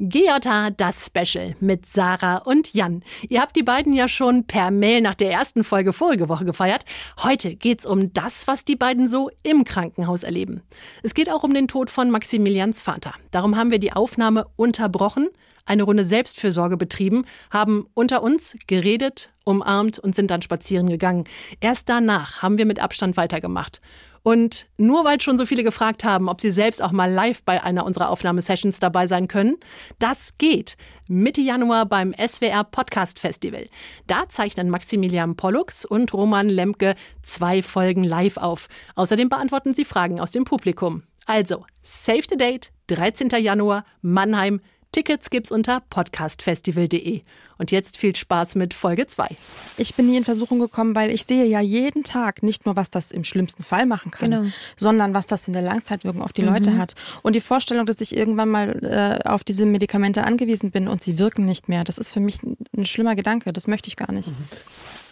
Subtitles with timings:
[0.00, 3.04] GJH das Special mit Sarah und Jan.
[3.28, 6.86] Ihr habt die beiden ja schon per Mail nach der ersten Folge vorige Woche gefeiert.
[7.22, 10.62] Heute geht's um das, was die beiden so im Krankenhaus erleben.
[11.02, 13.12] Es geht auch um den Tod von Maximilians Vater.
[13.30, 15.28] Darum haben wir die Aufnahme unterbrochen,
[15.66, 21.24] eine Runde Selbstfürsorge betrieben, haben unter uns geredet, umarmt und sind dann spazieren gegangen.
[21.60, 23.82] Erst danach haben wir mit Abstand weitergemacht.
[24.22, 27.62] Und nur weil schon so viele gefragt haben, ob sie selbst auch mal live bei
[27.62, 29.56] einer unserer Aufnahmesessions dabei sein können,
[29.98, 30.76] das geht.
[31.08, 33.66] Mitte Januar beim SWR Podcast Festival.
[34.06, 38.68] Da zeichnen Maximilian Pollux und Roman Lemke zwei Folgen live auf.
[38.94, 41.02] Außerdem beantworten sie Fragen aus dem Publikum.
[41.26, 43.28] Also, save the date, 13.
[43.38, 44.60] Januar, Mannheim,
[44.92, 47.22] Tickets gibt's unter podcastfestival.de.
[47.58, 49.28] Und jetzt viel Spaß mit Folge 2.
[49.76, 52.90] Ich bin nie in Versuchung gekommen, weil ich sehe ja jeden Tag nicht nur, was
[52.90, 54.50] das im schlimmsten Fall machen kann, genau.
[54.76, 56.48] sondern was das in der Langzeitwirkung auf die mhm.
[56.48, 56.94] Leute hat.
[57.22, 61.18] Und die Vorstellung, dass ich irgendwann mal äh, auf diese Medikamente angewiesen bin und sie
[61.18, 63.52] wirken nicht mehr, das ist für mich ein schlimmer Gedanke.
[63.52, 64.30] Das möchte ich gar nicht.
[64.30, 64.48] Mhm.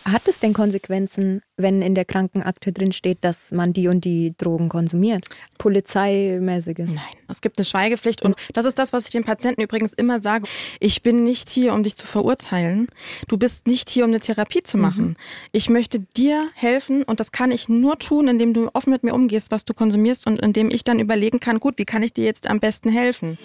[0.05, 4.35] Hat es denn Konsequenzen, wenn in der Krankenakte drin steht, dass man die und die
[4.39, 5.27] Drogen konsumiert?
[5.59, 6.89] Polizeimäßiges?
[6.91, 10.21] Nein, es gibt eine Schweigepflicht und das ist das, was ich den Patienten übrigens immer
[10.21, 10.47] sage.
[10.81, 12.89] Ich bin nicht hier, um dich zu verurteilen.
[13.29, 15.09] Du bist nicht hier, um eine Therapie zu machen.
[15.09, 15.17] Mhm.
[15.53, 19.15] Ich möchte dir helfen und das kann ich nur tun, indem du offen mit mir
[19.15, 22.25] umgehst, was du konsumierst und indem ich dann überlegen kann, gut, wie kann ich dir
[22.25, 23.37] jetzt am besten helfen?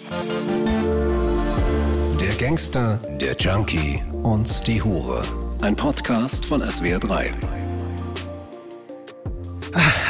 [2.20, 5.43] Der Gangster, der Junkie und die Hure.
[5.64, 7.30] Ein Podcast von SWR3.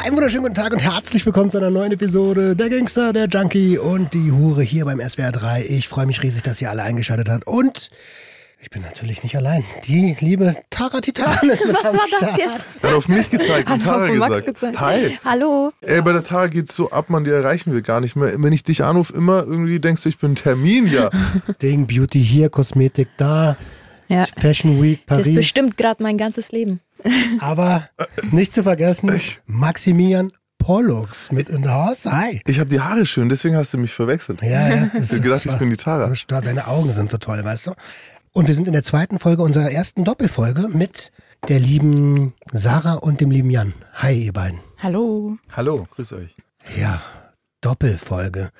[0.03, 3.79] Einen wunderschönen guten Tag und herzlich willkommen zu einer neuen Episode Der Gangster, der Junkie
[3.79, 5.61] und die Hure hier beim SWR3.
[5.61, 7.91] Ich freue mich riesig, dass ihr alle eingeschaltet habt und
[8.59, 9.63] ich bin natürlich nicht allein.
[9.85, 12.23] Die liebe Tara Titan ist mit Was am war Start.
[12.23, 12.83] das jetzt?
[12.83, 14.47] Er hat auf mich gezeigt und Tara gesagt.
[14.47, 14.81] gezeigt.
[14.81, 15.21] Hi.
[15.25, 15.71] Hallo.
[15.83, 18.33] Ey, bei der Tara geht's so ab, man die erreichen wir gar nicht mehr.
[18.39, 21.11] Wenn ich dich anrufe, immer irgendwie denkst du, ich bin ein Termin, ja.
[21.63, 23.57] Ding, Beauty hier, Kosmetik da,
[24.09, 25.35] Ja, Fashion Week, das Paris.
[25.35, 26.81] bestimmt gerade mein ganzes Leben.
[27.41, 27.89] Aber
[28.31, 29.11] nicht zu vergessen,
[29.47, 32.07] Maximilian Pollux mit in der Haus.
[32.07, 32.41] Hi.
[32.47, 34.41] Ich habe die Haare schön, deswegen hast du mich verwechselt.
[34.43, 34.91] Ja, ja.
[34.95, 36.09] Ich hab gedacht, ich bin die Tara.
[36.15, 37.73] So, seine Augen sind so toll, weißt du?
[38.33, 41.13] Und wir sind in der zweiten Folge unserer ersten Doppelfolge mit
[41.49, 43.75] der lieben Sarah und dem lieben Jan.
[43.95, 44.61] Hi, ihr beiden.
[44.83, 45.37] Hallo.
[45.53, 46.35] Hallo, grüß euch.
[46.79, 47.03] Ja,
[47.61, 48.51] Doppelfolge.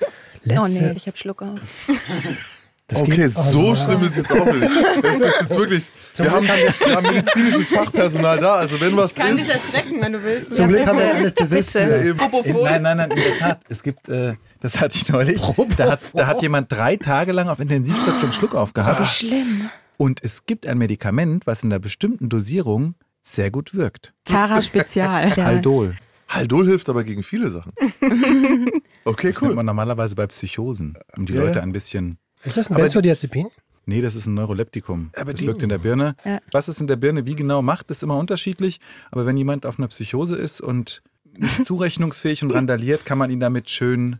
[0.43, 1.59] Letzte, Oh nee, ich hab Schluck auf.
[2.87, 3.75] das okay, geht- oh, so ja.
[3.75, 4.61] schlimm ist jetzt auch nicht.
[5.03, 5.87] Das ist jetzt wirklich,
[6.17, 10.55] wir haben, wir haben medizinisches Fachpersonal da, also wenn was ist, erschrecken, wenn du willst.
[10.55, 11.89] Zum Glück haben wir Anästhesisten.
[11.89, 12.17] Ja, In,
[12.63, 13.61] nein, nein, nein, in der Tat.
[13.69, 15.41] Es gibt, äh, das hatte ich neulich.
[15.77, 19.07] Da hat, da hat jemand drei Tage lang auf Intensivstation Schluck aufgehabt.
[19.09, 19.69] Schlimm.
[19.97, 24.13] Und es gibt ein Medikament, was in einer bestimmten Dosierung sehr gut wirkt.
[24.25, 25.29] Tara Spezial.
[25.29, 25.35] Ja.
[25.45, 25.95] Haldol.
[26.27, 27.71] Haldol hilft aber gegen viele Sachen.
[29.07, 29.55] Okay, Das nennt cool.
[29.55, 31.61] man normalerweise bei Psychosen, um die Ja, Leute ja.
[31.61, 32.17] ein bisschen.
[32.45, 33.47] Ist das ein Benzodiazepin?
[33.87, 35.11] Nee, das ist ein Neuroleptikum.
[35.15, 36.15] Aber das die- wirkt in der Birne.
[36.25, 36.39] Ja.
[36.51, 38.79] Was es in der Birne wie genau macht, ist immer unterschiedlich.
[39.11, 41.01] Aber wenn jemand auf einer Psychose ist und
[41.37, 44.17] nicht zurechnungsfähig und randaliert, kann man ihn damit schön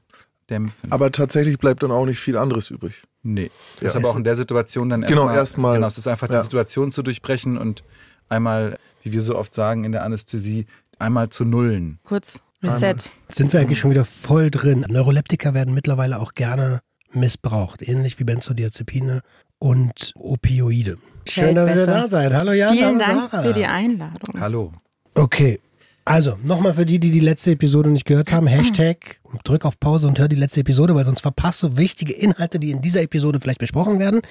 [0.50, 0.92] dämpfen.
[0.92, 3.04] Aber tatsächlich bleibt dann auch nicht viel anderes übrig.
[3.24, 3.50] Nee.
[3.76, 3.88] Das Ja.
[3.88, 5.36] ist aber auch in der Situation dann Genau, erstmal.
[5.38, 5.76] erstmal.
[5.78, 6.38] Genau, es ist einfach Ja.
[6.40, 7.84] die Situation zu durchbrechen und
[8.30, 10.68] einmal, wie wir so oft sagen in der Anästhesie,
[11.00, 12.00] einmal zu nullen.
[12.04, 12.96] Kurz Reset.
[13.30, 14.86] Sind wir eigentlich schon wieder voll drin?
[14.88, 16.82] Neuroleptika werden mittlerweile auch gerne
[17.16, 19.22] missbraucht, ähnlich wie Benzodiazepine
[19.60, 20.98] und Opioide.
[21.28, 21.92] Schön, dass ihr besser.
[21.92, 22.34] da seid.
[22.34, 23.44] Hallo Jan, Vielen hallo Dank Sarah.
[23.44, 24.40] für die Einladung.
[24.40, 24.74] Hallo.
[25.16, 25.60] Okay.
[26.08, 30.08] Also, nochmal für die, die die letzte Episode nicht gehört haben, Hashtag, drück auf Pause
[30.08, 33.40] und hör die letzte Episode, weil sonst verpasst du wichtige Inhalte, die in dieser Episode
[33.40, 34.22] vielleicht besprochen werden.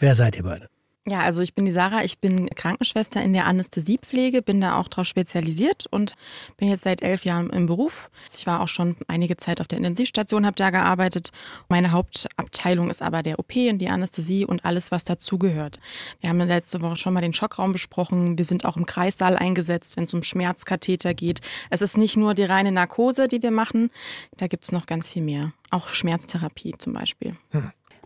[0.00, 0.66] Wer seid ihr beide?
[1.08, 4.86] Ja, also ich bin die Sarah, ich bin Krankenschwester in der Anästhesiepflege, bin da auch
[4.86, 6.14] drauf spezialisiert und
[6.56, 8.08] bin jetzt seit elf Jahren im Beruf.
[8.32, 11.32] Ich war auch schon einige Zeit auf der Intensivstation, habe da gearbeitet.
[11.68, 15.80] Meine Hauptabteilung ist aber der OP und die Anästhesie und alles, was dazugehört.
[16.20, 18.38] Wir haben letzte Woche schon mal den Schockraum besprochen.
[18.38, 21.40] Wir sind auch im Kreissaal eingesetzt, wenn es um Schmerzkatheter geht.
[21.68, 23.90] Es ist nicht nur die reine Narkose, die wir machen,
[24.36, 25.52] da gibt's noch ganz viel mehr.
[25.70, 27.36] Auch Schmerztherapie zum Beispiel.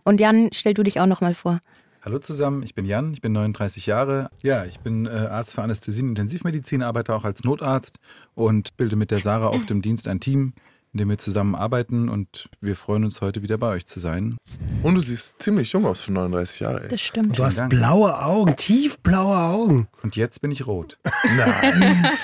[0.03, 1.59] Und Jan, stell du dich auch noch mal vor.
[2.03, 4.29] Hallo zusammen, ich bin Jan, ich bin 39 Jahre.
[4.41, 7.97] Ja, ich bin äh, Arzt für Anästhesie und Intensivmedizin, arbeite auch als Notarzt
[8.35, 10.53] und bilde mit der Sarah auf dem Dienst ein Team,
[10.93, 14.37] in dem wir zusammen arbeiten und wir freuen uns heute wieder bei euch zu sein.
[14.83, 16.89] Und du siehst ziemlich jung aus für 39 Jahre, ey.
[16.89, 17.37] Das stimmt.
[17.37, 19.87] Du hast blaue Augen, tiefblaue Augen.
[20.01, 20.97] Und jetzt bin ich rot.
[21.35, 22.05] Nein.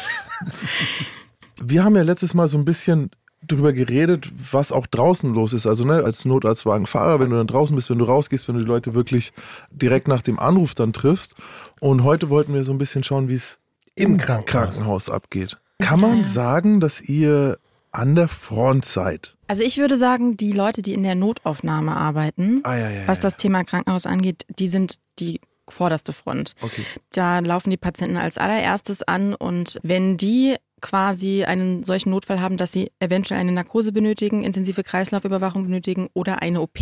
[1.61, 3.09] Wir haben ja letztes Mal so ein bisschen
[3.47, 5.65] drüber geredet, was auch draußen los ist.
[5.67, 8.67] Also ne, als Notarztwagenfahrer, wenn du dann draußen bist, wenn du rausgehst, wenn du die
[8.67, 9.33] Leute wirklich
[9.71, 11.35] direkt nach dem Anruf dann triffst.
[11.79, 13.57] Und heute wollten wir so ein bisschen schauen, wie es
[13.95, 14.45] Im Krankenhaus.
[14.75, 15.57] Krankenhaus abgeht.
[15.79, 17.57] Kann man sagen, dass ihr
[17.91, 19.35] an der Front seid.
[19.47, 23.17] Also ich würde sagen, die Leute, die in der Notaufnahme arbeiten, Ah, ja, ja, was
[23.19, 23.23] ja.
[23.23, 26.55] das Thema Krankenhaus angeht, die sind die vorderste Front.
[26.61, 26.83] Okay.
[27.11, 32.57] Da laufen die Patienten als allererstes an und wenn die quasi einen solchen Notfall haben,
[32.57, 36.79] dass sie eventuell eine Narkose benötigen, intensive Kreislaufüberwachung benötigen oder eine OP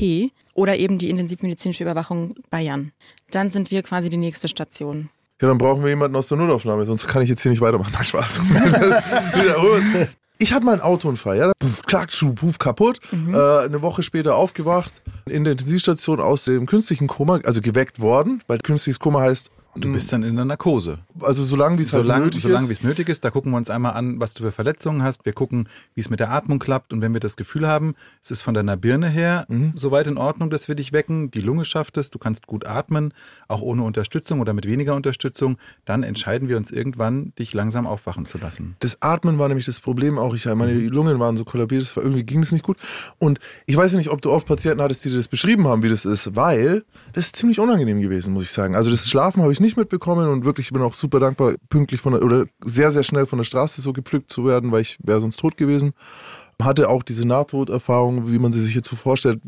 [0.54, 2.92] oder eben die intensivmedizinische Überwachung Jan,
[3.30, 5.10] dann sind wir quasi die nächste Station.
[5.42, 7.94] Ja, dann brauchen wir jemanden aus der Notaufnahme, sonst kann ich jetzt hier nicht weitermachen.
[7.94, 8.42] Nein, Spaß.
[10.38, 11.52] ich hatte mal einen Autounfall, ja.
[11.58, 13.00] Puff, klack, schuh, puff, kaputt.
[13.12, 18.44] Äh, eine Woche später aufgewacht, in der Intensivstation aus dem künstlichen Koma, also geweckt worden,
[18.48, 21.00] weil künstliches Koma heißt, Du bist dann in der Narkose.
[21.22, 22.80] also solange wie es halt Solange, nötig solange wie ist.
[22.80, 25.26] es nötig ist, da gucken wir uns einmal an, was du für Verletzungen hast.
[25.26, 26.92] Wir gucken, wie es mit der Atmung klappt.
[26.92, 29.72] Und wenn wir das Gefühl haben, es ist von deiner Birne her Mhm.
[29.76, 33.14] soweit in Ordnung, dass wir dich wecken, die Lunge schafft es, du kannst gut atmen,
[33.48, 38.26] auch ohne Unterstützung oder mit weniger Unterstützung, dann entscheiden wir uns irgendwann, dich langsam aufwachen
[38.26, 38.76] zu lassen.
[38.80, 40.34] Das Atmen war nämlich das Problem auch.
[40.36, 42.78] Ich, meine Lungen waren so kollabiert, war, irgendwie ging das nicht gut.
[43.20, 45.82] Und ich weiß ja nicht, ob du oft Patienten hattest, die dir das beschrieben haben,
[45.84, 46.84] wie das ist, weil
[47.14, 48.76] das ist ziemlich unangenehm gewesen, muss ich sagen.
[48.76, 52.02] Also das Schlafen habe ich nicht mitbekommen und wirklich ich bin auch super dankbar, pünktlich
[52.02, 54.98] von der, oder sehr, sehr schnell von der Straße so gepflückt zu werden, weil ich
[55.04, 55.94] wäre sonst tot gewesen.
[56.62, 59.42] Hatte auch diese Nahtoderfahrung, wie man sie sich jetzt so vorstellt,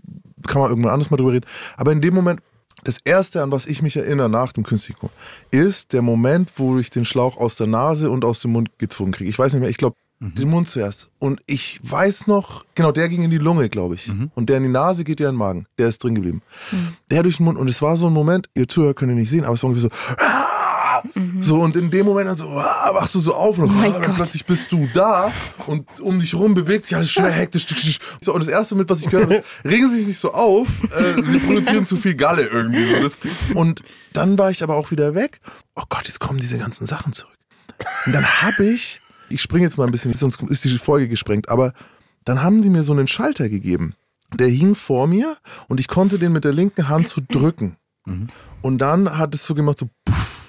[0.48, 1.46] kann man irgendwann anders mal drüber reden.
[1.78, 2.42] Aber in dem Moment,
[2.84, 5.10] das erste, an was ich mich erinnere nach dem künstlichen
[5.52, 9.12] ist der Moment, wo ich den Schlauch aus der Nase und aus dem Mund gezogen
[9.12, 9.30] kriege.
[9.30, 9.96] Ich weiß nicht mehr, ich glaube,
[10.32, 11.10] den Mund zuerst.
[11.20, 14.12] Und ich weiß noch, genau, der ging in die Lunge, glaube ich.
[14.36, 15.66] Und der in die Nase geht ja in den Magen.
[15.78, 16.42] Der ist drin geblieben.
[17.12, 17.58] Der durch den Mund.
[17.60, 19.70] Und es war so ein Moment, ihr Zuhörer könnt ihr nicht sehen, aber es war
[19.70, 20.54] irgendwie so, "Ah!"
[21.42, 24.16] so und in dem Moment dann so, ah, wachst du so auf und ah, dann
[24.16, 25.32] plötzlich bist du da
[25.68, 28.00] und um dich rum bewegt sich alles schnell hektisch.
[28.22, 30.32] So, und das erste mit, was ich gehört habe, ist, regen Sie sich nicht so
[30.32, 32.86] auf, äh, Sie produzieren zu viel Galle irgendwie.
[32.86, 33.02] So.
[33.02, 33.18] Das,
[33.54, 33.84] und
[34.14, 35.40] dann war ich aber auch wieder weg.
[35.76, 37.34] Oh Gott, jetzt kommen diese ganzen Sachen zurück.
[38.06, 39.02] Und dann habe ich,
[39.34, 41.74] ich springe jetzt mal ein bisschen, sonst ist die Folge gesprengt, aber
[42.26, 43.96] dann haben die mir so einen Schalter gegeben.
[44.34, 45.36] Der hing vor mir
[45.68, 47.78] und ich konnte den mit der linken Hand so drücken.
[48.62, 50.40] Und dann hat es so gemacht, so puff.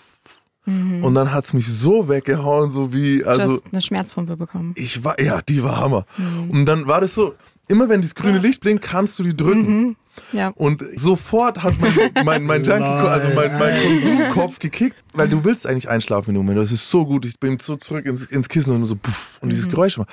[0.67, 4.73] Und dann hat es mich so weggehauen, so wie, Du also hast eine Schmerzpumpe bekommen.
[4.77, 6.07] ich war, ja, die war Hammer.
[6.49, 7.35] Und dann war das so,
[7.69, 9.97] immer wenn das grüne Licht blinkt, kannst du die drücken.
[10.33, 10.49] Ja.
[10.55, 15.67] Und sofort hat mein, mein, mein Junkie, also mein, mein Konsumkopf gekickt, weil du willst
[15.67, 16.59] eigentlich einschlafen in dem Moment.
[16.63, 17.25] Das ist so gut.
[17.25, 20.07] Ich bin so zurück ins, ins Kissen und so puff, und dieses Geräusch war.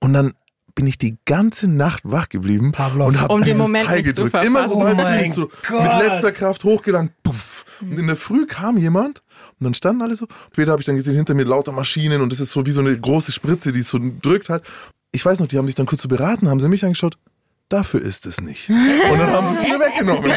[0.00, 0.34] Und dann
[0.74, 3.08] bin ich die ganze Nacht wach geblieben Pavlov.
[3.08, 4.44] und habe Um den dieses Moment Teil gedrückt.
[4.44, 5.20] Immer so, verpassen.
[5.20, 5.82] Oh ich so Gott.
[5.82, 7.64] mit letzter Kraft hochgelangt, puff.
[7.80, 9.22] Und in der Früh kam jemand
[9.58, 10.26] und dann standen alle so.
[10.52, 12.80] Später habe ich dann gesehen, hinter mir lauter Maschinen und das ist so wie so
[12.80, 14.64] eine große Spritze, die es so drückt halt.
[15.14, 17.16] Ich weiß noch, die haben sich dann kurz so beraten, haben sie mich angeschaut.
[17.68, 18.68] Dafür ist es nicht.
[18.68, 20.30] Und dann haben sie es mir weggenommen.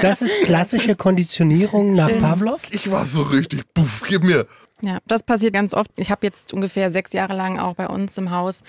[0.00, 2.62] Das ist klassische Konditionierung nach Pavlov.
[2.70, 4.46] Ich war so richtig, puff, gib mir.
[4.84, 5.92] Ja, das passiert ganz oft.
[5.96, 8.64] Ich habe jetzt ungefähr sechs Jahre lang auch bei uns im Haus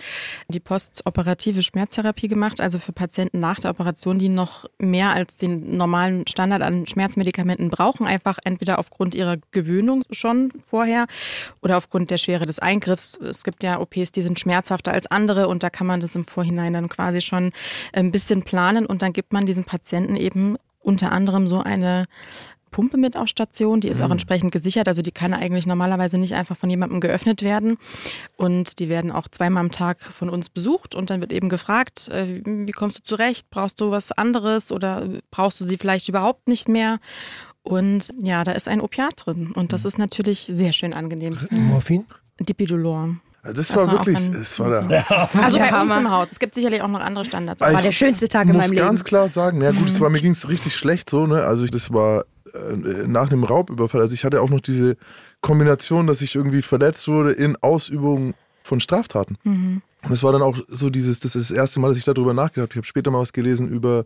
[0.47, 5.75] die postoperative Schmerztherapie gemacht, also für Patienten nach der Operation, die noch mehr als den
[5.75, 11.07] normalen Standard an Schmerzmedikamenten brauchen, einfach entweder aufgrund ihrer Gewöhnung schon vorher
[11.63, 13.17] oder aufgrund der Schwere des Eingriffs.
[13.17, 16.25] Es gibt ja OPs, die sind schmerzhafter als andere und da kann man das im
[16.25, 17.51] Vorhinein dann quasi schon
[17.91, 22.05] ein bisschen planen und dann gibt man diesen Patienten eben unter anderem so eine
[22.73, 26.33] Pumpe mit auf Station, die ist auch entsprechend gesichert, also die kann eigentlich normalerweise nicht
[26.33, 27.77] einfach von jemandem geöffnet werden
[28.35, 32.09] und die werden auch zweimal am Tag von uns besucht und dann wird eben gefragt,
[32.09, 36.49] äh, wie kommst du zurecht, brauchst du was anderes oder brauchst du sie vielleicht überhaupt
[36.49, 36.99] nicht mehr
[37.61, 41.37] und ja, da ist ein Opiat drin und das ist natürlich sehr schön angenehm.
[41.49, 42.05] Morphin.
[42.39, 43.15] Dipidolor.
[43.43, 45.09] Also das, Das war war wirklich, es war der.
[45.09, 45.97] Also der bei uns Hammer.
[45.97, 47.61] im Haus, es gibt sicherlich auch noch andere Standards.
[47.61, 48.85] Also War ich der schönste Tag in muss meinem Leben.
[48.85, 51.43] ganz klar sagen, ja gut, es war, mir ging es richtig schlecht so, ne?
[51.43, 52.23] Also ich, das war
[52.53, 54.01] äh, nach dem Raubüberfall.
[54.01, 54.95] Also ich hatte auch noch diese
[55.41, 58.33] Kombination, dass ich irgendwie verletzt wurde in Ausübung
[58.63, 59.37] von Straftaten.
[59.43, 62.33] Und das war dann auch so dieses, das ist das erste Mal, dass ich darüber
[62.33, 62.71] nachgedacht habe.
[62.71, 64.05] Ich habe später mal was gelesen über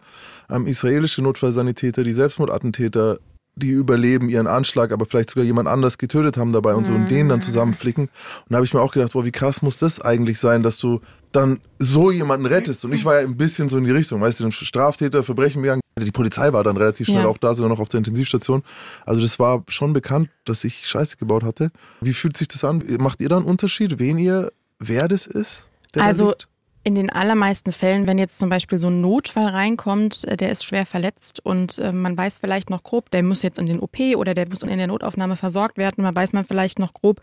[0.50, 3.20] ähm, israelische Notfallsanitäter, die Selbstmordattentäter,
[3.58, 7.10] die überleben ihren Anschlag, aber vielleicht sogar jemand anders getötet haben dabei und so und
[7.10, 8.06] den dann zusammenflicken.
[8.06, 8.12] Und
[8.50, 11.02] da habe ich mir auch gedacht, boah, wie krass muss das eigentlich sein, dass du
[11.32, 12.86] dann so jemanden rettest.
[12.86, 15.62] Und ich war ja ein bisschen so in die Richtung, weißt du, ein Straftäter, Verbrechen
[15.62, 15.82] begangen.
[16.00, 17.28] Die Polizei war dann relativ schnell Ja.
[17.28, 18.64] auch da, sogar noch auf der Intensivstation.
[19.06, 21.72] Also das war schon bekannt, dass ich Scheiße gebaut hatte.
[22.02, 22.84] Wie fühlt sich das an?
[23.00, 25.66] Macht ihr da einen Unterschied, wen ihr, wer das ist?
[25.96, 26.34] Also?
[26.88, 30.64] In den allermeisten Fällen, wenn jetzt zum Beispiel so ein Notfall reinkommt, äh, der ist
[30.64, 34.00] schwer verletzt und äh, man weiß vielleicht noch grob, der muss jetzt in den OP
[34.16, 37.20] oder der muss in der Notaufnahme versorgt werden, man weiß man vielleicht noch grob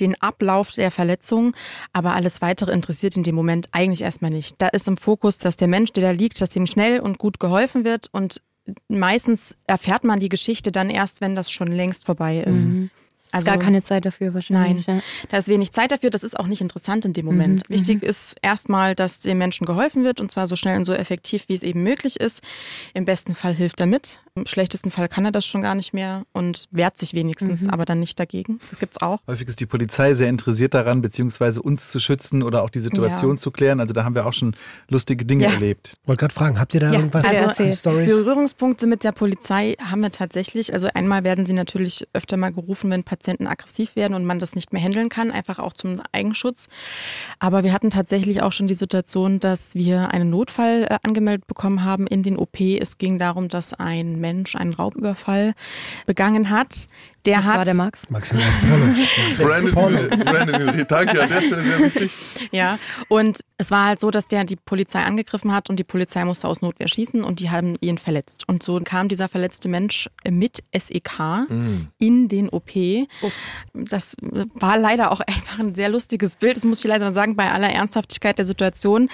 [0.00, 1.56] den Ablauf der Verletzung,
[1.94, 4.56] aber alles weitere interessiert in dem Moment eigentlich erstmal nicht.
[4.58, 7.40] Da ist im Fokus, dass der Mensch, der da liegt, dass ihm schnell und gut
[7.40, 8.42] geholfen wird und
[8.88, 12.66] meistens erfährt man die Geschichte dann erst, wenn das schon längst vorbei ist.
[12.66, 12.90] Mhm.
[13.36, 14.86] Also Gar keine Zeit dafür wahrscheinlich.
[14.86, 15.02] Nein, Ja.
[15.28, 16.10] da ist wenig Zeit dafür.
[16.10, 17.68] Das ist auch nicht interessant in dem Moment.
[17.68, 20.92] Mhm, Wichtig ist erstmal, dass dem Menschen geholfen wird und zwar so schnell und so
[20.94, 22.42] effektiv, wie es eben möglich ist.
[22.94, 24.20] Im besten Fall hilft er mit.
[24.36, 27.70] Im schlechtesten Fall kann er das schon gar nicht mehr und wehrt sich wenigstens, Mhm.
[27.70, 28.60] aber dann nicht dagegen.
[28.70, 29.20] Das gibt's auch.
[29.26, 33.36] Häufig ist die Polizei sehr interessiert daran, beziehungsweise uns zu schützen oder auch die Situation
[33.36, 33.40] Ja.
[33.40, 33.80] zu klären.
[33.80, 34.54] Also da haben wir auch schon
[34.90, 35.52] lustige Dinge Ja.
[35.52, 35.94] erlebt.
[36.04, 37.72] Wollte gerade fragen, habt ihr da Ja, irgendwas also an.
[37.72, 38.08] Stories?
[38.08, 40.74] Berührungspunkte mit der Polizei haben wir tatsächlich.
[40.74, 44.54] Also einmal werden sie natürlich öfter mal gerufen, wenn Patienten aggressiv werden und man das
[44.54, 46.68] nicht mehr handeln kann, einfach auch zum Eigenschutz.
[47.38, 51.84] Aber wir hatten tatsächlich auch schon die Situation, dass wir einen Notfall äh, angemeldet bekommen
[51.84, 52.60] haben in den OP.
[52.78, 55.54] Es ging darum, dass ein Mensch einen Raubüberfall
[56.04, 56.88] begangen hat.
[57.26, 58.08] Der Das hat war der Max.
[58.08, 59.36] Maximilian Pollux.
[59.36, 62.12] Brandon, Brandon, danke an der Stelle sehr wichtig.
[62.52, 62.78] Ja,
[63.08, 66.46] und es war halt so, dass der die Polizei angegriffen hat und die Polizei musste
[66.46, 68.44] aus Notwehr schießen und die haben ihn verletzt.
[68.48, 71.46] Und so kam dieser verletzte Mensch mit SEK
[71.98, 72.70] in den OP.
[73.72, 74.16] Das
[74.54, 76.56] war leider auch einfach ein sehr lustiges Bild.
[76.56, 79.08] Das muss ich leider sagen, bei aller Ernsthaftigkeit der Situation.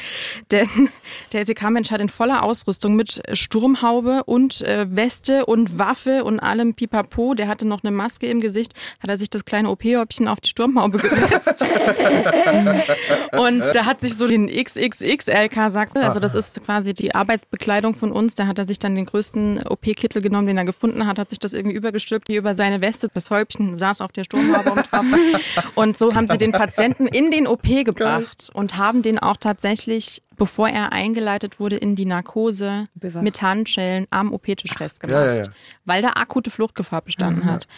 [0.51, 0.69] Denn
[1.33, 6.75] der SEK-Mensch hat in voller Ausrüstung mit Sturmhaube und äh, Weste und Waffe und allem
[6.75, 10.41] Pipapo, der hatte noch eine Maske im Gesicht, hat er sich das kleine OP-Häubchen auf
[10.41, 11.67] die Sturmhaube gesetzt.
[13.39, 18.11] Und da hat sich so den XXX-LK sagt, also das ist quasi die Arbeitsbekleidung von
[18.11, 18.35] uns.
[18.35, 21.39] Da hat er sich dann den größten OP-Kittel genommen, den er gefunden hat, hat sich
[21.39, 23.09] das irgendwie übergestülpt, hier über seine Weste.
[23.13, 25.05] Das Häubchen saß auf der Sturmhaube und drauf.
[25.75, 30.23] Und so haben sie den Patienten in den OP gebracht und haben den auch tatsächlich,
[30.43, 33.23] bevor er eingeleitet wurde, in die Narkose Bewacht.
[33.23, 35.15] mit Handschellen am OP-Tisch festgemacht.
[35.15, 35.51] Ja, ja, ja.
[35.85, 37.69] Weil da akute Fluchtgefahr bestanden hat.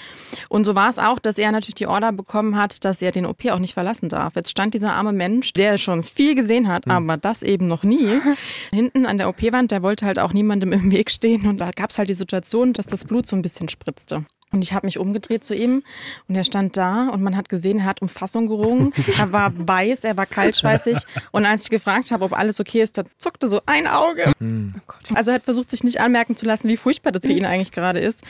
[0.49, 3.27] Und so war es auch, dass er natürlich die Order bekommen hat, dass er den
[3.27, 4.35] OP auch nicht verlassen darf.
[4.35, 8.19] Jetzt stand dieser arme Mensch, der schon viel gesehen hat, aber das eben noch nie,
[8.71, 11.47] hinten an der OP-Wand, der wollte halt auch niemandem im Weg stehen.
[11.47, 14.25] Und da gab es halt die Situation, dass das Blut so ein bisschen spritzte.
[14.55, 15.83] Und ich habe mich umgedreht zu ihm
[16.29, 18.93] und er stand da und man hat gesehen, er hat um Fassung gerungen.
[19.19, 20.97] Er war weiß, er war kaltschweißig.
[21.33, 24.33] Und als ich gefragt habe, ob alles okay ist, da zuckte so ein Auge.
[25.13, 27.73] Also er hat versucht, sich nicht anmerken zu lassen, wie furchtbar das für ihn eigentlich
[27.73, 28.23] gerade ist.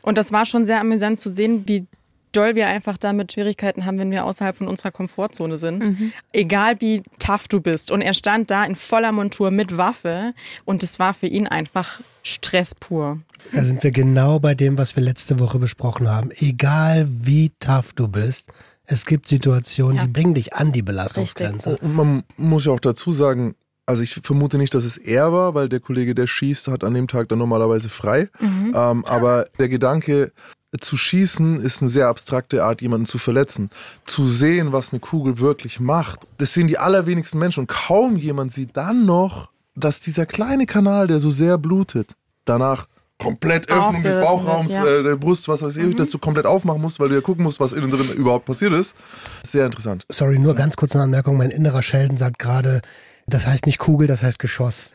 [0.00, 1.86] Und das war schon sehr amüsant zu sehen, wie
[2.32, 6.12] doll wir einfach damit Schwierigkeiten haben, wenn wir außerhalb von unserer Komfortzone sind.
[6.32, 7.90] Egal wie tough du bist.
[7.90, 10.32] Und er stand da in voller Montur mit Waffe
[10.64, 13.18] und es war für ihn einfach Stress pur.
[13.52, 16.30] Da sind wir genau bei dem, was wir letzte Woche besprochen haben.
[16.38, 18.52] Egal wie tough du bist,
[18.84, 20.02] es gibt Situationen, Ja.
[20.02, 21.76] die bringen dich an die Belastungsgrenze.
[21.78, 23.54] Und man muss ja auch dazu sagen,
[23.86, 26.94] also ich vermute nicht, dass es er war, weil der Kollege, der schießt, hat an
[26.94, 28.28] dem Tag dann normalerweise frei.
[28.38, 28.72] Mhm.
[28.74, 30.32] Ähm, aber der Gedanke,
[30.78, 33.70] zu schießen, ist eine sehr abstrakte Art, jemanden zu verletzen.
[34.04, 37.60] Zu sehen, was eine Kugel wirklich macht, das sehen die allerwenigsten Menschen.
[37.60, 42.14] Und kaum jemand sieht dann noch, dass dieser kleine Kanal, der so sehr blutet,
[42.44, 42.86] danach
[43.18, 44.98] komplett Öffnung des Bauchraums, wird, ja.
[45.00, 47.44] äh, der Brust, was weiß ich, dass du komplett aufmachen musst, weil du ja gucken
[47.44, 48.94] musst, was innen drin überhaupt passiert ist.
[49.42, 50.04] Sehr interessant.
[50.08, 51.36] Sorry, nur ganz kurz eine Anmerkung.
[51.36, 52.80] Mein innerer Sheldon sagt gerade,
[53.26, 54.92] das heißt nicht Kugel, das heißt Geschoss.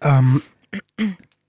[0.00, 0.42] Ähm,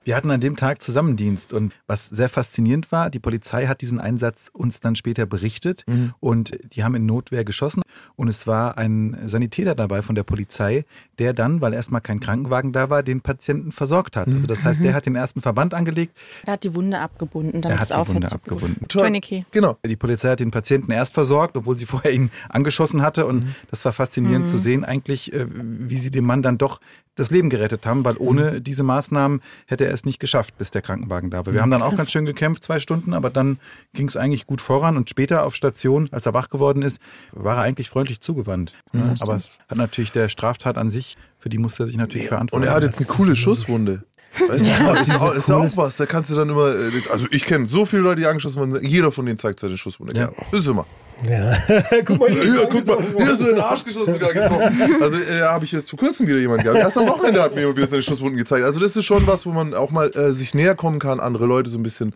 [0.06, 4.00] Wir hatten an dem Tag Zusammendienst und was sehr faszinierend war, die Polizei hat diesen
[4.00, 5.84] Einsatz uns dann später berichtet
[6.20, 7.82] und die haben in Notwehr geschossen
[8.16, 10.84] und es war ein Sanitäter dabei von der Polizei,
[11.18, 14.28] der dann, weil erstmal kein Krankenwagen da war, den Patienten versorgt hat.
[14.28, 17.78] Also das heißt, der hat den ersten Verband angelegt, Er hat die Wunde abgebunden, damit
[17.78, 18.88] er hat es die aufhört Wunde abgebunden.
[18.88, 19.46] Tourniquet.
[19.50, 19.78] Genau.
[19.84, 23.26] Die Polizei hat den Patienten erst versorgt, obwohl sie vorher ihn angeschossen hatte.
[23.26, 26.80] Und das war faszinierend zu sehen, eigentlich, äh, wie sie dem Mann dann doch
[27.16, 30.82] das Leben gerettet haben, weil ohne diese Maßnahmen hätte er es nicht geschafft, bis der
[30.82, 31.54] Krankenwagen da war.
[31.54, 33.60] Wir haben dann auch ganz schön gekämpft, zwei Stunden, aber dann
[33.94, 34.98] ging es eigentlich gut voran.
[34.98, 38.74] Und später auf Station, als er wach geworden ist, war er eigentlich freundlich zugewandt.
[38.94, 42.26] Ja, aber es hat natürlich der Straftat an sich, für die musste er sich natürlich
[42.26, 42.66] Und verantworten.
[42.66, 44.04] er hat jetzt eine coole Schusswunde.
[44.48, 44.70] Weißt du,
[45.02, 45.98] ist, auch, ist ja auch was.
[45.98, 48.86] Da kannst du dann immer, äh, also ich kenne so viele Leute, die angeschossen wurden,
[48.86, 50.16] jeder von denen zeigt seine Schusswunde.
[50.16, 50.32] Ja.
[50.52, 50.86] Das ist immer.
[51.30, 51.58] Ja.
[52.06, 55.02] guck mal, Ja, guck mal, hier ist so in den Arsch geschossen, sogar getroffen.
[55.02, 56.80] Also äh, habe ich jetzt vor kurzem wieder jemanden gehabt.
[56.80, 58.66] Erst am Wochenende hat mir jemand wieder seine Schusswunden gezeigt.
[58.66, 61.46] Also das ist schon was, wo man auch mal äh, sich näher kommen kann, andere
[61.46, 62.14] Leute so ein bisschen,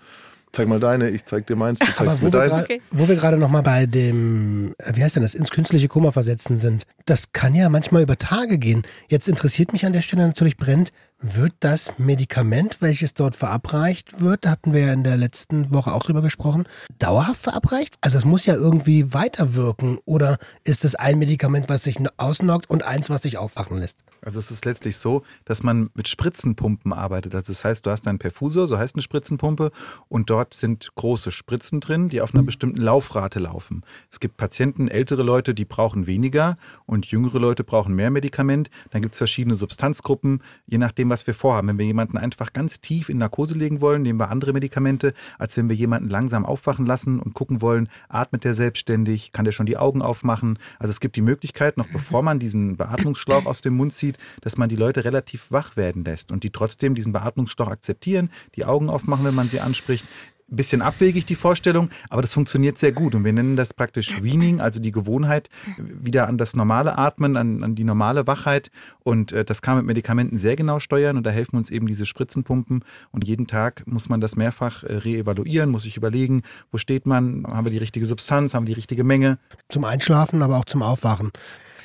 [0.51, 2.63] zeig mal deine, ich zeig dir meins, du Aber zeigst wo mir wir, deins.
[2.63, 2.81] Okay.
[2.91, 6.57] wo wir gerade nochmal bei dem, äh, wie heißt denn das, ins künstliche Koma versetzen
[6.57, 8.83] sind, das kann ja manchmal über Tage gehen.
[9.07, 10.91] Jetzt interessiert mich an der Stelle natürlich brennend,
[11.21, 15.93] wird das Medikament, welches dort verabreicht wird, da hatten wir ja in der letzten Woche
[15.93, 16.65] auch drüber gesprochen,
[16.97, 17.95] dauerhaft verabreicht?
[18.01, 22.83] Also es muss ja irgendwie weiterwirken oder ist es ein Medikament, was sich ausnockt und
[22.83, 23.97] eins, was sich aufwachen lässt?
[24.21, 27.35] Also es ist letztlich so, dass man mit Spritzenpumpen arbeitet.
[27.35, 29.71] Also das heißt, du hast einen Perfusor, so heißt eine Spritzenpumpe,
[30.07, 33.83] und dort sind große Spritzen drin, die auf einer bestimmten Laufrate laufen.
[34.11, 38.69] Es gibt Patienten, ältere Leute, die brauchen weniger und jüngere Leute brauchen mehr Medikament.
[38.91, 41.67] Dann gibt es verschiedene Substanzgruppen, je nachdem, was wir vorhaben.
[41.67, 45.55] Wenn wir jemanden einfach ganz tief in Narkose legen wollen, nehmen wir andere Medikamente, als
[45.57, 49.65] wenn wir jemanden langsam aufwachen lassen und gucken wollen, atmet der selbstständig, kann der schon
[49.65, 50.57] die Augen aufmachen.
[50.79, 54.08] Also es gibt die Möglichkeit, noch bevor man diesen Beatmungsschlauch aus dem Mund zieht,
[54.41, 58.65] dass man die Leute relativ wach werden lässt und die trotzdem diesen Beatmungsschlauch akzeptieren, die
[58.65, 60.05] Augen aufmachen, wenn man sie anspricht.
[60.51, 64.23] Ein bisschen abwegig die Vorstellung, aber das funktioniert sehr gut und wir nennen das praktisch
[64.23, 65.47] Weaning, also die Gewohnheit
[65.77, 68.71] wieder an das normale Atmen, an, an die normale Wachheit
[69.03, 71.85] und äh, das kann man mit Medikamenten sehr genau steuern und da helfen uns eben
[71.85, 76.79] diese Spritzenpumpen und jeden Tag muss man das mehrfach äh, reevaluieren, muss sich überlegen, wo
[76.79, 79.37] steht man, haben wir die richtige Substanz, haben wir die richtige Menge.
[79.67, 81.31] Zum Einschlafen, aber auch zum Aufwachen.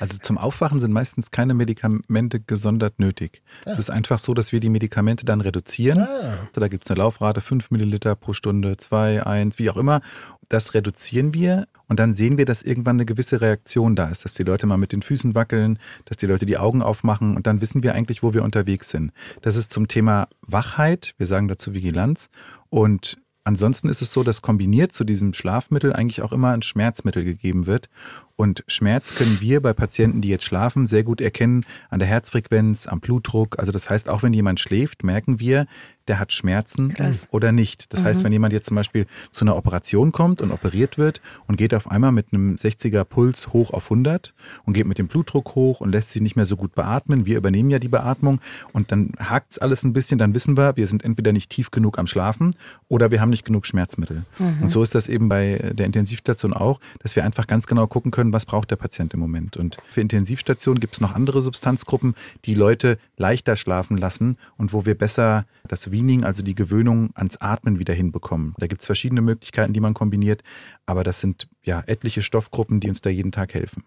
[0.01, 3.43] Also zum Aufwachen sind meistens keine Medikamente gesondert nötig.
[3.65, 6.01] Es ist einfach so, dass wir die Medikamente dann reduzieren.
[6.01, 6.49] Ah.
[6.53, 10.01] Da gibt es eine Laufrate 5 Milliliter pro Stunde, 2, 1, wie auch immer.
[10.49, 14.35] Das reduzieren wir und dann sehen wir, dass irgendwann eine gewisse Reaktion da ist, dass
[14.35, 17.61] die Leute mal mit den Füßen wackeln, dass die Leute die Augen aufmachen und dann
[17.61, 19.13] wissen wir eigentlich, wo wir unterwegs sind.
[19.43, 22.29] Das ist zum Thema Wachheit, wir sagen dazu Vigilanz
[22.69, 27.25] und Ansonsten ist es so, dass kombiniert zu diesem Schlafmittel eigentlich auch immer ein Schmerzmittel
[27.25, 27.91] gegeben wird.
[28.37, 32.87] Und Schmerz können wir bei Patienten, die jetzt schlafen, sehr gut erkennen an der Herzfrequenz,
[32.87, 33.59] am Blutdruck.
[33.59, 35.67] Also das heißt, auch wenn jemand schläft, merken wir,
[36.09, 37.27] der hat Schmerzen Krass.
[37.31, 37.93] oder nicht.
[37.93, 41.57] Das heißt, wenn jemand jetzt zum Beispiel zu einer Operation kommt und operiert wird und
[41.57, 44.35] geht auf einmal mit einem 60er Puls hoch auf 100
[44.65, 47.37] und geht mit dem Blutdruck hoch und lässt sich nicht mehr so gut beatmen, wir
[47.37, 48.41] übernehmen ja die Beatmung
[48.73, 51.99] und dann hakt's alles ein bisschen, dann wissen wir, wir sind entweder nicht tief genug
[51.99, 52.55] am Schlafen
[52.89, 54.25] oder wir haben nicht genug Schmerzmittel.
[54.63, 58.11] Und so ist das eben bei der Intensivstation auch, dass wir einfach ganz genau gucken
[58.11, 59.57] können, was braucht der Patient im Moment.
[59.57, 64.85] Und für Intensivstationen gibt es noch andere Substanzgruppen, die Leute leichter schlafen lassen und wo
[64.87, 68.55] wir besser das Weaning, also die Gewöhnung ans Atmen wieder hinbekommen.
[68.59, 70.43] Da gibt es verschiedene Möglichkeiten, die man kombiniert,
[70.85, 73.83] aber das sind ja etliche Stoffgruppen, die uns da jeden Tag helfen.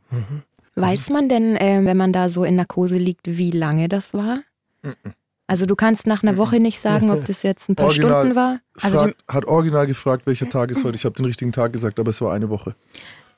[0.75, 4.39] Weiß man denn, äh, wenn man da so in Narkose liegt, wie lange das war?
[5.47, 8.11] Also du kannst nach einer Woche nicht sagen, ob das jetzt ein paar Original.
[8.21, 8.59] Stunden war.
[8.81, 10.95] Also Fragt, hat original gefragt, welcher Tag ist heute.
[10.97, 12.75] Ich habe den richtigen Tag gesagt, aber es war eine Woche.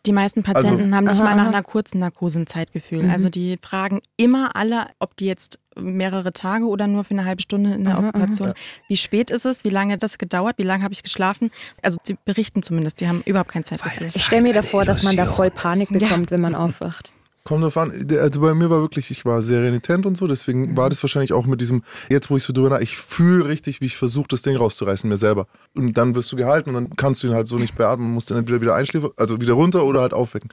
[0.06, 1.50] Die meisten Patienten Also- haben nicht Aha, mal nach aha.
[1.50, 3.04] einer kurzen Narkose ein Zeitgefühl.
[3.04, 3.10] Mhm.
[3.12, 7.42] Also die fragen immer alle, ob die jetzt mehrere Tage oder nur für eine halbe
[7.42, 8.10] Stunde in der Aha, aha.
[8.10, 8.54] Operation.
[8.88, 9.64] Wie spät ist es?
[9.64, 10.58] Wie lange hat das gedauert?
[10.58, 11.50] Wie lange habe ich geschlafen?
[11.82, 14.08] Also sie berichten zumindest, die haben überhaupt kein Zeitgefühl.
[14.08, 16.00] Ich stelle mir davor, dass man da voll Panik Ja.
[16.00, 17.12] bekommt, wenn man aufwacht.
[17.44, 17.92] Kommt drauf an.
[18.20, 21.34] Also bei mir war wirklich, ich war sehr renitent und so, deswegen war das wahrscheinlich
[21.34, 24.28] auch mit diesem, jetzt wo ich so drüber nach, ich fühle richtig, wie ich versuche,
[24.30, 25.48] das Ding rauszureißen, mir selber.
[25.76, 28.30] Und dann wirst du gehalten und dann kannst du ihn halt so nicht beatmen, musst
[28.30, 30.52] dann entweder wieder einschläfen, also wieder runter oder halt aufwecken.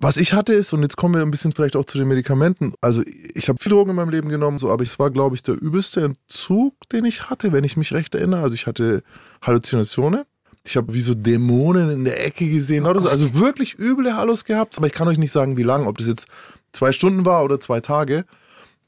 [0.00, 2.74] Was ich hatte ist, und jetzt kommen wir ein bisschen vielleicht auch zu den Medikamenten,
[2.80, 3.02] also
[3.34, 5.54] ich habe viele Drogen in meinem Leben genommen, so, aber es war, glaube ich, der
[5.54, 8.42] übelste Entzug, den ich hatte, wenn ich mich recht erinnere.
[8.42, 9.02] Also ich hatte
[9.40, 10.24] Halluzinationen.
[10.68, 13.08] Ich habe wie so Dämonen in der Ecke gesehen oder so.
[13.08, 14.76] Also wirklich üble Hallos gehabt.
[14.76, 16.26] Aber ich kann euch nicht sagen, wie lang, ob das jetzt
[16.72, 18.26] zwei Stunden war oder zwei Tage.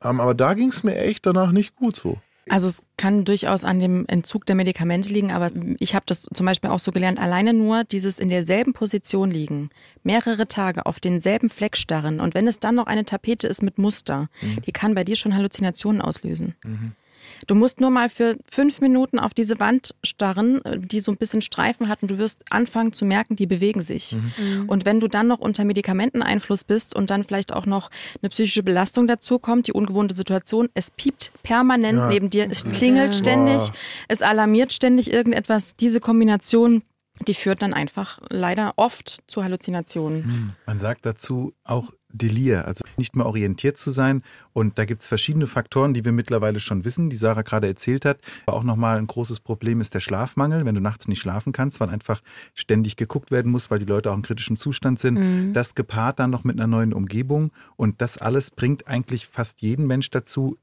[0.03, 2.19] Ähm, aber da ging es mir echt danach nicht gut so.
[2.51, 6.47] Also es kann durchaus an dem Entzug der Medikamente liegen, aber ich habe das zum
[6.47, 9.71] Beispiel auch so gelernt, alleine nur dieses in derselben Position liegen,
[10.03, 13.79] mehrere Tage auf denselben Fleck starren und wenn es dann noch eine Tapete ist mit
[13.79, 14.29] Muster,
[14.67, 16.57] die kann bei dir schon Halluzinationen auslösen.
[17.47, 21.17] Du musst nur mal für fünf Minuten auf diese Wand starren, äh, die so ein
[21.17, 24.17] bisschen Streifen hat und du wirst anfangen zu merken, die bewegen sich.
[24.67, 27.91] Und wenn du dann noch unter Medikamenteneinfluss bist und dann vielleicht auch noch
[28.23, 32.09] eine psychische Belastung dazu kommt, die ungewohnte Situation, es piept permanent Ja.
[32.09, 33.73] neben dir, es klingelt ständig, Boah.
[34.09, 35.77] es alarmiert ständig irgendetwas.
[35.77, 36.83] Diese Kombination,
[37.27, 40.55] die führt dann einfach leider oft zu Halluzinationen.
[40.67, 44.23] Man sagt dazu auch Delir, also nicht mehr orientiert zu sein.
[44.53, 48.05] Und da gibt es verschiedene Faktoren, die wir mittlerweile schon wissen, die Sarah gerade erzählt
[48.05, 48.21] hat.
[48.47, 51.81] Aber auch nochmal ein großes Problem ist der Schlafmangel, wenn du nachts nicht schlafen kannst,
[51.81, 52.21] weil einfach
[52.55, 55.53] ständig geguckt werden muss, weil die Leute auch in kritischem Zustand sind.
[55.53, 57.51] Das gepaart dann noch mit einer neuen Umgebung.
[57.77, 60.59] Und das alles bringt eigentlich fast jeden Mensch dazu,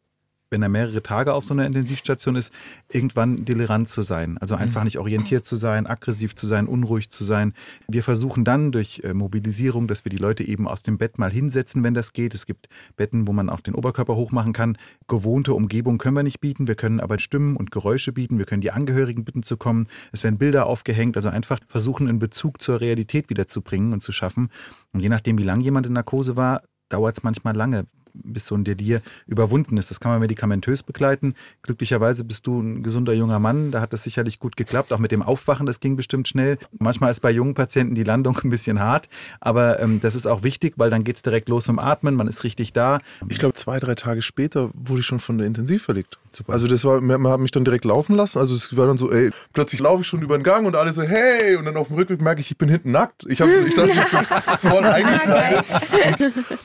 [0.50, 2.54] wenn er mehrere Tage auf so einer Intensivstation ist,
[2.92, 4.38] irgendwann delirant zu sein.
[4.38, 7.54] Also einfach nicht orientiert zu sein, aggressiv zu sein, unruhig zu sein.
[7.88, 11.32] Wir versuchen dann durch äh, Mobilisierung, dass wir die Leute eben aus dem Bett mal
[11.32, 12.34] hinsetzen, wenn das geht.
[12.34, 14.78] Es gibt Betten, wo man auch den Oberkörper hochmachen kann.
[15.08, 16.68] Gewohnte Umgebung können wir nicht bieten.
[16.68, 18.38] Wir können aber Stimmen und Geräusche bieten.
[18.38, 19.88] Wir können die Angehörigen bitten zu kommen.
[20.12, 21.16] Es werden Bilder aufgehängt.
[21.18, 24.50] Also einfach versuchen, einen Bezug zur Realität wiederzubringen und zu schaffen.
[24.94, 27.86] Und je nachdem, wie lange jemand in Narkose war, dauert es manchmal lange
[28.24, 29.90] bis so ein Delir überwunden ist.
[29.90, 31.36] Das kann man medikamentös begleiten.
[31.64, 34.94] Glücklicherweise bist du ein gesunder junger Mann, da hat das sicherlich gut geklappt.
[34.94, 36.58] Auch mit dem Aufwachen, das ging bestimmt schnell.
[36.80, 40.44] Manchmal ist bei jungen Patienten die Landung ein bisschen hart, aber ähm, das ist auch
[40.44, 43.00] wichtig, weil dann geht es direkt los mit dem Atmen, man ist richtig da.
[43.30, 46.18] Ich glaube, zwei, drei Tage später wurde ich schon von der Intensiv verlegt.
[46.38, 46.54] Super.
[46.54, 48.38] Also das war, man hat mich dann direkt laufen lassen.
[48.38, 50.94] Also es war dann so, ey, plötzlich laufe ich schon über den Gang und alle
[50.94, 53.26] so, hey, und dann auf dem Rückweg merke ich, ich bin hinten nackt.
[53.28, 55.66] Ich, hab, ich dachte, ich bin voll eingekleidet.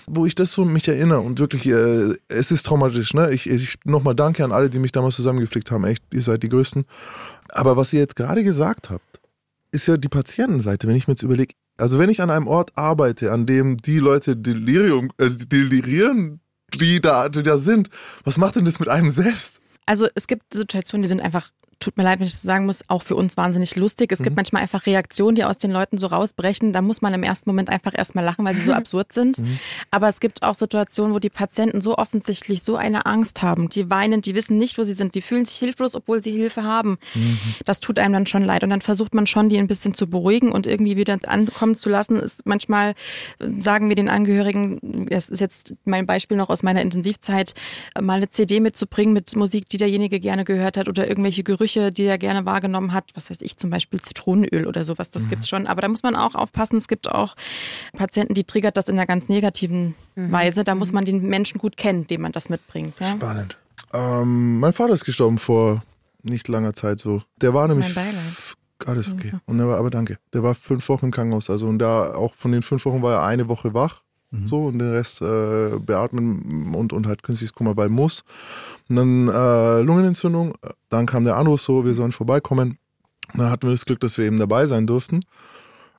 [0.07, 3.15] wo ich das so mich erinnere und wirklich, äh, es ist traumatisch.
[3.15, 3.31] Ne?
[3.31, 5.85] Ich, ich nochmal danke an alle, die mich damals zusammengepflegt haben.
[5.85, 6.85] Echt, ihr seid die Größten.
[7.49, 9.23] Aber was ihr jetzt gerade gesagt habt,
[9.71, 10.87] ist ja die Patientenseite.
[10.87, 14.01] Wenn ich mir jetzt überlege, also wenn ich an einem Ort arbeite, an dem die
[14.01, 16.41] Leute Delirium, äh, delirieren,
[16.75, 17.89] die da, die da sind,
[18.25, 19.62] was macht denn das mit einem selbst?
[19.87, 21.51] Also es gibt Situationen, die sind einfach
[21.83, 24.13] tut mir leid, wenn ich das sagen muss, auch für uns wahnsinnig lustig.
[24.13, 24.25] Es mhm.
[24.25, 26.73] gibt manchmal einfach Reaktionen, die aus den Leuten so rausbrechen.
[26.73, 29.39] Da muss man im ersten Moment einfach erstmal lachen, weil sie so absurd sind.
[29.39, 29.59] Mhm.
[29.91, 33.69] Aber es gibt auch Situationen, wo die Patienten so offensichtlich so eine Angst haben.
[33.69, 35.15] Die weinen, die wissen nicht, wo sie sind.
[35.15, 36.99] Die fühlen sich hilflos, obwohl sie Hilfe haben.
[37.15, 37.39] Mhm.
[37.65, 38.65] Das tut einem dann schon leid.
[38.65, 41.89] Und dann versucht man schon, die ein bisschen zu beruhigen und irgendwie wieder ankommen zu
[41.89, 42.19] lassen.
[42.19, 42.95] Ist manchmal
[43.59, 47.55] sagen wir den Angehörigen, das ist jetzt mein Beispiel noch aus meiner Intensivzeit,
[48.01, 51.93] mal eine CD mitzubringen mit Musik, die derjenige gerne gehört hat oder irgendwelche Gerüche Gerüche,
[51.93, 53.11] die er gerne wahrgenommen hat.
[53.15, 55.37] Was weiß ich, zum Beispiel Zitronenöl oder sowas, das mhm.
[55.41, 55.67] es schon.
[55.67, 56.79] Aber da muss man auch aufpassen.
[56.79, 57.35] Es gibt auch
[57.97, 60.33] Patienten, die triggert das in einer ganz negativen mhm.
[60.33, 60.65] Weise.
[60.65, 60.95] Da muss mhm.
[60.95, 62.95] man den Menschen gut kennen, dem man das mitbringt.
[63.01, 63.13] Ja?
[63.13, 63.57] Spannend.
[63.93, 65.83] Ähm, mein Vater ist gestorben vor
[66.23, 67.23] nicht langer Zeit so.
[67.41, 67.95] Der war nämlich.
[67.95, 68.57] Mein Beileid.
[68.85, 69.33] Alles okay.
[69.47, 70.19] Und der war, aber danke.
[70.33, 71.49] Der war fünf Wochen im Krankenhaus.
[71.51, 74.02] Also und da auch von den fünf Wochen war er eine Woche wach.
[74.33, 74.47] Mhm.
[74.47, 78.25] So, und den Rest äh, beatmen und, und halt künstliches Kummer, weil muss.
[78.89, 80.55] Und dann äh, Lungenentzündung,
[80.89, 82.79] dann kam der Anruf so, wir sollen vorbeikommen.
[83.33, 85.21] Und dann hatten wir das Glück, dass wir eben dabei sein durften.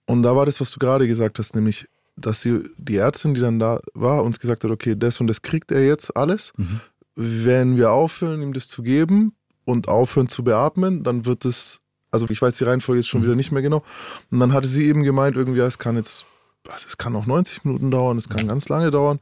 [0.06, 3.41] Und da war das, was du gerade gesagt hast, nämlich, dass sie, die Ärztin, die
[3.41, 6.54] dann da war, uns gesagt hat, okay, das und das kriegt er jetzt alles.
[6.58, 6.80] Mhm.
[7.15, 9.34] Wenn wir aufhören, ihm das zu geben
[9.65, 13.26] und aufhören zu beatmen, dann wird es, also ich weiß die Reihenfolge jetzt schon mhm.
[13.26, 13.84] wieder nicht mehr genau.
[14.32, 16.26] Und dann hatte sie eben gemeint, irgendwie, es kann jetzt
[16.69, 19.19] also es kann auch 90 Minuten dauern, es kann ganz lange dauern.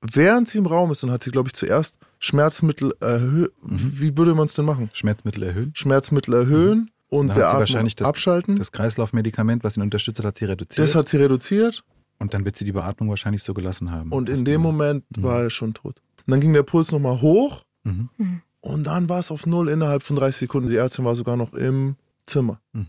[0.00, 3.48] Während sie im Raum ist, dann hat sie, glaube ich, zuerst Schmerzmittel erhöhen.
[3.62, 3.92] Mhm.
[3.96, 4.90] Wie würde man es denn machen?
[4.92, 5.72] Schmerzmittel erhöhen.
[5.74, 6.88] Schmerzmittel erhöhen mhm.
[7.08, 8.56] und dann hat sie wahrscheinlich das, abschalten.
[8.56, 10.86] Das Kreislaufmedikament, was ihn unterstützt hat, hat sie reduziert.
[10.86, 11.84] Das hat sie reduziert.
[12.18, 14.12] Und dann wird sie die Beatmung wahrscheinlich so gelassen haben.
[14.12, 15.22] Und in dem Moment mhm.
[15.22, 16.02] war er schon tot.
[16.26, 17.64] Und dann ging der Puls nochmal hoch.
[17.84, 18.08] Mhm.
[18.16, 18.42] mhm.
[18.62, 20.68] Und dann war es auf Null innerhalb von 30 Sekunden.
[20.68, 22.60] Die Ärztin war sogar noch im Zimmer.
[22.74, 22.86] Mhm.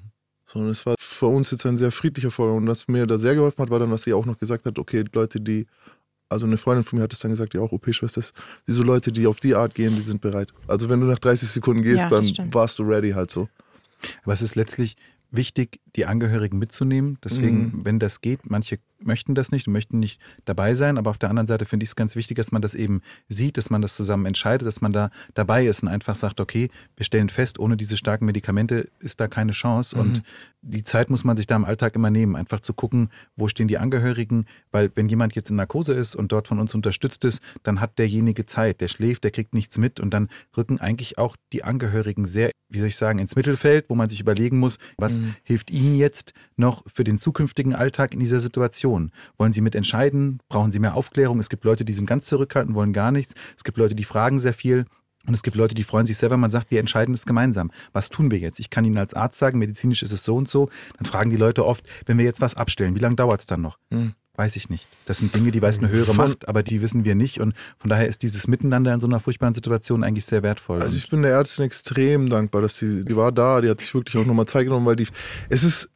[0.52, 2.58] Sondern es war für uns jetzt ein sehr friedlicher Vorgang.
[2.58, 4.78] Und was mir da sehr geholfen hat, war dann, dass sie auch noch gesagt hat,
[4.78, 5.66] okay, Leute, die,
[6.28, 8.34] also eine Freundin von mir hat es dann gesagt, die auch OP-Schwester ist,
[8.68, 10.54] diese Leute, die auf die Art gehen, die sind bereit.
[10.68, 12.54] Also wenn du nach 30 Sekunden gehst, ja, dann stimmt.
[12.54, 13.48] warst du ready halt so.
[14.24, 14.98] Aber es ist letztlich
[15.30, 17.18] wichtig, die Angehörigen mitzunehmen.
[17.24, 17.82] Deswegen, mhm.
[17.86, 20.98] wenn das geht, manche möchten das nicht und möchten nicht dabei sein.
[20.98, 23.58] Aber auf der anderen Seite finde ich es ganz wichtig, dass man das eben sieht,
[23.58, 27.06] dass man das zusammen entscheidet, dass man da dabei ist und einfach sagt, okay, wir
[27.06, 29.96] stellen fest, ohne diese starken Medikamente ist da keine Chance.
[29.96, 30.02] Mhm.
[30.02, 30.24] Und
[30.62, 33.68] die Zeit muss man sich da im Alltag immer nehmen, einfach zu gucken, wo stehen
[33.68, 37.42] die Angehörigen, weil wenn jemand jetzt in Narkose ist und dort von uns unterstützt ist,
[37.64, 41.36] dann hat derjenige Zeit, der schläft, der kriegt nichts mit und dann rücken eigentlich auch
[41.52, 45.20] die Angehörigen sehr, wie soll ich sagen, ins Mittelfeld, wo man sich überlegen muss, was
[45.20, 45.36] mhm.
[45.44, 49.12] hilft ihnen jetzt noch für den zukünftigen Alltag in dieser Situation?
[49.38, 50.40] Wollen sie mitentscheiden?
[50.50, 51.40] Brauchen sie mehr Aufklärung?
[51.40, 53.36] Es gibt Leute, die sind ganz zurückhaltend, wollen gar nichts.
[53.58, 54.86] Es gibt Leute, die fragen sehr viel.
[55.28, 57.72] Und es gibt Leute, die freuen sich selber, man sagt, wir entscheiden es gemeinsam.
[57.94, 58.60] Was tun wir jetzt?
[58.60, 60.70] Ich kann Ihnen als Arzt sagen, medizinisch ist es so und so.
[60.98, 63.62] Dann fragen die Leute oft, wenn wir jetzt was abstellen, wie lange dauert es dann
[63.62, 63.78] noch?
[63.92, 64.14] Mhm.
[64.36, 64.88] Weiß ich nicht.
[65.06, 67.40] Das sind Dinge, die weiß eine höhere von, Macht, aber die wissen wir nicht.
[67.42, 70.82] Und von daher ist dieses Miteinander in so einer furchtbaren Situation eigentlich sehr wertvoll.
[70.82, 73.94] Also ich bin der Ärztin extrem dankbar, dass sie, die war da, die hat sich
[73.94, 75.08] wirklich auch nochmal Zeit genommen, weil die,
[75.50, 75.90] es ist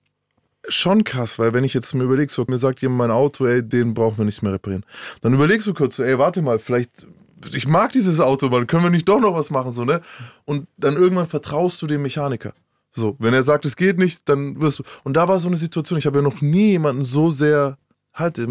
[0.68, 3.64] schon krass, weil wenn ich jetzt mir überlege, so, mir sagt jemand mein Auto, ey,
[3.64, 4.86] den brauchen wir nicht mehr reparieren.
[5.22, 7.06] Dann überlegst du kurz, so, ey, warte mal, vielleicht
[7.54, 10.02] ich mag dieses Auto, man, können wir nicht doch noch was machen, so, ne?
[10.46, 12.54] Und dann irgendwann vertraust du dem Mechaniker.
[12.92, 14.84] So, wenn er sagt, es geht nicht, dann wirst du.
[15.04, 17.78] Und da war so eine Situation, ich habe ja noch nie jemanden so sehr,
[18.16, 18.42] halt,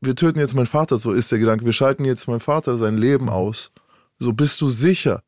[0.00, 2.96] wir töten jetzt meinen Vater, so ist der Gedanke, wir schalten jetzt meinen Vater sein
[2.96, 3.72] Leben aus.
[4.18, 5.22] So bist du sicher.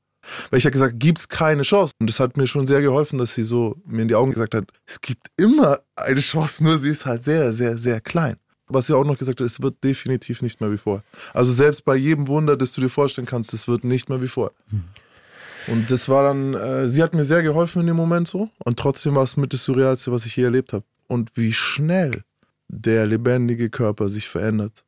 [0.51, 1.95] Weil ich habe gesagt, gibt's keine Chance.
[2.01, 4.55] Und das hat mir schon sehr geholfen, dass sie so mir in die Augen gesagt
[4.55, 8.37] hat, es gibt immer eine Chance, nur sie ist halt sehr, sehr, sehr klein
[8.69, 11.05] was sie auch noch gesagt hat, es wird definitiv nicht mehr wie vorher.
[11.33, 14.29] Also selbst bei jedem Wunder, das du dir vorstellen kannst, es wird nicht mehr wie
[14.29, 14.53] vorher.
[14.71, 14.85] Mhm.
[15.69, 18.51] Und das war dann, äh, sie hat mir sehr geholfen in dem Moment so.
[18.65, 20.85] Und trotzdem war es mit das Surrealste, was ich je erlebt habe.
[21.09, 22.23] Und wie schnell
[22.69, 24.85] der lebendige Körper sich verändert.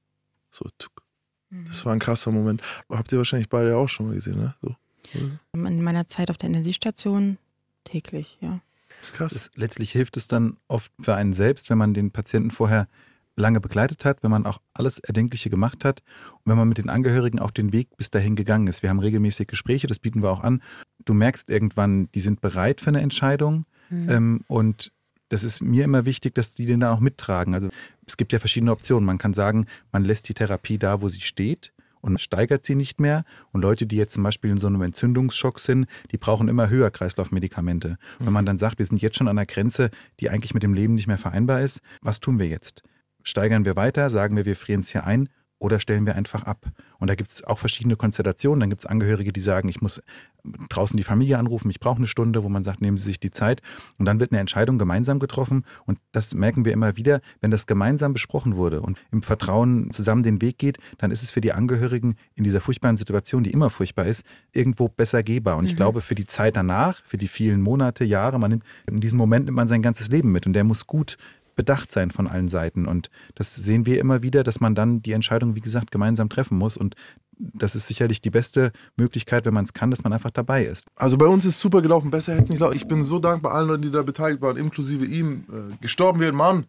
[0.50, 1.02] So, tuck.
[1.50, 1.66] Mhm.
[1.66, 2.62] Das war ein krasser Moment.
[2.88, 4.54] Habt ihr wahrscheinlich beide auch schon mal gesehen, ne?
[4.62, 4.74] So.
[5.54, 7.38] In meiner Zeit auf der Intensivstation
[7.84, 8.60] täglich, ja.
[9.00, 9.32] Das ist krass.
[9.32, 12.88] Das ist, letztlich hilft es dann oft für einen selbst, wenn man den Patienten vorher
[13.36, 16.02] lange begleitet hat, wenn man auch alles Erdenkliche gemacht hat
[16.34, 18.82] und wenn man mit den Angehörigen auch den Weg bis dahin gegangen ist.
[18.82, 20.60] Wir haben regelmäßig Gespräche, das bieten wir auch an.
[21.04, 24.10] Du merkst irgendwann, die sind bereit für eine Entscheidung mhm.
[24.10, 24.92] ähm, und
[25.28, 27.54] das ist mir immer wichtig, dass die den dann auch mittragen.
[27.54, 27.68] Also
[28.06, 29.04] es gibt ja verschiedene Optionen.
[29.04, 33.00] Man kann sagen, man lässt die Therapie da, wo sie steht und steigert sie nicht
[33.00, 33.24] mehr.
[33.52, 36.90] Und Leute, die jetzt zum Beispiel in so einem Entzündungsschock sind, die brauchen immer höher
[36.90, 37.98] Kreislaufmedikamente.
[38.18, 38.26] Mhm.
[38.26, 40.74] Wenn man dann sagt, wir sind jetzt schon an einer Grenze, die eigentlich mit dem
[40.74, 42.82] Leben nicht mehr vereinbar ist, was tun wir jetzt?
[43.22, 46.66] Steigern wir weiter, sagen wir, wir frieren es hier ein oder stellen wir einfach ab.
[46.98, 48.60] Und da gibt es auch verschiedene Konstellationen.
[48.60, 50.02] Dann gibt es Angehörige, die sagen, ich muss
[50.68, 53.30] draußen die Familie anrufen, ich brauche eine Stunde, wo man sagt, nehmen Sie sich die
[53.30, 53.60] Zeit.
[53.98, 55.64] Und dann wird eine Entscheidung gemeinsam getroffen.
[55.84, 60.22] Und das merken wir immer wieder, wenn das gemeinsam besprochen wurde und im Vertrauen zusammen
[60.22, 63.70] den Weg geht, dann ist es für die Angehörigen in dieser furchtbaren Situation, die immer
[63.70, 65.56] furchtbar ist, irgendwo besser gehbar.
[65.56, 65.76] Und ich mhm.
[65.76, 69.46] glaube, für die Zeit danach, für die vielen Monate, Jahre, man nimmt, in diesem Moment
[69.46, 71.16] nimmt man sein ganzes Leben mit und der muss gut
[71.58, 72.86] bedacht sein von allen Seiten.
[72.86, 76.56] Und das sehen wir immer wieder, dass man dann die Entscheidung, wie gesagt, gemeinsam treffen
[76.56, 76.76] muss.
[76.76, 76.94] Und
[77.36, 80.86] das ist sicherlich die beste Möglichkeit, wenn man es kann, dass man einfach dabei ist.
[80.94, 82.76] Also bei uns ist super gelaufen, besser hätte es nicht laufen.
[82.76, 85.46] Ich bin so dankbar allen Leuten, die da beteiligt waren, inklusive ihm.
[85.50, 86.66] Äh, gestorben ein Mann.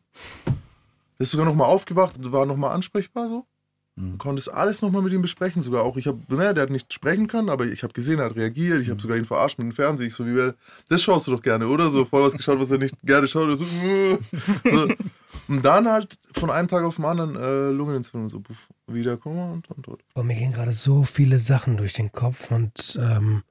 [1.20, 3.46] Ist sogar nochmal aufgewacht und war nochmal ansprechbar so.
[4.00, 4.18] Mhm.
[4.18, 5.98] Konntest alles nochmal mit ihm besprechen, sogar auch.
[5.98, 8.82] Ich habe, naja, der hat nicht sprechen können, aber ich habe gesehen, er hat reagiert.
[8.82, 9.02] Ich habe mhm.
[9.02, 10.08] sogar ihn verarscht mit dem Fernseher.
[10.08, 10.56] Ich so, wie wär,
[10.88, 11.90] das schaust du doch gerne, oder?
[11.90, 13.58] So voll was geschaut, was er nicht gerne schaut.
[13.58, 14.18] So, so.
[15.50, 19.70] Und dann halt von einem Tag auf den anderen äh, Lungenentzündung, so puff, wiederkommen und
[19.70, 20.04] dann tot.
[20.14, 23.42] Oh, mir gehen gerade so viele Sachen durch den Kopf und ähm,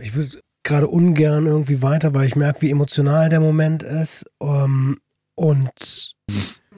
[0.00, 4.26] ich würde gerade ungern irgendwie weiter, weil ich merke, wie emotional der Moment ist.
[4.38, 4.98] Um,
[5.34, 6.14] und.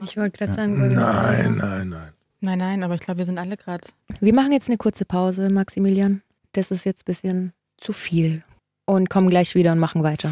[0.03, 2.13] Ich wollte gerade sagen, nein, nein, nein.
[2.43, 3.87] Nein, nein, aber ich glaube, wir sind alle gerade.
[4.19, 6.23] Wir machen jetzt eine kurze Pause, Maximilian.
[6.53, 8.41] Das ist jetzt ein bisschen zu viel.
[8.85, 10.31] Und kommen gleich wieder und machen weiter.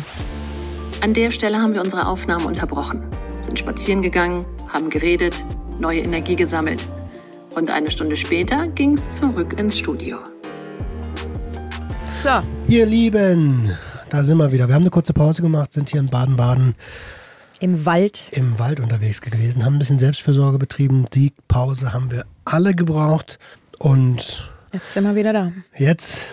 [1.01, 3.03] An der Stelle haben wir unsere Aufnahmen unterbrochen,
[3.41, 5.45] sind spazieren gegangen, haben geredet,
[5.79, 6.83] neue Energie gesammelt.
[7.55, 10.17] Und eine Stunde später ging es zurück ins Studio.
[12.23, 12.41] So.
[12.67, 13.71] Ihr Lieben,
[14.09, 14.67] da sind wir wieder.
[14.67, 16.73] Wir haben eine kurze Pause gemacht, sind hier in Baden-Baden
[17.59, 18.21] im Wald.
[18.31, 21.05] Im Wald unterwegs gewesen, haben ein bisschen Selbstfürsorge betrieben.
[21.13, 23.39] Die Pause haben wir alle gebraucht.
[23.77, 25.51] Und jetzt sind wir wieder da.
[25.77, 26.27] Jetzt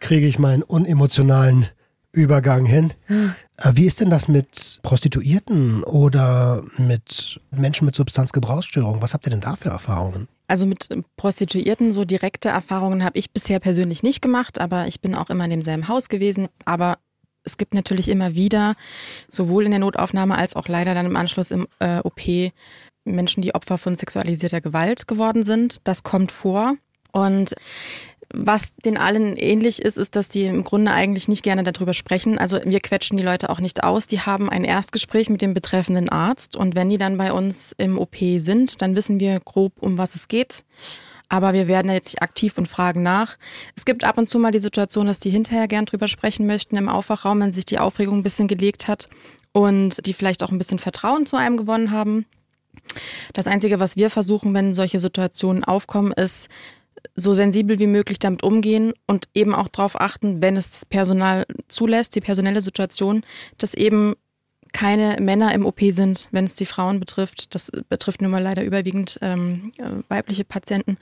[0.00, 1.66] kriege ich meinen unemotionalen
[2.12, 2.92] Übergang hin.
[3.06, 3.34] Hm.
[3.72, 9.00] Wie ist denn das mit Prostituierten oder mit Menschen mit Substanzgebrauchsstörungen?
[9.00, 10.28] Was habt ihr denn da für Erfahrungen?
[10.48, 15.14] Also mit Prostituierten so direkte Erfahrungen habe ich bisher persönlich nicht gemacht, aber ich bin
[15.14, 16.48] auch immer in demselben Haus gewesen.
[16.66, 16.98] Aber
[17.44, 18.74] es gibt natürlich immer wieder,
[19.28, 22.52] sowohl in der Notaufnahme als auch leider dann im Anschluss im äh, OP,
[23.04, 25.78] Menschen, die Opfer von sexualisierter Gewalt geworden sind.
[25.84, 26.76] Das kommt vor.
[27.10, 27.54] Und
[28.32, 32.38] was den allen ähnlich ist, ist, dass die im Grunde eigentlich nicht gerne darüber sprechen.
[32.38, 34.06] Also wir quetschen die Leute auch nicht aus.
[34.06, 37.98] Die haben ein Erstgespräch mit dem betreffenden Arzt und wenn die dann bei uns im
[37.98, 40.64] OP sind, dann wissen wir grob, um was es geht.
[41.32, 43.38] Aber wir werden jetzt nicht aktiv und fragen nach.
[43.74, 46.76] Es gibt ab und zu mal die Situation, dass die hinterher gern drüber sprechen möchten
[46.76, 49.08] im Aufwachraum, wenn sich die Aufregung ein bisschen gelegt hat
[49.52, 52.26] und die vielleicht auch ein bisschen Vertrauen zu einem gewonnen haben.
[53.32, 56.50] Das Einzige, was wir versuchen, wenn solche Situationen aufkommen, ist,
[57.14, 62.14] so sensibel wie möglich damit umgehen und eben auch darauf achten, wenn es Personal zulässt,
[62.14, 63.22] die personelle Situation,
[63.56, 64.16] dass eben
[64.72, 67.54] keine Männer im OP sind, wenn es die Frauen betrifft.
[67.54, 70.96] Das betrifft nun mal leider überwiegend ähm, äh, weibliche Patienten.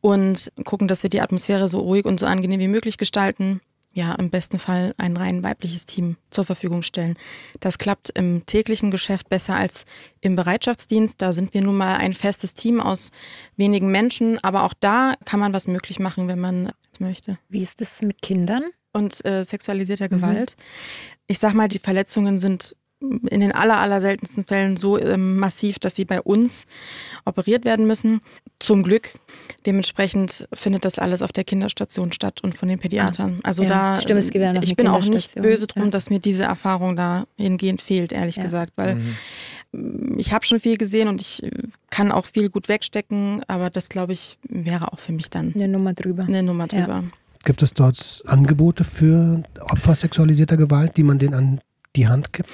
[0.00, 3.60] Und gucken, dass wir die Atmosphäre so ruhig und so angenehm wie möglich gestalten.
[3.94, 7.16] Ja, im besten Fall ein rein weibliches Team zur Verfügung stellen.
[7.60, 9.84] Das klappt im täglichen Geschäft besser als
[10.22, 11.20] im Bereitschaftsdienst.
[11.20, 13.10] Da sind wir nun mal ein festes Team aus
[13.56, 14.42] wenigen Menschen.
[14.42, 17.38] Aber auch da kann man was möglich machen, wenn man es möchte.
[17.48, 18.62] Wie ist es mit Kindern?
[18.94, 20.16] Und äh, sexualisierter mhm.
[20.16, 20.56] Gewalt.
[21.26, 25.78] Ich sag mal, die Verletzungen sind in den aller, aller seltensten Fällen so ähm, massiv,
[25.78, 26.66] dass sie bei uns
[27.24, 28.20] operiert werden müssen.
[28.58, 29.14] Zum Glück.
[29.66, 33.40] Dementsprechend findet das alles auf der Kinderstation statt und von den Pädiatern.
[33.42, 34.24] Ah, also ja, da, stimmt,
[34.62, 35.90] ich bin auch nicht böse drum, ja.
[35.90, 38.44] dass mir diese Erfahrung da hingehend fehlt, ehrlich ja.
[38.44, 38.96] gesagt, weil
[39.72, 40.18] mhm.
[40.18, 41.42] ich habe schon viel gesehen und ich
[41.90, 45.68] kann auch viel gut wegstecken, aber das glaube ich wäre auch für mich dann eine
[45.68, 46.24] Nummer drüber.
[46.24, 47.04] Eine Nummer drüber.
[47.44, 51.60] Gibt es dort Angebote für Opfer sexualisierter Gewalt, die man denen an
[51.96, 52.48] die Hand gibt?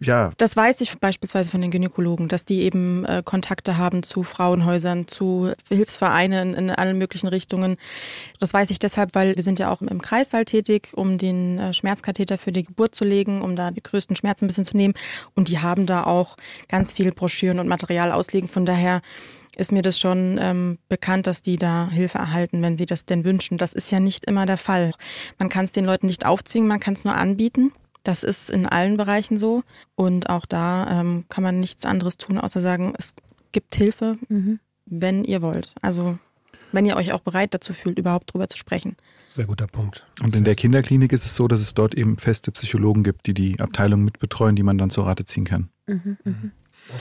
[0.00, 0.32] Ja.
[0.38, 5.06] Das weiß ich beispielsweise von den Gynäkologen, dass die eben äh, Kontakte haben zu Frauenhäusern,
[5.08, 7.76] zu Hilfsvereinen in allen möglichen Richtungen.
[8.38, 11.74] Das weiß ich deshalb, weil wir sind ja auch im Kreissaal tätig, um den äh,
[11.74, 14.94] Schmerzkatheter für die Geburt zu legen, um da die größten Schmerzen ein bisschen zu nehmen.
[15.34, 16.36] Und die haben da auch
[16.68, 18.48] ganz viel Broschüren und Material auslegen.
[18.48, 19.02] Von daher
[19.56, 23.24] ist mir das schon ähm, bekannt, dass die da Hilfe erhalten, wenn sie das denn
[23.24, 23.58] wünschen.
[23.58, 24.92] Das ist ja nicht immer der Fall.
[25.38, 27.72] Man kann es den Leuten nicht aufzwingen, man kann es nur anbieten.
[28.02, 29.62] Das ist in allen Bereichen so.
[29.94, 33.14] Und auch da ähm, kann man nichts anderes tun, außer sagen, es
[33.52, 34.58] gibt Hilfe, Mhm.
[34.86, 35.74] wenn ihr wollt.
[35.82, 36.18] Also
[36.72, 38.96] wenn ihr euch auch bereit dazu fühlt, überhaupt drüber zu sprechen.
[39.28, 40.06] Sehr guter Punkt.
[40.22, 43.34] Und in der Kinderklinik ist es so, dass es dort eben feste Psychologen gibt, die
[43.34, 45.68] die Abteilung mitbetreuen, die man dann zur Rate ziehen kann.
[45.86, 46.16] Mhm.
[46.24, 46.52] Mhm.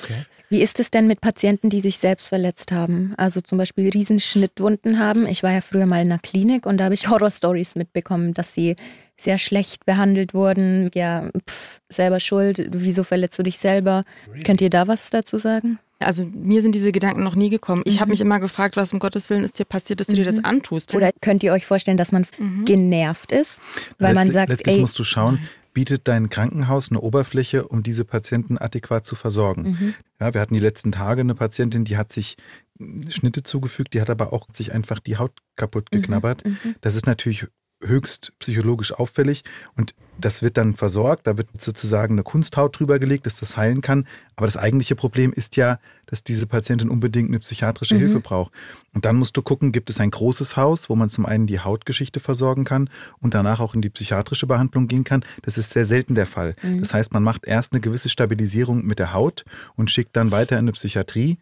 [0.02, 0.26] Okay.
[0.50, 3.14] Wie ist es denn mit Patienten, die sich selbst verletzt haben?
[3.18, 5.28] Also zum Beispiel Riesenschnittwunden haben.
[5.28, 8.54] Ich war ja früher mal in einer Klinik und da habe ich Horrorstories mitbekommen, dass
[8.54, 8.76] sie
[9.18, 10.90] sehr schlecht behandelt wurden.
[10.94, 12.70] Ja, pff, selber schuld.
[12.72, 14.04] Wieso verletzt du dich selber?
[14.46, 15.78] Könnt ihr da was dazu sagen?
[16.02, 17.82] Also mir sind diese Gedanken noch nie gekommen.
[17.84, 18.12] Ich habe Mhm.
[18.12, 20.46] mich immer gefragt, was um Gottes Willen ist dir passiert, dass du dir das Mhm.
[20.46, 20.96] antust.
[20.96, 22.64] Oder könnt ihr euch vorstellen, dass man Mhm.
[22.64, 23.60] genervt ist,
[23.98, 25.40] weil man Letztlich- sagt, letztlich ey, musst du schauen,
[25.74, 29.64] bietet dein Krankenhaus eine Oberfläche, um diese Patienten adäquat zu versorgen.
[29.64, 29.96] Mhm.
[30.20, 32.38] Ja, wir hatten die letzten Tage eine Patientin, die hat sich
[32.78, 36.46] mm, Schnitte zugefügt, die hat aber auch sich einfach die Haut kaputt geknabbert.
[36.46, 36.76] Mhm.
[36.82, 37.48] Das ist natürlich
[37.82, 39.44] höchst psychologisch auffällig
[39.76, 43.80] und das wird dann versorgt, da wird sozusagen eine Kunsthaut drüber gelegt, dass das heilen
[43.82, 44.06] kann.
[44.36, 48.00] Aber das eigentliche Problem ist ja, dass diese Patientin unbedingt eine psychiatrische Mhm.
[48.00, 48.52] Hilfe braucht.
[48.94, 51.62] Und dann musst du gucken, gibt es ein großes Haus, wo man zum einen die
[51.62, 52.90] Hautgeschichte versorgen kann
[53.20, 55.24] und danach auch in die psychiatrische Behandlung gehen kann.
[55.44, 56.56] Das ist sehr selten der Fall.
[56.62, 56.80] Mhm.
[56.80, 59.46] Das heißt, man macht erst eine gewisse Stabilisierung mit der Haut
[59.78, 61.38] und schickt dann weiter in eine Psychiatrie.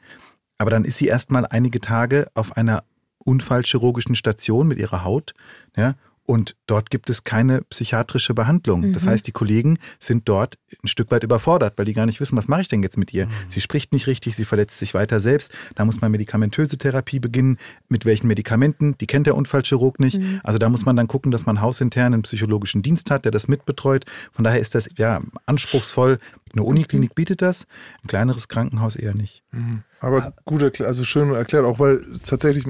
[0.60, 2.84] Aber dann ist sie erstmal einige Tage auf einer
[3.18, 5.34] unfallchirurgischen Station mit ihrer Haut.
[5.76, 5.96] Ja,
[6.28, 8.94] und dort gibt es keine psychiatrische Behandlung.
[8.94, 9.10] Das Mhm.
[9.12, 12.48] heißt, die Kollegen sind dort ein Stück weit überfordert, weil die gar nicht wissen, was
[12.50, 13.28] mache ich denn jetzt mit ihr?
[13.48, 15.54] Sie spricht nicht richtig, sie verletzt sich weiter selbst.
[15.76, 17.58] Da muss man medikamentöse Therapie beginnen.
[17.88, 18.98] Mit welchen Medikamenten?
[18.98, 20.20] Die kennt der Unfallchirurg nicht.
[20.20, 20.42] Mhm.
[20.44, 23.48] Also da muss man dann gucken, dass man hausintern einen psychologischen Dienst hat, der das
[23.48, 24.04] mitbetreut.
[24.34, 26.20] Von daher ist das ja anspruchsvoll.
[26.52, 27.68] Eine Uniklinik bietet das,
[28.04, 29.44] ein kleineres Krankenhaus eher nicht.
[29.54, 29.84] Mhm.
[30.02, 32.66] Aber gut erklärt, also schön erklärt, auch weil es tatsächlich,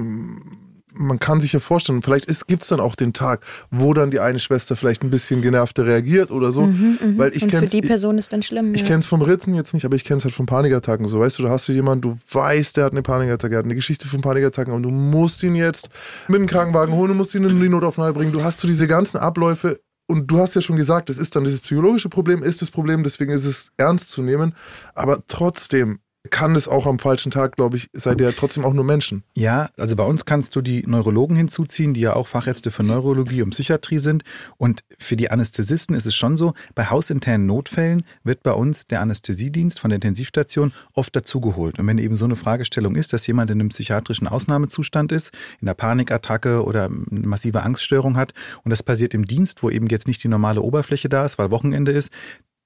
[0.98, 4.20] man kann sich ja vorstellen, vielleicht gibt es dann auch den Tag, wo dann die
[4.20, 6.66] eine Schwester vielleicht ein bisschen genervter reagiert oder so.
[6.66, 7.18] Mhm, mhm.
[7.18, 8.74] Weil ich und für die Person ist dann schlimm.
[8.74, 8.88] Ich ja.
[8.88, 11.06] kenne es vom Ritzen jetzt nicht, aber ich kenne es halt von Panikattacken.
[11.06, 13.64] So, weißt du, da hast du jemanden, du weißt, der hat eine Panikattacke, der hat
[13.64, 15.88] eine Geschichte von Panikattacken und du musst ihn jetzt
[16.26, 18.32] mit dem Krankenwagen holen, du musst ihn in die Notaufnahme bringen.
[18.32, 21.44] Du hast so diese ganzen Abläufe und du hast ja schon gesagt, das ist dann
[21.44, 24.54] dieses psychologische Problem, ist das Problem, deswegen ist es ernst zu nehmen.
[24.94, 28.84] Aber trotzdem kann es auch am falschen Tag, glaube ich, seid ihr trotzdem auch nur
[28.84, 29.24] Menschen.
[29.34, 33.42] Ja, also bei uns kannst du die Neurologen hinzuziehen, die ja auch Fachärzte für Neurologie
[33.42, 34.24] und Psychiatrie sind.
[34.56, 39.00] Und für die Anästhesisten ist es schon so, bei hausinternen Notfällen wird bei uns der
[39.00, 41.78] Anästhesiedienst von der Intensivstation oft dazugeholt.
[41.78, 45.68] Und wenn eben so eine Fragestellung ist, dass jemand in einem psychiatrischen Ausnahmezustand ist, in
[45.68, 48.32] einer Panikattacke oder eine massive Angststörung hat
[48.64, 51.50] und das passiert im Dienst, wo eben jetzt nicht die normale Oberfläche da ist, weil
[51.50, 52.10] Wochenende ist,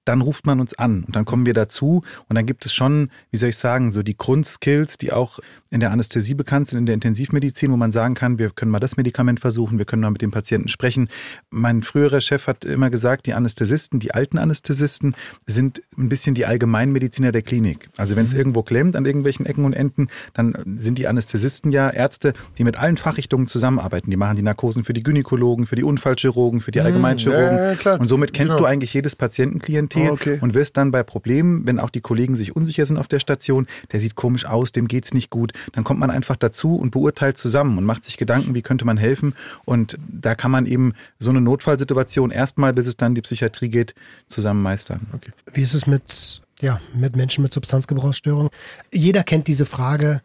[0.04, 2.02] dann ruft man uns an und dann kommen wir dazu.
[2.28, 5.38] Und dann gibt es schon, wie soll ich sagen, so die Grundskills, die auch
[5.72, 8.78] in der Anästhesie bekannt sind, in der Intensivmedizin, wo man sagen kann, wir können mal
[8.78, 11.08] das Medikament versuchen, wir können mal mit dem Patienten sprechen.
[11.50, 15.14] Mein früherer Chef hat immer gesagt, die Anästhesisten, die alten Anästhesisten
[15.46, 17.88] sind ein bisschen die Allgemeinmediziner der Klinik.
[17.96, 21.88] Also wenn es irgendwo klemmt an irgendwelchen Ecken und Enden, dann sind die Anästhesisten ja
[21.90, 24.10] Ärzte, die mit allen Fachrichtungen zusammenarbeiten.
[24.10, 27.78] Die machen die Narkosen für die Gynäkologen, für die Unfallchirurgen, für die Allgemeinchirurgen.
[27.82, 27.94] ja.
[27.94, 28.64] Und somit kennst Genau.
[28.64, 30.38] du eigentlich jedes Patientenklientel Ah, okay.
[30.42, 33.66] und wirst dann bei Problemen, wenn auch die Kollegen sich unsicher sind auf der Station,
[33.92, 37.38] der sieht komisch aus, dem geht's nicht gut, dann kommt man einfach dazu und beurteilt
[37.38, 39.34] zusammen und macht sich Gedanken, wie könnte man helfen.
[39.64, 43.68] Und da kann man eben so eine Notfallsituation erstmal, bis es dann in die Psychiatrie
[43.68, 43.94] geht,
[44.26, 45.06] zusammen meistern.
[45.14, 45.30] Okay.
[45.52, 48.50] Wie ist es mit, ja, mit Menschen mit Substanzgebrauchsstörung?
[48.92, 50.20] Jeder kennt diese Frage,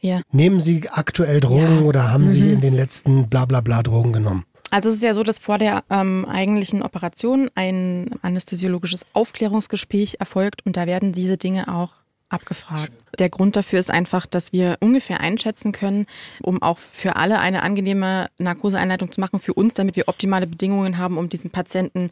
[0.00, 0.20] Ja.
[0.32, 1.82] nehmen Sie aktuell Drogen Ja.
[1.82, 4.44] oder haben Sie in den letzten bla bla bla Drogen genommen?
[4.72, 10.64] Also es ist ja so, dass vor der ähm, eigentlichen Operation ein anästhesiologisches Aufklärungsgespräch erfolgt
[10.64, 11.90] und da werden diese Dinge auch
[12.30, 12.92] abgefragt.
[13.18, 16.06] Der Grund dafür ist einfach, dass wir ungefähr einschätzen können,
[16.42, 20.96] um auch für alle eine angenehme Narkoseeinleitung zu machen, für uns, damit wir optimale Bedingungen
[20.96, 22.10] haben, um diesen Patienten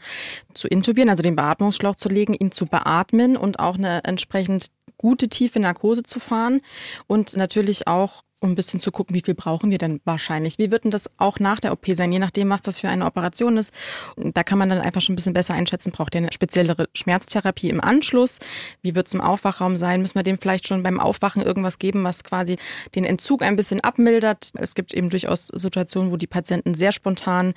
[0.54, 4.66] zu intubieren, also den Beatmungsschlauch zu legen, ihn zu beatmen und auch eine entsprechend
[4.98, 6.61] gute tiefe Narkose zu fahren
[7.07, 10.59] und natürlich auch um ein bisschen zu gucken, wie viel brauchen wir denn wahrscheinlich.
[10.59, 13.05] Wie wird denn das auch nach der OP sein, je nachdem, was das für eine
[13.05, 13.72] Operation ist.
[14.16, 17.68] Da kann man dann einfach schon ein bisschen besser einschätzen, braucht der eine speziellere Schmerztherapie
[17.68, 18.38] im Anschluss?
[18.83, 20.03] Wie wird es im Aufwachraum sein?
[20.03, 22.57] Müssen wir dem vielleicht schon beim Aufwachen irgendwas geben, was quasi
[22.94, 24.51] den Entzug ein bisschen abmildert?
[24.55, 27.55] Es gibt eben durchaus Situationen, wo die Patienten sehr spontan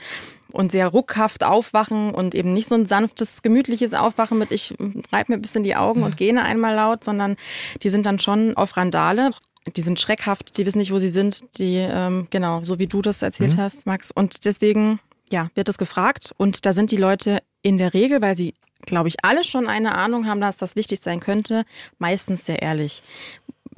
[0.52, 4.74] und sehr ruckhaft aufwachen und eben nicht so ein sanftes, gemütliches Aufwachen mit ich
[5.12, 7.36] reibe mir ein bisschen die Augen und gähne einmal laut, sondern
[7.84, 9.32] die sind dann schon auf Randale.
[9.76, 13.02] Die sind schreckhaft, die wissen nicht, wo sie sind, die, ähm, genau, so wie du
[13.02, 14.12] das erzählt hast, Max.
[14.12, 15.00] Und deswegen,
[15.32, 16.32] ja, wird das gefragt.
[16.38, 19.95] Und da sind die Leute in der Regel, weil sie, glaube ich, alle schon eine
[19.95, 21.63] Ahnung haben, dass das wichtig sein könnte,
[22.00, 23.04] meistens sehr ehrlich.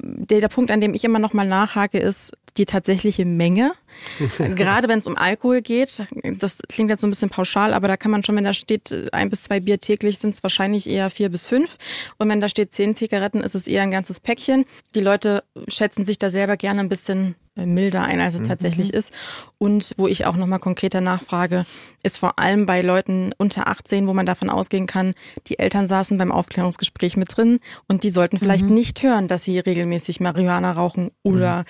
[0.04, 3.72] Der, der Punkt, an dem ich immer noch mal nachhake, ist die tatsächliche Menge.
[4.38, 6.04] Gerade wenn es um Alkohol geht,
[6.38, 9.12] das klingt jetzt so ein bisschen pauschal, aber da kann man schon, wenn da steht
[9.12, 11.76] ein bis zwei Bier täglich, sind es wahrscheinlich eher vier bis fünf.
[12.18, 14.64] Und wenn da steht zehn Zigaretten, ist es eher ein ganzes Päckchen.
[14.94, 18.48] Die Leute schätzen sich da selber gerne ein bisschen milder ein, als es mhm.
[18.48, 19.12] tatsächlich ist.
[19.58, 21.66] Und wo ich auch nochmal konkreter nachfrage,
[22.02, 25.14] ist vor allem bei Leuten unter 18, wo man davon ausgehen kann,
[25.46, 28.74] die Eltern saßen beim Aufklärungsgespräch mit drin und die sollten vielleicht mhm.
[28.74, 31.64] nicht hören, dass sie regelmäßig Marihuana rauchen oder mhm.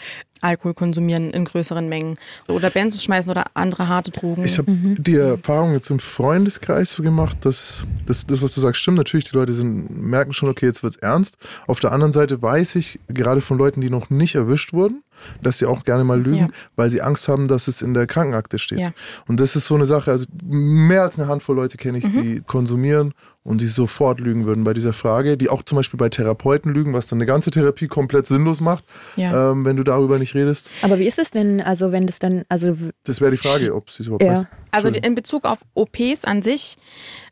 [0.45, 2.19] Alkohol konsumieren in größeren Mengen
[2.49, 4.45] oder Bands schmeißen oder andere harte Drogen.
[4.45, 4.97] Ich habe mhm.
[5.03, 8.99] die Erfahrung jetzt im Freundeskreis so gemacht, dass das, das, was du sagst, stimmt.
[8.99, 11.39] Natürlich, die Leute sind, merken schon, okay, jetzt wird's ernst.
[11.67, 15.03] Auf der anderen Seite weiß ich, gerade von Leuten, die noch nicht erwischt wurden,
[15.43, 16.49] dass sie auch gerne mal lügen, ja.
[16.77, 18.79] weil sie Angst haben, dass es in der Krankenakte steht.
[18.79, 18.93] Ja.
[19.27, 22.23] Und das ist so eine Sache, also mehr als eine Handvoll Leute kenne ich, mhm.
[22.23, 26.09] die konsumieren und die sofort lügen würden bei dieser Frage, die auch zum Beispiel bei
[26.09, 28.85] Therapeuten lügen, was dann eine ganze Therapie komplett sinnlos macht,
[29.17, 29.51] ja.
[29.53, 30.71] ähm, wenn du darüber nicht redest.
[30.81, 33.91] Aber wie ist es denn, also wenn das dann, also das wäre die Frage, ob
[33.91, 34.41] sie es überhaupt ja.
[34.41, 34.47] weiß.
[34.71, 36.77] Also in Bezug auf OPs an sich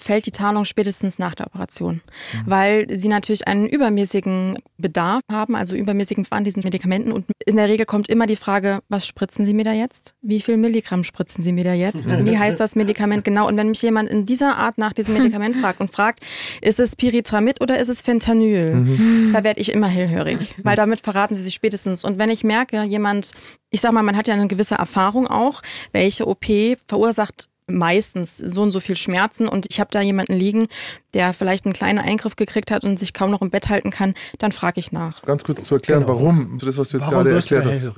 [0.02, 2.02] fällt die Tarnung spätestens nach der Operation,
[2.34, 2.42] mhm.
[2.46, 7.68] weil sie natürlich einen übermäßigen Bedarf haben, also übermäßigen an diesen Medikamenten und in der
[7.68, 10.14] Regel kommt immer die Frage, was spritzen Sie mir da jetzt?
[10.22, 12.10] Wie viel Milligramm spritzen Sie mir da jetzt?
[12.24, 13.48] Wie heißt das Medikament genau?
[13.48, 16.20] Und wenn mich jemand in dieser Art nach diesem Medikament fragt und fragt,
[16.60, 18.74] ist es Pyritramid oder ist es Fentanyl?
[18.74, 19.30] Mhm.
[19.32, 22.04] Da werde ich immer hellhörig, weil damit verraten sie sich spätestens.
[22.04, 23.32] Und wenn ich merke, jemand,
[23.70, 26.46] ich sag mal, man hat ja eine gewisse Erfahrung auch, welche OP
[26.86, 30.68] verursacht meistens so und so viel Schmerzen und ich habe da jemanden liegen,
[31.14, 34.14] der vielleicht einen kleinen Eingriff gekriegt hat und sich kaum noch im Bett halten kann,
[34.38, 35.22] dann frage ich nach.
[35.22, 36.14] Ganz kurz zu erklären, genau.
[36.14, 37.92] warum, das, was du jetzt warum gerade erklärt hast.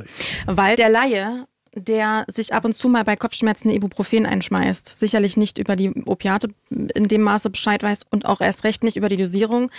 [0.47, 5.59] Weil der Laie der sich ab und zu mal bei Kopfschmerzen Ibuprofen einschmeißt, sicherlich nicht
[5.59, 9.16] über die Opiate in dem Maße Bescheid weiß und auch erst recht nicht über die
[9.16, 9.70] Dosierung.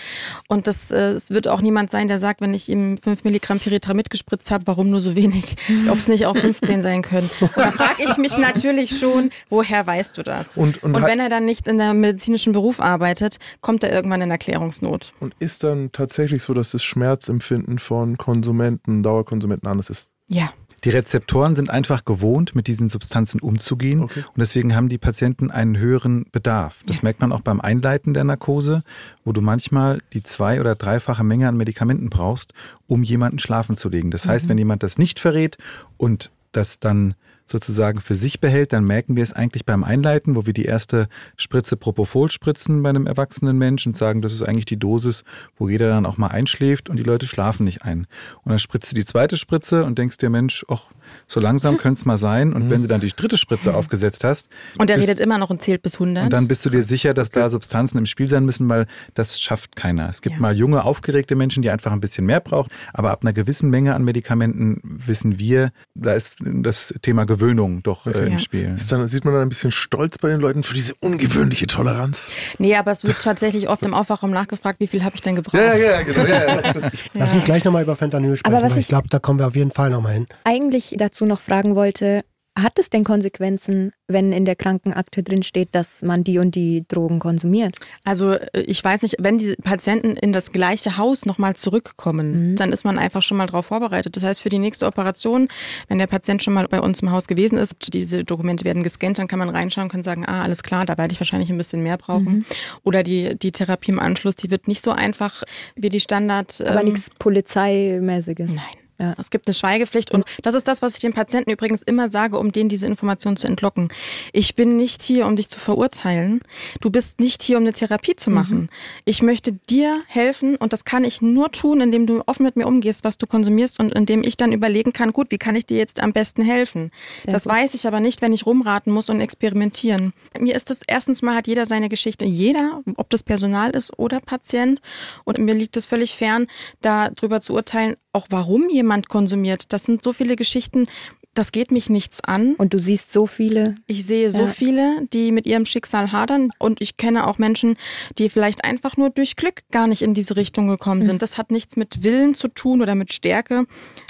[0.48, 3.60] Und das, äh, es wird auch niemand sein, der sagt, wenn ich ihm 5 Milligramm
[3.60, 5.56] Pyritramid gespritzt habe, warum nur so wenig?
[5.90, 7.30] Ob es nicht auch 15 sein können.
[7.40, 10.58] Und da frage ich mich natürlich schon, woher weißt du das?
[10.58, 14.22] Und, und, und wenn er dann nicht in der medizinischen Beruf arbeitet, kommt er irgendwann
[14.22, 15.14] in Erklärungsnot.
[15.20, 20.12] Und ist dann tatsächlich so, dass das Schmerzempfinden von Konsumenten, Dauerkonsumenten anders ist?
[20.28, 20.50] Ja.
[20.86, 24.20] Die Rezeptoren sind einfach gewohnt, mit diesen Substanzen umzugehen okay.
[24.20, 26.78] und deswegen haben die Patienten einen höheren Bedarf.
[26.86, 27.04] Das ja.
[27.04, 28.84] merkt man auch beim Einleiten der Narkose,
[29.24, 32.54] wo du manchmal die zwei- oder dreifache Menge an Medikamenten brauchst,
[32.86, 34.12] um jemanden schlafen zu legen.
[34.12, 34.50] Das heißt, mhm.
[34.52, 35.58] wenn jemand das nicht verrät
[35.98, 37.16] und das dann
[37.48, 41.08] sozusagen für sich behält, dann merken wir es eigentlich beim Einleiten, wo wir die erste
[41.38, 45.24] Spritze Propofol spritzen bei einem erwachsenen Menschen und sagen, das ist eigentlich die Dosis,
[45.58, 48.08] wo jeder dann auch mal einschläft und die Leute schlafen nicht ein.
[48.44, 50.86] Und dann spritzt du die zweite Spritze und denkst dir, Mensch, ach,
[51.28, 52.54] so langsam könnte es mal sein.
[52.54, 54.50] Und wenn du dann die dritte Spritze aufgesetzt hast.
[54.78, 56.26] Und er redet immer noch und zählt bis 100.
[56.26, 59.40] Und dann bist du dir sicher, dass da Substanzen im Spiel sein müssen, weil das
[59.40, 60.10] schafft keiner.
[60.10, 60.42] Es gibt ja.
[60.42, 62.70] mal junge, aufgeregte Menschen, die einfach ein bisschen mehr brauchen.
[62.94, 68.06] Aber ab einer gewissen Menge an Medikamenten wissen wir, da ist das Thema Gewöhnung doch
[68.06, 68.18] okay.
[68.18, 68.40] äh, im ja.
[68.40, 68.76] Spiel.
[68.90, 72.28] Dann, sieht man dann ein bisschen Stolz bei den Leuten für diese ungewöhnliche Toleranz?
[72.60, 75.56] Nee, aber es wird tatsächlich oft im Aufwachraum nachgefragt, wie viel habe ich denn gebraucht?
[75.56, 76.26] Ja, ja, genau.
[76.26, 76.74] Ja, ja.
[77.14, 79.56] Lass uns gleich nochmal über Fentanyl sprechen, aber weil ich glaube, da kommen wir auf
[79.56, 80.28] jeden Fall nochmal hin.
[80.44, 82.24] Eigentlich dazu noch fragen wollte,
[82.56, 86.86] hat es denn Konsequenzen, wenn in der Krankenakte drin steht, dass man die und die
[86.88, 87.78] Drogen konsumiert?
[88.06, 92.56] Also äh, ich weiß nicht, wenn die Patienten in das gleiche Haus nochmal zurückkommen, mhm.
[92.56, 94.16] dann ist man einfach schon mal darauf vorbereitet.
[94.16, 95.50] Das heißt, für die nächste Operation,
[95.90, 99.20] wenn der Patient schon mal bei uns im Haus gewesen ist, diese Dokumente werden gescannt,
[99.20, 101.58] dann kann man reinschauen und kann sagen, ah, alles klar, da werde ich wahrscheinlich ein
[101.58, 102.38] bisschen mehr brauchen.
[102.38, 102.46] Mhm.
[102.84, 105.44] Oder die, die Therapie im Anschluss, die wird nicht so einfach
[105.76, 106.62] wie die Standard.
[106.62, 108.52] Aber ähm, nichts Polizeimäßiges.
[108.52, 108.85] Nein.
[109.00, 109.14] Ja.
[109.18, 112.38] Es gibt eine Schweigepflicht und das ist das, was ich den Patienten übrigens immer sage,
[112.40, 113.90] um denen diese Information zu entlocken.
[114.32, 116.40] Ich bin nicht hier, um dich zu verurteilen.
[116.80, 118.58] Du bist nicht hier, um eine Therapie zu machen.
[118.58, 118.70] Mhm.
[119.04, 122.68] Ich möchte dir helfen und das kann ich nur tun, indem du offen mit mir
[122.68, 125.78] umgehst, was du konsumierst und indem ich dann überlegen kann, gut, wie kann ich dir
[125.78, 126.92] jetzt am besten helfen?
[127.24, 127.54] Sehr das gut.
[127.54, 130.14] weiß ich aber nicht, wenn ich rumraten muss und experimentieren.
[130.40, 132.24] Mir ist das erstens mal hat jeder seine Geschichte.
[132.24, 134.80] Jeder, ob das Personal ist oder Patient
[135.26, 136.48] und mir liegt es völlig fern,
[136.82, 139.74] darüber zu urteilen, auch warum jemand konsumiert.
[139.74, 140.88] Das sind so viele Geschichten,
[141.36, 142.56] das geht mich nichts an.
[142.56, 143.76] Und du siehst so viele.
[143.88, 144.48] Ich sehe so ja.
[144.48, 146.50] viele, die mit ihrem Schicksal hadern.
[146.60, 147.76] Und ich kenne auch Menschen,
[148.18, 151.16] die vielleicht einfach nur durch Glück gar nicht in diese Richtung gekommen sind.
[151.16, 151.20] Mhm.
[151.20, 153.66] Das hat nichts mit Willen zu tun oder mit Stärke.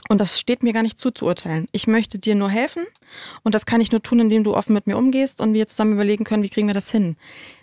[0.08, 1.68] Und das steht mir gar nicht zuzuurteilen.
[1.72, 2.84] Ich möchte dir nur helfen.
[3.44, 5.94] Und das kann ich nur tun, indem du offen mit mir umgehst und wir zusammen
[5.94, 7.18] überlegen können, wie kriegen wir das hin.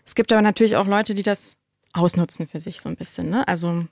[0.04, 1.56] Es gibt aber natürlich auch Leute, die das
[1.92, 3.30] ausnutzen für sich so ein bisschen.
[3.30, 3.46] Ne?
[3.46, 3.84] Also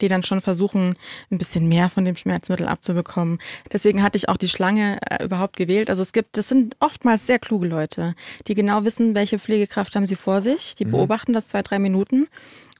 [0.00, 0.96] die dann schon versuchen,
[1.30, 3.38] ein bisschen mehr von dem Schmerzmittel abzubekommen.
[3.72, 5.90] Deswegen hatte ich auch die Schlange äh, überhaupt gewählt.
[5.90, 8.14] Also es gibt, das sind oftmals sehr kluge Leute,
[8.46, 10.74] die genau wissen, welche Pflegekraft haben sie vor sich.
[10.74, 10.92] Die mhm.
[10.92, 12.26] beobachten das zwei, drei Minuten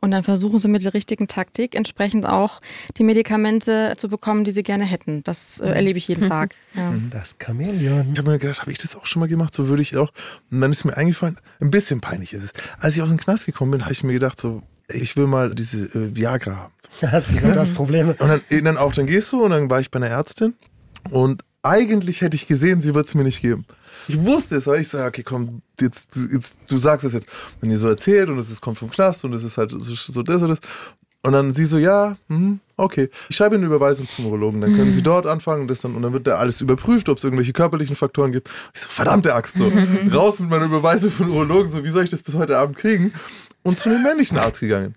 [0.04, 2.60] Und dann versuchen sie mit der richtigen Taktik entsprechend auch
[2.98, 5.24] die Medikamente zu bekommen, die sie gerne hätten.
[5.24, 6.54] Das äh, erlebe ich jeden Tag.
[6.74, 6.92] Ja.
[7.10, 8.12] Das Chamäleon.
[8.12, 9.54] Ich habe mir gedacht, habe ich das auch schon mal gemacht?
[9.54, 10.12] So würde ich auch.
[10.50, 12.52] Und dann ist mir eingefallen, ein bisschen peinlich ist es.
[12.78, 15.54] Als ich aus dem Knast gekommen bin, habe ich mir gedacht, so, ich will mal
[15.54, 16.72] diese äh, Viagra haben.
[17.12, 18.14] Hast du gesagt, du hast Probleme?
[18.18, 20.54] Und dann, äh, dann auch, dann gehst du und dann war ich bei einer Ärztin
[21.10, 23.64] und eigentlich hätte ich gesehen, sie wird es mir nicht geben.
[24.06, 27.26] Ich wusste es, weil ich sage, okay, komm, jetzt, jetzt, du sagst es jetzt.
[27.60, 29.78] Wenn ihr so erzählt und es ist, kommt vom Knast und es ist halt so,
[29.78, 30.60] so das und das.
[31.24, 33.08] Und dann sie so, ja, mhm, okay.
[33.30, 34.60] Ich schreibe eine Überweisung zum Urologen.
[34.60, 37.16] Dann können Sie dort anfangen und, das dann, und dann wird da alles überprüft, ob
[37.16, 38.50] es irgendwelche körperlichen Faktoren gibt.
[38.74, 39.72] Ich so, verdammte Axt, so.
[40.12, 43.14] Raus mit meiner Überweisung von Urologen, so, wie soll ich das bis heute Abend kriegen?
[43.62, 44.94] Und zu einem männlichen Arzt gegangen.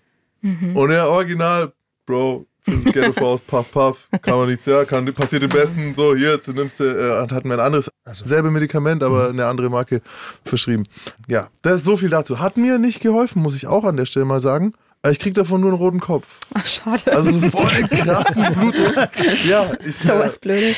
[0.75, 1.71] Und er original,
[2.05, 6.31] Bro, Ghetto Faust, puff, puff, kann man nichts, ja, kann, passiert im Besten, so, hier,
[6.33, 10.01] jetzt nimmst du, äh, und hat mir ein anderes, selbe Medikament, aber eine andere Marke
[10.43, 10.83] verschrieben.
[11.29, 12.39] Ja, das ist so viel dazu.
[12.39, 14.73] Hat mir nicht geholfen, muss ich auch an der Stelle mal sagen.
[15.07, 16.27] Aber Ich krieg davon nur einen roten Kopf.
[16.53, 17.11] Ach, schade.
[17.15, 18.95] Also so voll krassen Blutdruck.
[19.47, 20.75] Ja, ich, So äh, was Blödes.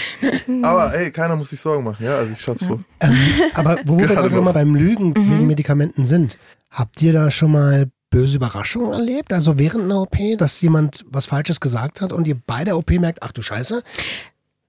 [0.62, 2.80] aber ey, keiner muss sich Sorgen machen, ja, also ich schaff's so.
[3.00, 3.18] Ähm,
[3.56, 4.44] aber wo wir Gerade gerade noch.
[4.44, 6.38] mal beim Lügen wegen Medikamenten sind,
[6.70, 9.34] habt ihr da schon mal böse Überraschungen erlebt?
[9.34, 12.92] Also während einer OP, dass jemand was Falsches gesagt hat und ihr bei der OP
[12.92, 13.82] merkt, ach du Scheiße,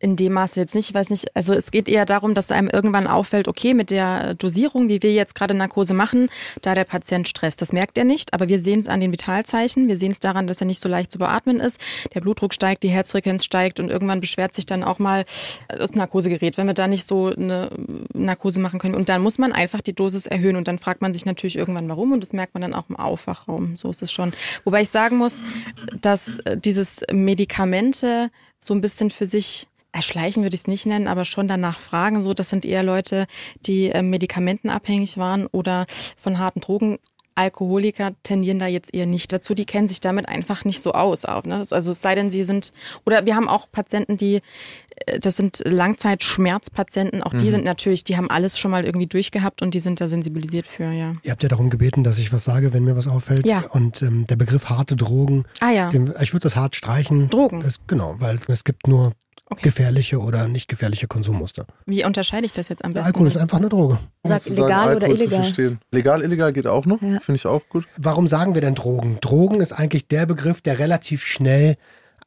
[0.02, 1.36] In dem Maße jetzt nicht, ich weiß nicht.
[1.36, 5.12] Also es geht eher darum, dass einem irgendwann auffällt, okay, mit der Dosierung, wie wir
[5.12, 6.30] jetzt gerade Narkose machen,
[6.62, 7.60] da der Patient stresst.
[7.60, 9.88] Das merkt er nicht, aber wir sehen es an den Vitalzeichen.
[9.88, 11.78] Wir sehen es daran, dass er nicht so leicht zu beatmen ist.
[12.14, 15.26] Der Blutdruck steigt, die Herzfrequenz steigt und irgendwann beschwert sich dann auch mal
[15.68, 17.70] das Narkosegerät, wenn wir da nicht so eine
[18.14, 18.94] Narkose machen können.
[18.94, 21.90] Und dann muss man einfach die Dosis erhöhen und dann fragt man sich natürlich irgendwann
[21.90, 23.76] warum und das merkt man dann auch im Aufwachraum.
[23.76, 24.32] So ist es schon.
[24.64, 25.42] Wobei ich sagen muss,
[26.00, 28.30] dass äh, dieses Medikamente
[28.60, 32.22] so ein bisschen für sich erschleichen würde ich es nicht nennen, aber schon danach fragen.
[32.22, 33.26] So, das sind eher Leute,
[33.66, 35.86] die äh, medikamentenabhängig waren oder
[36.16, 36.98] von harten Drogen.
[37.36, 39.54] Alkoholiker tendieren da jetzt eher nicht dazu.
[39.54, 41.24] Die kennen sich damit einfach nicht so aus.
[41.24, 41.64] Auch, ne?
[41.70, 42.72] Also es sei denn, sie sind,
[43.06, 44.40] oder wir haben auch Patienten, die,
[45.06, 49.62] äh, das sind Langzeitschmerzpatienten, auch die sind natürlich, die haben alles schon mal irgendwie durchgehabt
[49.62, 51.14] und die sind da sensibilisiert für, ja.
[51.22, 53.46] ihr habt ja darum gebeten, dass ich was sage, wenn mir was auffällt.
[53.46, 53.64] Ja.
[53.70, 57.30] Und ähm, der Begriff harte Drogen, Ah ja, den, ich würde das hart streichen.
[57.30, 57.60] Drogen.
[57.60, 59.12] Das, genau, weil es gibt nur
[59.52, 59.62] Okay.
[59.64, 61.66] gefährliche oder nicht gefährliche Konsummuster.
[61.84, 63.06] wie unterscheide ich das jetzt am Der besten?
[63.14, 63.98] Alkohol ist einfach eine Droge.
[64.22, 65.42] Sag sagen, legal oder Alkohol zu illegal.
[65.42, 65.78] verstehen.
[65.90, 67.18] Legal, illegal geht auch noch, Ja.
[67.20, 67.84] finde ich auch gut.
[67.96, 69.18] Warum sagen wir denn Drogen?
[69.20, 71.76] Drogen ist eigentlich der Begriff, der relativ schnell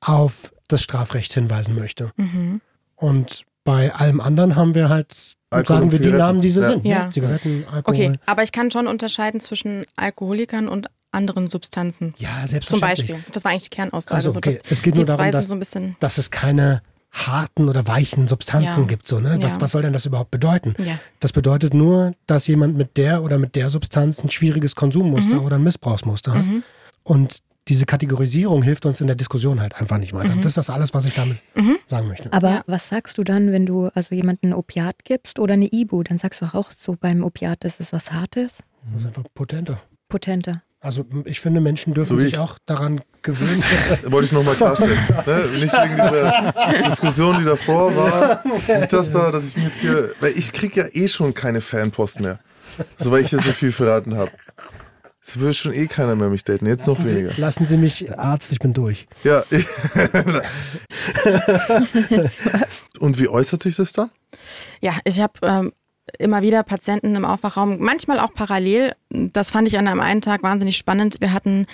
[0.01, 2.11] auf das Strafrecht hinweisen möchte.
[2.17, 2.59] Mhm.
[2.95, 5.15] Und bei allem anderen haben wir halt,
[5.49, 6.09] Alkohol sagen wir die.
[6.09, 6.67] Namen, die sie Ja.
[6.71, 6.85] sind.
[6.85, 7.03] Ja.
[7.05, 7.09] Ne?
[7.11, 7.95] Zigaretten, Alkohol.
[7.95, 12.15] Okay, aber ich kann schon unterscheiden zwischen Alkoholikern und anderen Substanzen.
[12.17, 13.07] Ja, Zum selbstverständlich.
[13.13, 13.31] Beispiel.
[13.31, 14.15] Das war eigentlich die Kernaussage.
[14.15, 14.59] Also, So, okay.
[14.69, 15.95] Es geht nur darum, dass, so ein bisschen.
[15.99, 16.81] dass es keine
[17.13, 18.87] harten oder weichen Substanzen Ja.
[18.87, 19.07] gibt.
[19.07, 19.37] So, ne?
[19.39, 19.61] was, Ja.
[19.61, 20.73] was soll denn das überhaupt bedeuten?
[20.79, 20.99] Ja.
[21.19, 25.45] Das bedeutet nur, dass jemand mit der oder mit der Substanz ein schwieriges Konsummuster Mhm.
[25.45, 26.45] oder ein Missbrauchsmuster hat.
[27.03, 27.39] Und
[27.69, 30.35] diese Kategorisierung hilft uns in der Diskussion halt einfach nicht weiter.
[30.37, 31.77] Das ist das alles, was ich damit Mhm.
[31.85, 32.33] sagen möchte.
[32.33, 32.63] Aber Ja.
[32.67, 36.03] was sagst du dann, wenn du also jemandem ein Opiat gibst oder eine Ibu?
[36.03, 38.53] Dann sagst du auch so beim Opiat, das ist was Hartes,
[38.93, 39.79] Das ist einfach potenter.
[40.09, 40.61] potenter.
[40.83, 42.39] Also ich finde, Menschen dürfen So sich ich.
[42.39, 43.63] auch daran gewöhnen.
[44.03, 44.97] Wollte ich nochmal klarstellen.
[45.25, 45.45] ne?
[45.51, 48.43] Nicht wegen dieser Diskussion, die davor war.
[48.79, 50.11] Nicht, dass, da, dass ich mir jetzt hier.
[50.19, 52.39] Weil ich krieg ja eh schon keine Fanpost mehr.
[52.97, 54.31] So, weil ich hier so viel verraten habe.
[55.25, 56.65] Es will schon eh keiner mehr mich daten.
[56.65, 57.33] Jetzt noch lassen, Sie, weniger.
[57.37, 59.07] lassen Sie mich, Arzt, ich bin durch.
[59.23, 59.45] Ja.
[62.99, 64.11] Und wie äußert sich das dann?
[64.81, 65.71] Ja, ich habe ähm,
[66.19, 68.93] immer wieder Patienten im Aufwachraum, manchmal auch parallel.
[69.09, 71.17] Das fand ich an einem einen Tag wahnsinnig spannend.
[71.19, 71.65] Wir hatten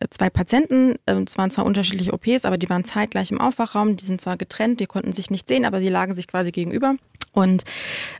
[0.00, 3.96] äh, zwei Patienten, es waren zwar unterschiedliche OPs, aber die waren zeitgleich im Aufwachraum.
[3.96, 6.96] Die sind zwar getrennt, die konnten sich nicht sehen, aber die lagen sich quasi gegenüber.
[7.32, 7.64] Und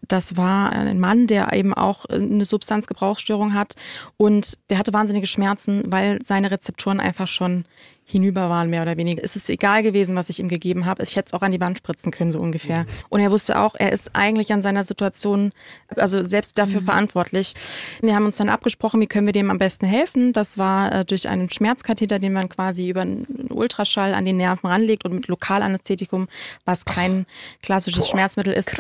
[0.09, 3.75] das war ein Mann, der eben auch äh, eine Substanzgebrauchsstörung hat.
[4.17, 7.65] Und der hatte wahnsinnige Schmerzen, weil seine Rezeptoren einfach schon
[8.05, 9.23] hinüber waren, mehr oder weniger.
[9.25, 11.03] Es ist egal gewesen, was ich ihm gegeben habe.
[11.03, 12.87] Ich hätte es auch an die Wand spritzen können, so ungefähr.
[13.09, 15.53] Und er wusste auch, er ist eigentlich an seiner Situation,
[15.97, 17.55] also selbst dafür verantwortlich.
[18.03, 20.33] Wir haben uns dann abgesprochen, wie können wir dem am besten helfen.
[20.33, 24.67] Das war äh, durch einen Schmerzkatheter, den man quasi über einen Ultraschall an die Nerven
[24.67, 26.29] ranlegt und mit Lokalanästhetikum,
[26.65, 27.27] was kein
[27.63, 28.75] klassisches Schmerzmittel ist.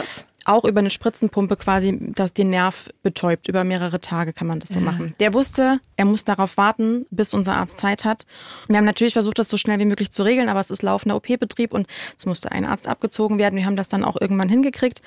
[0.44, 3.48] Auch über eine Spritzenpumpe quasi, das den Nerv betäubt.
[3.48, 5.14] Über mehrere Tage kann man das so machen.
[5.20, 8.24] Der wusste, er muss darauf warten, bis unser Arzt Zeit hat.
[8.68, 11.16] Wir haben natürlich versucht, das so schnell wie möglich zu regeln, aber es ist laufender
[11.16, 11.86] OP-Betrieb und
[12.18, 13.56] es musste ein Arzt abgezogen werden.
[13.56, 15.00] Wir haben das dann auch irgendwann hingekriegt.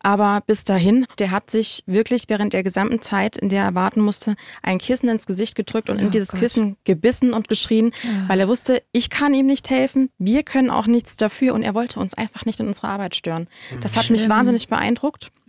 [0.00, 4.00] Aber bis dahin, der hat sich wirklich während der gesamten Zeit, in der er warten
[4.00, 7.92] musste, ein Kissen ins Gesicht gedrückt und in dieses Kissen gebissen und geschrien,
[8.28, 11.74] weil er wusste, ich kann ihm nicht helfen, wir können auch nichts dafür und er
[11.74, 13.48] wollte uns einfach nicht in unserer Arbeit stören.
[13.80, 14.81] Das hat mich wahnsinnig beeindruckt.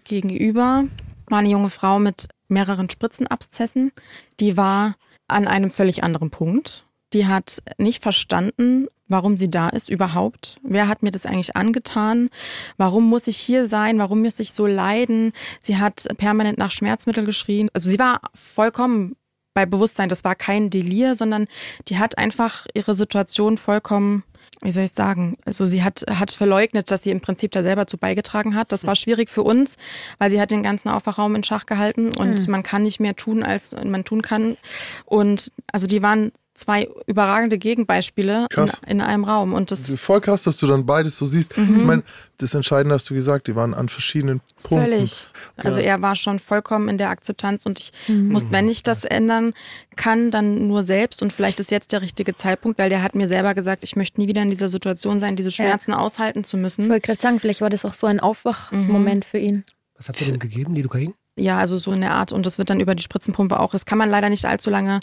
[0.04, 0.86] Gegenüber
[1.28, 3.92] war eine junge Frau mit mehreren Spritzenabszessen.
[4.40, 4.96] Die war
[5.28, 6.86] an einem völlig anderen Punkt.
[7.14, 10.60] Die hat nicht verstanden, warum sie da ist überhaupt.
[10.64, 12.30] Wer hat mir das eigentlich angetan?
[12.78, 14.00] Warum muss ich hier sein?
[14.00, 15.32] Warum muss ich so leiden?
[15.60, 17.70] Sie hat permanent nach Schmerzmitteln geschrien.
[17.74, 19.16] Also sie war vollkommen
[19.54, 20.10] bei Bewusstsein.
[20.10, 21.46] Das war kein Delir, sondern
[21.88, 24.24] die hat einfach ihre Situation vollkommen
[24.64, 27.86] wie soll ich sagen, also sie hat, hat verleugnet, dass sie im Prinzip da selber
[27.86, 28.72] zu beigetragen hat.
[28.72, 29.76] Das war schwierig für uns,
[30.18, 32.52] weil sie hat den ganzen Aufwachraum in Schach gehalten und mhm.
[32.52, 34.58] man kann nicht mehr tun, als man tun kann.
[35.06, 39.54] Und also die waren zwei überragende Gegenbeispiele in, in, einem Raum.
[39.54, 41.58] Und das, voll krass, dass du dann beides so siehst.
[41.58, 41.78] Mhm.
[41.78, 42.04] Ich meine,
[42.38, 44.92] das Entscheidende hast du gesagt, die waren an verschiedenen Punkten.
[44.92, 45.28] Völlig.
[45.58, 45.86] Also ja.
[45.86, 48.30] er war schon vollkommen in der Akzeptanz und ich mhm.
[48.30, 49.54] muss, wenn ich das ändern
[49.96, 53.28] kann, dann nur selbst und vielleicht ist jetzt der richtige Zeitpunkt, weil der hat mir
[53.28, 55.98] selber gesagt, ich möchte nie wieder in dieser Situation sein, diese Schmerzen ja.
[55.98, 56.86] aushalten zu müssen.
[56.86, 59.28] Ich wollte gerade sagen, vielleicht war das auch so ein Aufwachmoment mhm.
[59.28, 59.64] für ihn.
[59.96, 61.14] Was habt ihr dem gegeben, Lidocain?
[61.36, 62.32] Ja, also so in der Art.
[62.32, 63.72] Und das wird dann über die Spritzenpumpe auch.
[63.72, 65.00] Das kann man leider nicht allzu lange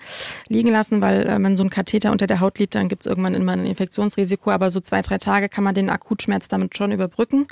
[0.47, 3.07] liegen lassen, weil äh, wenn so ein Katheter unter der Haut liegt, dann gibt es
[3.07, 4.51] irgendwann immer ein Infektionsrisiko.
[4.53, 7.49] Aber so zwei, drei Tage kann man den Akutschmerz damit schon überbrücken.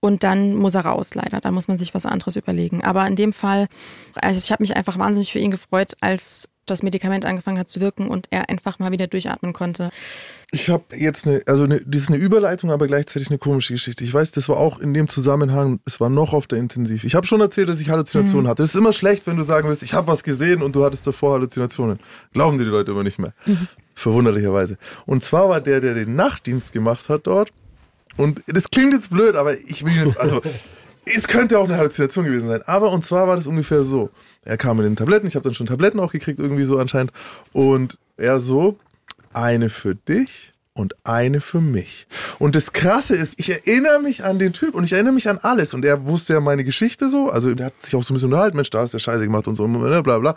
[0.00, 1.40] Und dann muss er raus, leider.
[1.42, 2.82] Da muss man sich was anderes überlegen.
[2.82, 3.68] Aber in dem Fall,
[4.14, 7.80] also ich habe mich einfach wahnsinnig für ihn gefreut, als das Medikament angefangen hat zu
[7.80, 9.90] wirken und er einfach mal wieder durchatmen konnte.
[10.50, 14.02] Ich habe jetzt eine, also eine, das ist eine Überleitung, aber gleichzeitig eine komische Geschichte.
[14.02, 17.04] Ich weiß, das war auch in dem Zusammenhang, es war noch auf der Intensiv.
[17.04, 18.48] Ich habe schon erzählt, dass ich Halluzinationen mhm.
[18.48, 18.62] hatte.
[18.62, 21.06] Es ist immer schlecht, wenn du sagen willst, ich habe was gesehen und du hattest
[21.06, 21.98] davor Halluzinationen.
[22.32, 23.34] Glauben dir die Leute immer nicht mehr.
[23.44, 23.68] Mhm.
[23.94, 24.78] Verwunderlicherweise.
[25.06, 27.52] Und zwar war der, der den Nachtdienst gemacht hat dort.
[28.16, 30.40] Und das klingt jetzt blöd, aber ich will jetzt, also
[31.14, 32.62] es könnte auch eine Halluzination gewesen sein.
[32.66, 34.10] Aber und zwar war das ungefähr so.
[34.44, 37.12] Er kam mit den Tabletten, ich habe dann schon Tabletten auch gekriegt, irgendwie so anscheinend.
[37.52, 38.78] Und er so,
[39.32, 42.06] eine für dich und eine für mich.
[42.38, 45.38] Und das Krasse ist, ich erinnere mich an den Typ und ich erinnere mich an
[45.38, 45.74] alles.
[45.74, 47.30] Und er wusste ja meine Geschichte so.
[47.30, 49.48] Also der hat sich auch so ein bisschen unterhalten, Mensch, da ist der Scheiße gemacht
[49.48, 50.36] und so, ne, bla bla.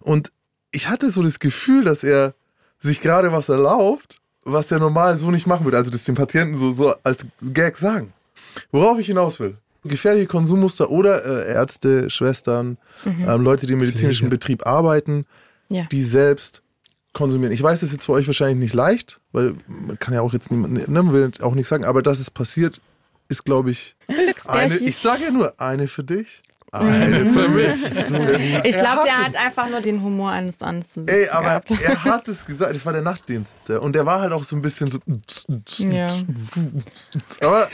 [0.00, 0.32] Und
[0.72, 2.34] ich hatte so das Gefühl, dass er
[2.78, 5.78] sich gerade was erlaubt, was er normal so nicht machen würde.
[5.78, 8.12] Also das den Patienten so, so als Gag sagen.
[8.70, 9.56] Worauf ich hinaus will
[9.86, 13.28] gefährliche Konsummuster oder äh, Ärzte, Schwestern, mhm.
[13.28, 14.36] ähm, Leute, die im medizinischen Pflege.
[14.36, 15.26] Betrieb arbeiten,
[15.68, 15.84] ja.
[15.90, 16.62] die selbst
[17.12, 17.52] konsumieren.
[17.52, 20.32] Ich weiß, das ist jetzt für euch wahrscheinlich nicht leicht, weil man kann ja auch
[20.32, 22.80] jetzt niemand, ne, man will auch nicht sagen, aber dass es passiert,
[23.28, 23.96] ist, glaube ich,
[24.46, 26.42] eine, ich sage ja nur, eine für dich,
[26.72, 28.64] für mich.
[28.64, 31.06] Ich glaube, der hat einfach nur den Humor eines Arztes.
[31.06, 31.70] Ey, aber gehabt.
[31.82, 33.70] er hat es gesagt, das war der Nachtdienst.
[33.70, 34.98] Und der war halt auch so ein bisschen so.
[35.78, 36.08] Ja.
[37.40, 37.68] Aber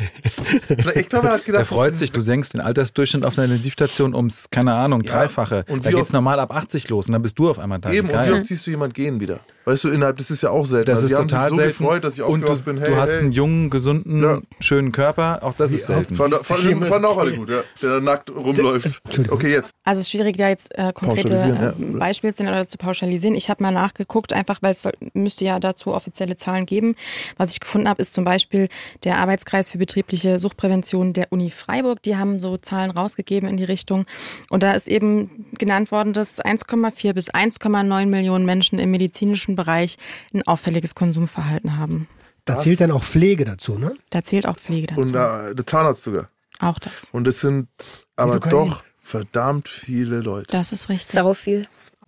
[0.94, 1.62] ich glaube, er hat gedacht.
[1.62, 5.64] Er freut sich, du senkst den Altersdurchschnitt auf der Intensivstation ums, keine Ahnung, dreifache.
[5.66, 5.74] Ja.
[5.74, 7.90] Und da geht es normal ab 80 los und dann bist du auf einmal da.
[7.90, 8.18] Eben, Geil.
[8.18, 9.40] und wie oft siehst du jemanden gehen wieder?
[9.64, 10.86] Weißt du, innerhalb, das ist ja auch selten.
[10.86, 11.78] Das also ist total so selten.
[11.78, 12.78] Gefreut, dass ich und du, bin.
[12.78, 13.20] Hey, du hast hey.
[13.20, 14.40] einen jungen, gesunden, ja.
[14.58, 15.38] schönen Körper.
[15.42, 16.16] Auch das ist selten.
[16.16, 18.81] Fand, fand, fand auch alle gut, ja, der da nackt rumläuft.
[19.30, 19.70] Okay, jetzt.
[19.84, 23.34] Also es ist schwierig, da jetzt äh, konkrete äh, Beispiele zu nennen oder zu pauschalisieren.
[23.34, 26.94] Ich habe mal nachgeguckt, einfach weil es müsste ja dazu offizielle Zahlen geben.
[27.36, 28.68] Was ich gefunden habe, ist zum Beispiel
[29.04, 32.02] der Arbeitskreis für betriebliche Suchtprävention der Uni Freiburg.
[32.02, 34.06] Die haben so Zahlen rausgegeben in die Richtung.
[34.50, 39.98] Und da ist eben genannt worden, dass 1,4 bis 1,9 Millionen Menschen im medizinischen Bereich
[40.34, 42.08] ein auffälliges Konsumverhalten haben.
[42.44, 43.94] Da zählt dann auch Pflege dazu, ne?
[44.10, 45.00] Da zählt auch Pflege dazu.
[45.00, 46.28] Und äh, der Zahnarzt sogar.
[46.62, 47.10] Auch das.
[47.10, 47.68] Und es sind
[48.14, 50.46] aber doch verdammt viele Leute.
[50.52, 51.12] Das ist richtig.
[51.12, 51.66] Sau viel.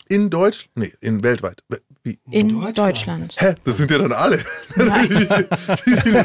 [0.09, 0.71] In Deutschland?
[0.77, 1.65] Nee, in weltweit.
[2.05, 2.21] Wie?
[2.31, 2.79] In, Deutschland.
[2.79, 3.37] Deutschland.
[3.41, 3.55] Hä?
[3.65, 4.45] Das sind ja dann alle.
[4.77, 6.21] also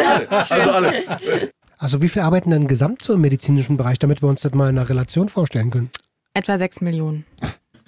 [0.04, 0.30] alle.
[0.30, 1.50] Also alle.
[1.78, 4.70] Also wie viel arbeiten denn gesamt so im medizinischen Bereich, damit wir uns das mal
[4.70, 5.90] in einer Relation vorstellen können?
[6.32, 7.26] Etwa sechs Millionen.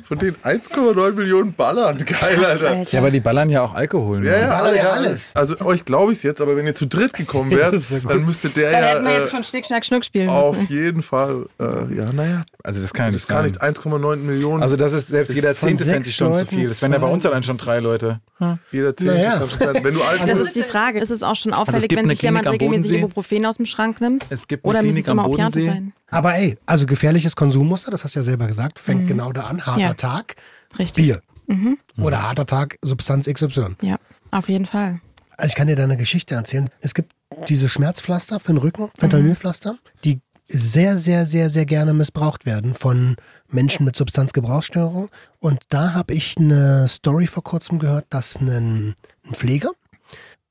[0.07, 2.05] Von den 1,9 Millionen ballern.
[2.05, 2.85] Geil, Alter.
[2.93, 4.25] Ja, aber die ballern ja auch Alkohol.
[4.25, 5.33] Ja, ja, alle, ja, alles.
[5.35, 7.75] Also euch glaube ich es jetzt, aber wenn ihr zu dritt gekommen wärt,
[8.09, 8.87] dann müsste der dann ja.
[8.87, 10.73] Dann hätten wir jetzt schon Schnick, Schnack, Schnuck spielen Auf müssen.
[10.73, 11.47] jeden Fall.
[11.59, 11.65] Äh,
[11.97, 12.45] ja, naja.
[12.63, 14.63] Also das kann ja nicht Das kann nicht 1,9 Millionen.
[14.63, 16.69] Also das ist selbst das jeder Zehnte fände ich schon Leuten zu viel.
[16.69, 18.21] Das wären ja bei uns allein schon drei Leute.
[18.39, 18.59] Hm.
[18.71, 19.39] Jeder Zehnte naja.
[19.39, 19.85] kann schon sein.
[19.85, 21.01] Wenn du alt Das ist die Frage.
[21.01, 24.27] Ist es auch schon auffällig, also wenn sich jemand regelmäßig Ibuprofen aus dem Schrank nimmt?
[24.31, 25.83] Es gibt eine Oder Klinik am Bodensee.
[26.09, 29.09] Aber ey, also gefährliches Konsummuster, das hast du ja selber gesagt, fängt mhm.
[29.09, 29.67] genau da an.
[29.67, 30.37] Harter Tag.
[30.79, 31.05] Richtig.
[31.05, 31.23] Bier.
[31.47, 31.79] Mhm.
[31.99, 33.77] Oder harter Tag, Substanz XY.
[33.83, 33.97] Ja,
[34.31, 35.01] auf jeden Fall.
[35.37, 36.71] Also ich kann dir da eine Geschichte erzählen.
[36.81, 37.13] Es gibt
[37.49, 43.17] diese Schmerzpflaster für den Rücken, Fentanylpflaster, die sehr, sehr, sehr, sehr gerne missbraucht werden von
[43.49, 45.09] Menschen mit Substanzgebrauchsstörung.
[45.41, 48.95] Und da habe ich eine Story vor kurzem gehört, dass ein,
[49.25, 49.71] ein Pfleger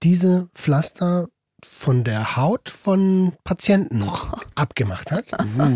[0.04, 1.28] diese Pflaster
[1.72, 4.18] von der Haut von Patienten oh.
[4.56, 5.32] abgemacht hat.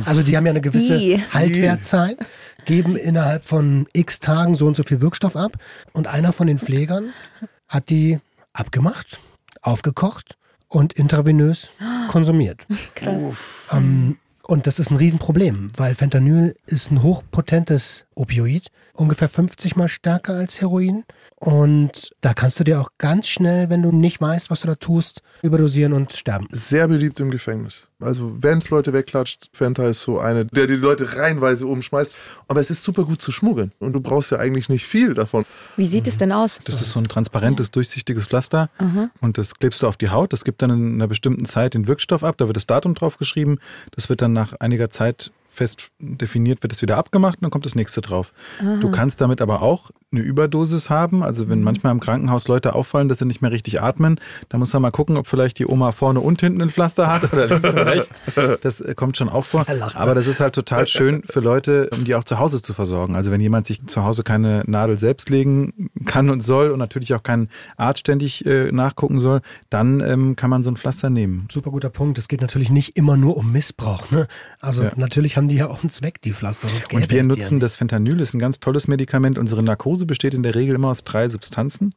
[0.05, 2.17] Also die haben ja eine gewisse Haltwertzeit
[2.65, 5.57] geben innerhalb von x Tagen so und so viel Wirkstoff ab.
[5.93, 7.13] Und einer von den Pflegern
[7.67, 8.19] hat die
[8.53, 9.19] abgemacht,
[9.61, 10.37] aufgekocht
[10.67, 11.69] und intravenös
[12.09, 12.65] konsumiert.
[12.95, 13.35] Krass.
[13.71, 14.17] Ähm,
[14.49, 20.33] Und das ist ein Riesenproblem, weil Fentanyl ist ein hochpotentes Opioid, ungefähr 50 mal stärker
[20.33, 21.03] als Heroin.
[21.35, 24.73] Und da kannst du dir auch ganz schnell, wenn du nicht weißt, was du da
[24.73, 26.47] tust, überdosieren und sterben.
[26.51, 27.89] Sehr beliebt im Gefängnis.
[28.01, 32.17] Also wenn es Leute wegklatscht, Fenta ist so eine, der die Leute reihenweise umschmeißt.
[32.47, 33.71] Aber es ist super gut zu schmuggeln.
[33.79, 35.45] Und du brauchst ja eigentlich nicht viel davon.
[35.77, 36.57] Wie sieht es denn aus?
[36.65, 38.69] Das ist so ein transparentes, durchsichtiges Pflaster
[39.21, 40.33] und das klebst du auf die Haut.
[40.33, 42.35] Das gibt dann in einer bestimmten Zeit den Wirkstoff ab.
[42.37, 43.59] Da wird das Datum drauf geschrieben.
[43.91, 47.65] Das wird dann nach einiger Zeit fest definiert, wird es wieder abgemacht und dann kommt
[47.65, 48.31] das nächste drauf.
[48.79, 51.21] Du kannst damit aber auch eine Überdosis haben.
[51.21, 54.71] Also wenn manchmal im Krankenhaus Leute auffallen, dass sie nicht mehr richtig atmen, da muss
[54.73, 57.73] man mal gucken, ob vielleicht die Oma vorne und hinten ein Pflaster hat oder links
[57.73, 58.21] und rechts.
[58.61, 59.65] Das äh, kommt schon auch vor.
[59.67, 59.95] Er.
[59.97, 63.15] Aber das ist halt total schön für Leute, um die auch zu Hause zu versorgen.
[63.17, 67.13] Also wenn jemand sich zu Hause keine Nadel selbst legen kann und soll und natürlich
[67.13, 71.47] auch keinen Arzt ständig äh, nachgucken soll, dann ähm, kann man so ein Pflaster nehmen.
[71.51, 72.17] Super guter Punkt.
[72.17, 74.09] Es geht natürlich nicht immer nur um Missbrauch.
[74.11, 74.27] Ne?
[74.61, 74.91] Also Ja.
[74.95, 76.67] natürlich haben die ja auch einen Zweck, die Pflaster.
[76.91, 77.63] Und wir ja nutzen nicht.
[77.63, 79.37] das Fentanyl, ist ein ganz tolles Medikament.
[79.37, 81.93] Unsere Narkose besteht in der Regel immer aus drei Substanzen.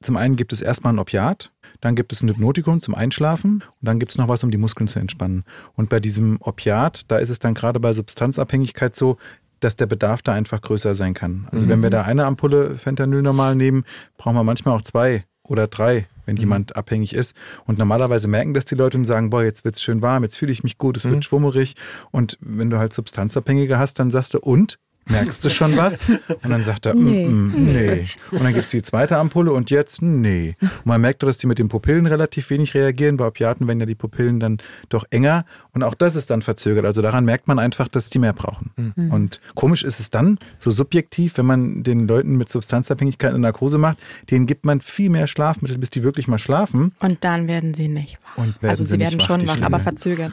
[0.00, 3.82] Zum einen gibt es erstmal ein Opiat, dann gibt es ein Hypnotikum zum Einschlafen und
[3.82, 5.44] dann gibt es noch was, um die Muskeln zu entspannen.
[5.74, 9.16] Und bei diesem Opiat, da ist es dann gerade bei Substanzabhängigkeit so,
[9.60, 11.48] dass der Bedarf da einfach größer sein kann.
[11.50, 13.84] Also wenn wir da eine Ampulle Fentanyl normal nehmen,
[14.18, 17.34] brauchen wir manchmal auch zwei oder drei, wenn jemand abhängig ist.
[17.64, 20.52] Und normalerweise merken das die Leute und sagen, boah, jetzt wird's schön warm, jetzt fühle
[20.52, 21.74] ich mich gut, es wird schwummerig.
[22.10, 24.78] Und wenn du halt Substanzabhängige hast, dann sagst du, und?
[25.08, 26.08] Merkst du schon was?
[26.08, 27.26] Und dann sagt er, Nee.
[27.26, 27.28] nee.
[27.28, 28.04] Mm, mm, nee.
[28.32, 30.56] Und dann gibt's die zweite Ampulle und jetzt, nee.
[30.60, 33.16] Und man merkt doch, dass die mit den Pupillen relativ wenig reagieren.
[33.16, 35.44] Bei Opiaten werden ja die Pupillen dann doch enger.
[35.72, 36.84] Und auch das ist dann verzögert.
[36.84, 38.70] Also daran merkt man einfach, dass die mehr brauchen.
[39.10, 43.78] Und komisch ist es dann, so subjektiv, wenn man den Leuten mit Substanzabhängigkeit eine Narkose
[43.78, 43.98] macht,
[44.30, 46.92] denen gibt man viel mehr Schlafmittel, bis die wirklich mal schlafen.
[47.00, 48.38] Und dann werden sie nicht wach.
[48.38, 50.32] Und werden also sie sie, nicht werden wach, schon wach, aber verzögert.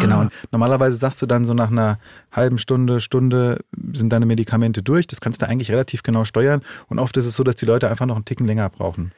[0.00, 0.20] Genau.
[0.20, 1.98] Und normalerweise sagst du dann so nach einer
[2.32, 5.06] halben Stunde, Stunde sind deine Medikamente durch.
[5.06, 6.62] Das kannst du eigentlich relativ genau steuern.
[6.88, 9.12] Und oft ist es so, dass die Leute einfach noch einen Ticken länger brauchen.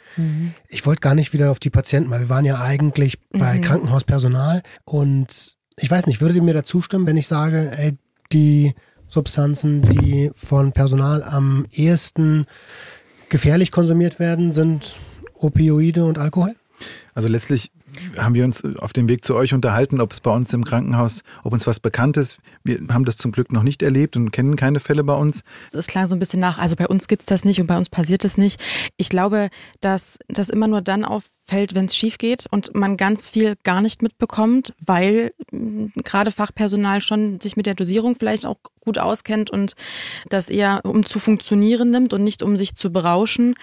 [0.68, 4.62] Ich wollte gar nicht wieder auf die Patienten, weil wir waren ja eigentlich bei Krankenhauspersonal
[4.84, 7.96] und ich weiß nicht, würdet ihr mir da zustimmen, wenn ich sage, ey,
[8.32, 8.74] die
[9.08, 12.46] Substanzen, die von Personal am ehesten
[13.28, 14.98] gefährlich konsumiert werden, sind
[15.34, 16.54] Opioide und Alkohol?
[17.14, 17.72] Also letztlich
[18.18, 21.22] haben wir uns auf dem Weg zu euch unterhalten, ob es bei uns im Krankenhaus,
[21.44, 22.38] ob uns was bekannt ist.
[22.64, 25.42] Wir haben das zum Glück noch nicht erlebt und kennen keine Fälle bei uns.
[25.72, 27.88] Es klang so ein bisschen nach, also bei uns gibt's das nicht und bei uns
[27.88, 28.60] passiert es nicht.
[28.96, 33.28] Ich glaube, dass das immer nur dann auffällt, wenn es schief geht und man ganz
[33.28, 38.58] viel gar nicht mitbekommt, weil mh, gerade Fachpersonal schon sich mit der Dosierung vielleicht auch
[38.80, 39.74] gut auskennt und
[40.28, 43.54] das eher um zu funktionieren nimmt und nicht um sich zu berauschen.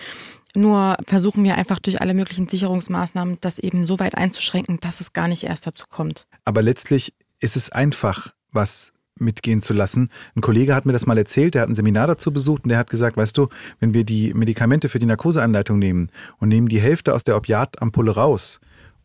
[0.55, 5.13] Nur versuchen wir einfach durch alle möglichen Sicherungsmaßnahmen das eben so weit einzuschränken, dass es
[5.13, 6.27] gar nicht erst dazu kommt.
[6.45, 8.91] Aber letztlich ist es einfach, was
[9.21, 10.09] mitgehen zu lassen.
[10.35, 12.77] Ein Kollege hat mir das mal erzählt, der hat ein Seminar dazu besucht und der
[12.77, 16.79] hat gesagt, weißt du, wenn wir die Medikamente für die Narkoseanleitung nehmen und nehmen die
[16.79, 18.59] Hälfte aus der Opiatampulle raus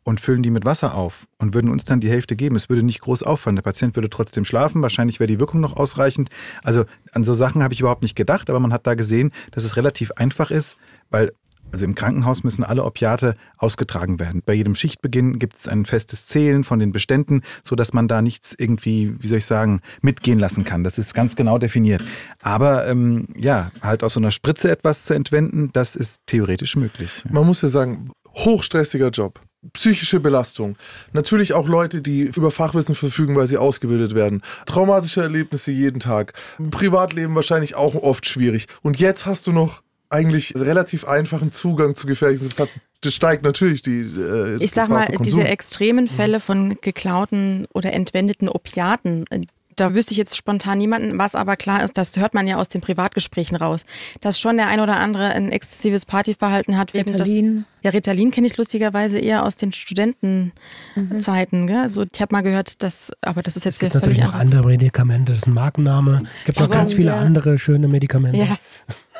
[0.04, 2.82] und füllen die mit Wasser auf und würden uns dann die Hälfte geben, es würde
[2.82, 3.56] nicht groß auffallen.
[3.56, 6.28] Der Patient würde trotzdem schlafen, wahrscheinlich wäre die Wirkung noch ausreichend.
[6.62, 9.64] Also an so Sachen habe ich überhaupt nicht gedacht, aber man hat da gesehen, dass
[9.64, 10.76] es relativ einfach ist,
[11.14, 11.30] weil
[11.70, 14.42] also im Krankenhaus müssen alle Opiate ausgetragen werden.
[14.44, 18.22] Bei jedem Schichtbeginn gibt es ein festes Zählen von den Beständen, so dass man da
[18.22, 20.84] nichts irgendwie, wie soll ich sagen, mitgehen lassen kann.
[20.84, 22.02] Das ist ganz genau definiert.
[22.42, 27.10] Aber ähm, ja, halt aus so einer Spritze etwas zu entwenden, das ist theoretisch möglich.
[27.28, 29.40] Man muss ja sagen, hochstressiger Job.
[29.72, 30.76] Psychische Belastung.
[31.12, 34.42] Natürlich auch Leute, die über Fachwissen verfügen, weil sie ausgebildet werden.
[34.66, 36.34] Traumatische Erlebnisse jeden Tag.
[36.70, 38.66] Privatleben wahrscheinlich auch oft schwierig.
[38.82, 39.83] Und jetzt hast du noch
[40.14, 42.80] eigentlich relativ einfachen Zugang zu gefährlichen Substanzen.
[43.02, 44.00] Das steigt natürlich die.
[44.00, 49.40] Äh, Ich sag mal, diese extremen Fälle von geklauten oder entwendeten Opiaten, äh,
[49.76, 52.68] da wüsste ich jetzt spontan niemanden, was aber klar ist, das hört man ja aus
[52.68, 53.84] den Privatgesprächen raus,
[54.20, 56.94] dass schon der ein oder andere ein exzessives Partyverhalten hat.
[56.94, 57.64] während das- Ritalin.
[57.82, 61.66] Ja, Ritalin kenne ich lustigerweise eher aus den Studentenzeiten.
[61.66, 61.76] Gell?
[61.78, 64.64] Also ich habe mal gehört, dass, aber das ist jetzt Es gibt natürlich noch andere
[64.64, 66.22] Medikamente, das ist ein Markenname.
[66.40, 67.18] Es gibt noch Also, ganz viele ja.
[67.18, 68.38] andere schöne Medikamente.
[68.38, 68.58] Ja,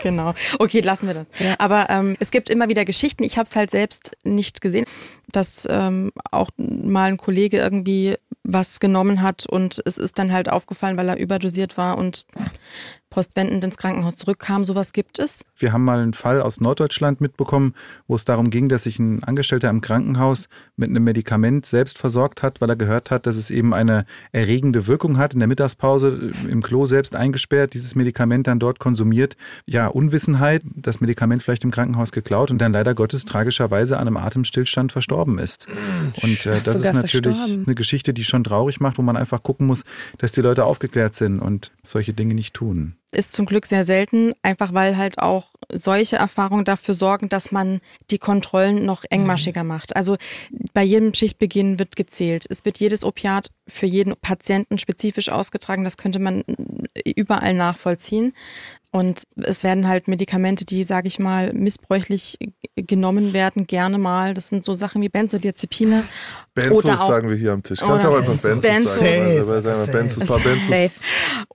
[0.05, 0.35] genau.
[0.61, 1.27] Okay, lassen wir das.
[1.59, 3.25] Aber ähm, es gibt immer wieder Geschichten.
[3.25, 4.85] Ich habe es halt selbst nicht gesehen,
[5.33, 10.51] dass ähm, auch mal ein Kollege irgendwie was genommen hat und es ist dann halt
[10.51, 12.27] aufgefallen, weil er überdosiert war und
[13.15, 14.65] postwendend ins Krankenhaus zurückkamen.
[14.65, 15.45] Sowas gibt es.
[15.57, 17.75] Wir haben mal einen Fall aus Norddeutschland mitbekommen,
[18.09, 22.43] wo es darum ging, dass sich ein Angestellter im Krankenhaus mit einem Medikament selbst versorgt
[22.43, 25.33] hat, weil er gehört hat, dass es eben eine erregende Wirkung hat.
[25.33, 29.37] In der Mittagspause im Klo selbst eingesperrt, dieses Medikament dann dort konsumiert.
[29.65, 34.17] Ja, Unwissenheit, das Medikament vielleicht im Krankenhaus geklaut und dann leider Gottes tragischerweise an einem
[34.17, 35.69] Atemstillstand verstorben ist.
[36.21, 37.65] Und äh, das ist natürlich verstorben.
[37.65, 39.85] eine Geschichte, die schon traurig macht, wo man einfach gucken muss,
[40.19, 42.97] dass die Leute aufgeklärt sind und solche Dinge nicht tun.
[43.15, 47.81] Ist zum Glück sehr selten, einfach weil halt auch solche Erfahrungen dafür sorgen, dass man
[48.11, 49.69] die Kontrollen noch engmaschiger mhm.
[49.69, 49.97] macht.
[49.97, 50.17] Also
[50.73, 52.47] bei jedem Schichtbeginn wird gezählt.
[52.49, 55.85] Es wird jedes Opiat für jeden Patienten spezifisch ausgetragen.
[55.85, 56.43] Das könnte man
[57.05, 58.35] überall nachvollziehen.
[58.95, 62.39] Und es werden halt Medikamente, die, sage ich mal, missbräuchlich
[62.77, 64.35] genommen werden, gerne mal.
[64.35, 66.05] Das sind so Sachen wie Benzodiazepine.
[66.55, 67.81] Benzos oder auch, sagen wir hier am Tisch.
[67.81, 69.39] Kannst du aber einfach Benzos, Benzos sagen.
[69.39, 70.69] Also, sagen Benzos, paar Benzos.
[70.69, 70.91] Safe.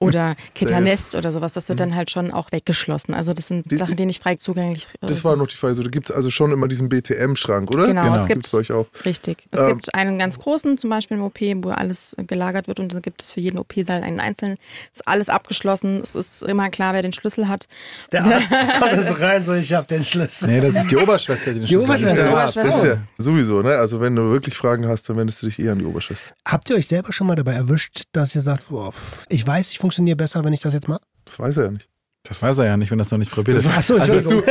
[0.01, 1.53] Oder Ketanest oder sowas.
[1.53, 3.13] Das wird dann halt schon auch weggeschlossen.
[3.13, 5.09] Also das sind die, Sachen, die nicht frei zugänglich sind.
[5.09, 5.75] Das war noch die Frage.
[5.75, 7.87] So, da gibt es also schon immer diesen BTM-Schrank, oder?
[7.87, 8.15] Genau, genau.
[8.15, 8.87] es gibt euch auch.
[9.05, 9.47] Richtig.
[9.51, 12.93] Es ähm, gibt einen ganz großen, zum Beispiel im OP, wo alles gelagert wird und
[12.93, 14.57] dann gibt es für jeden OP-Saal einen einzelnen.
[14.93, 16.01] Ist alles abgeschlossen.
[16.03, 17.65] Es ist immer klar, wer den Schlüssel hat.
[18.11, 18.49] Der Arzt
[18.79, 20.49] kommt so rein, so ich habe den Schlüssel.
[20.49, 22.35] Nee, das ist die Oberschwester, die den die Schlüssel Oberschwester.
[22.35, 22.55] hat.
[22.55, 23.75] Das ist ja sowieso, ne?
[23.75, 26.31] Also wenn du wirklich Fragen hast, dann wendest du dich eher an die Oberschwester.
[26.47, 28.91] Habt ihr euch selber schon mal dabei erwischt, dass ihr sagt, boah,
[29.29, 31.01] ich weiß, ich funktioniere besser, wenn ich das jetzt mache?
[31.25, 31.89] Das weiß er ja nicht.
[32.23, 33.67] Das weiß er ja nicht, wenn das noch nicht probiert ist.
[33.67, 34.43] Achso, also, du,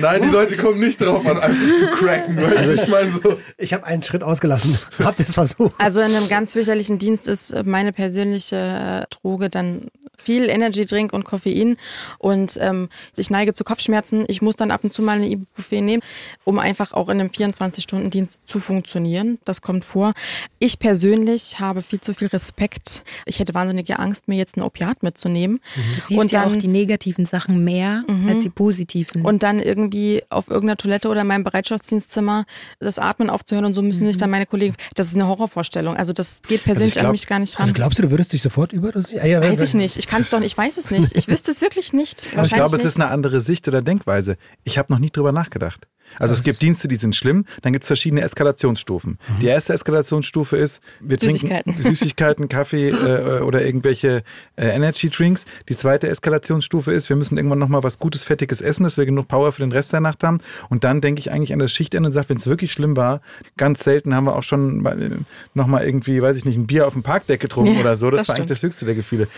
[0.00, 2.38] nein, die Leute kommen nicht drauf an, einfach zu cracken.
[2.38, 3.38] Also ich meine so.
[3.56, 4.78] Ich habe einen Schritt ausgelassen.
[5.02, 5.74] Habt ihr es versucht?
[5.78, 11.24] Also in einem ganz fürchterlichen Dienst ist meine persönliche Droge dann viel Energy Drink und
[11.24, 11.76] Koffein
[12.18, 14.24] und ähm, ich neige zu Kopfschmerzen.
[14.28, 16.02] Ich muss dann ab und zu mal eine Ibuprofen nehmen,
[16.44, 19.38] um einfach auch in einem 24-Stunden-Dienst zu funktionieren.
[19.44, 20.12] Das kommt vor.
[20.58, 23.04] Ich persönlich habe viel zu viel Respekt.
[23.26, 25.58] Ich hätte wahnsinnige Angst, mir jetzt ein Opiat mitzunehmen.
[25.76, 25.94] Mhm.
[25.94, 28.28] Du siehst und dann, ja auch die negativen Sachen mehr mhm.
[28.28, 29.22] als die positiven.
[29.22, 32.44] Und dann irgendwie auf irgendeiner Toilette oder in meinem Bereitschaftsdienstzimmer
[32.78, 34.08] das Atmen aufzuhören und so müssen mhm.
[34.08, 34.74] sich dann meine Kollegen.
[34.94, 35.96] Das ist eine Horrorvorstellung.
[35.96, 37.62] Also das geht persönlich also glaub, an mich gar nicht ran.
[37.62, 39.24] Also glaubst du, du würdest dich sofort überdosieren?
[39.24, 39.96] Ah, ja, Weiß ich nicht.
[39.96, 40.52] Ich kann es doch nicht.
[40.52, 41.16] Ich weiß es nicht.
[41.16, 42.26] Ich wüsste es wirklich nicht.
[42.42, 44.36] ich glaube, es ist eine andere Sicht oder Denkweise.
[44.64, 45.86] Ich habe noch nie drüber nachgedacht.
[46.18, 49.12] Also das es gibt Dienste, die sind schlimm, dann gibt es verschiedene Eskalationsstufen.
[49.12, 49.40] Mhm.
[49.40, 51.72] Die erste Eskalationsstufe ist, wir Süßigkeiten.
[51.72, 54.22] trinken Süßigkeiten, Kaffee äh, oder irgendwelche
[54.56, 55.44] äh, Energy Drinks.
[55.68, 59.28] Die zweite Eskalationsstufe ist, wir müssen irgendwann nochmal was Gutes, Fettiges essen, dass wir genug
[59.28, 60.40] Power für den Rest der Nacht haben.
[60.68, 63.20] Und dann denke ich eigentlich an das Schichtende und sage, wenn es wirklich schlimm war,
[63.56, 65.10] ganz selten haben wir auch schon äh,
[65.54, 68.10] nochmal irgendwie, weiß ich nicht, ein Bier auf dem Parkdeck getrunken ja, oder so.
[68.10, 68.50] Das, das war stimmt.
[68.50, 69.28] eigentlich das höchste der Gefühle.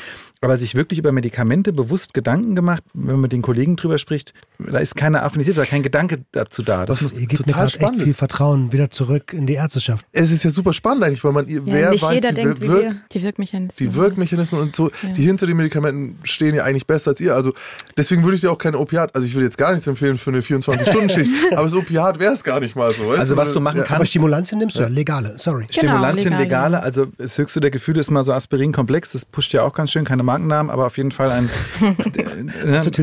[0.41, 4.35] Aber sich wirklich über Medikamente bewusst Gedanken gemacht, wenn man mit den Kollegen drüber spricht,
[4.59, 6.87] da ist keine Affinität, da kein Gedanke dazu da.
[6.87, 7.95] Das, das muss total mir spannend.
[7.97, 10.07] echt viel Vertrauen wieder zurück in die Ärzteschaft.
[10.13, 12.61] Es ist ja super spannend eigentlich, weil man, ja, wer nicht weiß, jeder die, denkt,
[12.61, 12.97] Wirk wir.
[13.13, 13.91] die Wirkmechanismen.
[13.91, 15.13] Die Wirkmechanismen und so, ja.
[15.17, 17.35] die hinter den Medikamenten stehen ja eigentlich besser als ihr.
[17.35, 17.53] Also
[17.97, 20.31] deswegen würde ich dir auch keine Opiat, also ich würde jetzt gar nichts empfehlen für
[20.31, 23.11] eine 24-Stunden-Schicht, aber das Opiat wäre es gar nicht mal so.
[23.11, 23.93] Also was du machen kannst.
[23.93, 25.65] Aber Stimulantien nimmst du ja, legale, sorry.
[25.65, 26.45] Genau, Stimulantien, legale.
[26.45, 29.93] legale, also das höchste der Gefühle ist mal so Aspirin-Komplex, das pusht ja auch ganz
[29.93, 31.49] schön, keine Markennamen, aber auf jeden Fall ein...
[32.69, 32.99] Jetzt,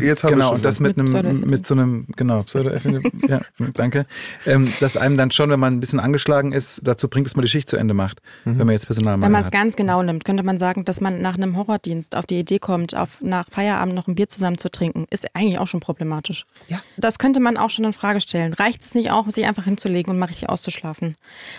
[0.00, 2.70] jetzt genau, und das mit, mit einem, mit so einem, genau, Pseudo
[3.28, 3.40] ja,
[3.74, 4.06] danke
[4.46, 7.44] ähm, dass einem dann schon, wenn man ein bisschen angeschlagen ist, dazu bringt, dass man
[7.44, 8.58] die Schicht zu Ende macht, mhm.
[8.58, 11.20] wenn man jetzt Personal Wenn man es ganz genau nimmt, könnte man sagen, dass man
[11.20, 14.70] nach einem Horrordienst auf die Idee kommt, auf, nach Feierabend noch ein Bier zusammen zu
[14.70, 16.46] trinken, ist eigentlich auch schon problematisch.
[16.68, 16.80] Ja.
[16.96, 18.52] Das könnte man auch schon in Frage stellen.
[18.52, 21.16] Reicht es nicht auch, sich einfach hinzulegen und mal richtig auszuschlafen?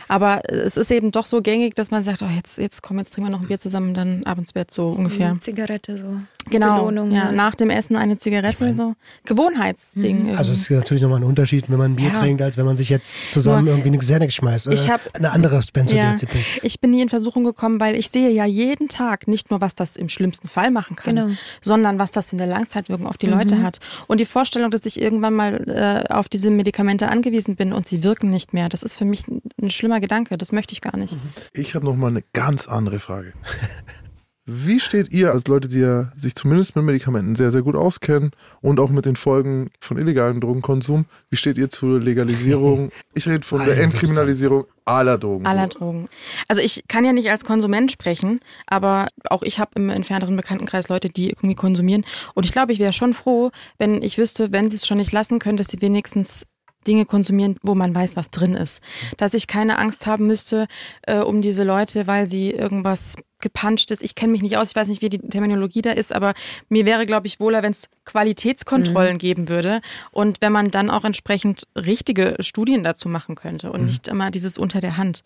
[0.08, 3.14] Aber es ist eben doch so gängig, dass man sagt, oh, jetzt, jetzt komm, jetzt
[3.14, 5.30] trinken wir noch ein Bier zusammen und dann abends Bett so, so ungefähr.
[5.30, 6.20] Eine Zigarette so.
[6.50, 8.95] Genau, Belohnung, ja, nach dem Essen eine Zigarette, ich mein, so
[9.26, 10.32] Gewohnheitsding.
[10.32, 10.38] Mhm.
[10.38, 12.20] Also es ist natürlich nochmal ein Unterschied, wenn man ein Bier ja.
[12.20, 15.02] trinkt, als wenn man sich jetzt zusammen Nur, irgendwie eine Xanax schmeißt oder ich hab,
[15.14, 16.39] eine andere Benzodiazepin.
[16.39, 19.62] Ja, ich bin nie in Versuchung gekommen, weil ich sehe ja jeden Tag nicht nur,
[19.62, 21.36] was das im schlimmsten Fall machen kann, genau.
[21.62, 23.34] sondern was das in der Langzeitwirkung auf die mhm.
[23.34, 23.80] Leute hat.
[24.08, 28.04] Und die Vorstellung, dass ich irgendwann mal äh, auf diese Medikamente angewiesen bin und sie
[28.04, 30.38] wirken nicht mehr, das ist für mich ein schlimmer Gedanke.
[30.38, 31.18] Das möchte ich gar nicht.
[31.54, 33.34] Ich habe noch mal eine ganz andere Frage.
[34.50, 38.32] Wie steht ihr als Leute, die ja sich zumindest mit Medikamenten sehr, sehr gut auskennen
[38.62, 42.91] und auch mit den Folgen von illegalen Drogenkonsum, wie steht ihr zur Legalisierung?
[43.14, 45.48] Ich rede von der Entkriminalisierung aller Drogen.
[45.48, 46.08] Aller Drogen.
[46.48, 50.88] Also ich kann ja nicht als Konsument sprechen, aber auch ich habe im entfernteren Bekanntenkreis
[50.88, 52.06] Leute, die irgendwie konsumieren.
[52.36, 55.12] Und ich glaube, ich wäre schon froh, wenn ich wüsste, wenn sie es schon nicht
[55.12, 56.43] lassen können, dass sie wenigstens
[56.88, 58.82] Dinge konsumieren, wo man weiß, was drin ist.
[59.18, 60.68] Dass ich keine Angst haben müsste
[61.04, 64.02] äh, um diese Leute, weil sie irgendwas gepanscht ist.
[64.02, 66.34] Ich kenne mich nicht aus, ich weiß nicht, wie die Terminologie da ist, aber
[66.70, 69.20] mir wäre, glaube ich, wohler, wenn es Qualitätskontrollen mhm.
[69.20, 69.82] geben würde
[70.12, 73.88] und wenn man dann auch entsprechend richtige Studien dazu machen könnte und mhm.
[73.88, 75.24] nicht immer dieses unter der Hand.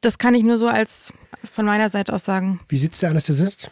[0.00, 1.12] Das kann ich nur so als
[1.44, 2.60] von meiner Seite aus sagen.
[2.68, 3.70] Wie sieht es der Anästhesist?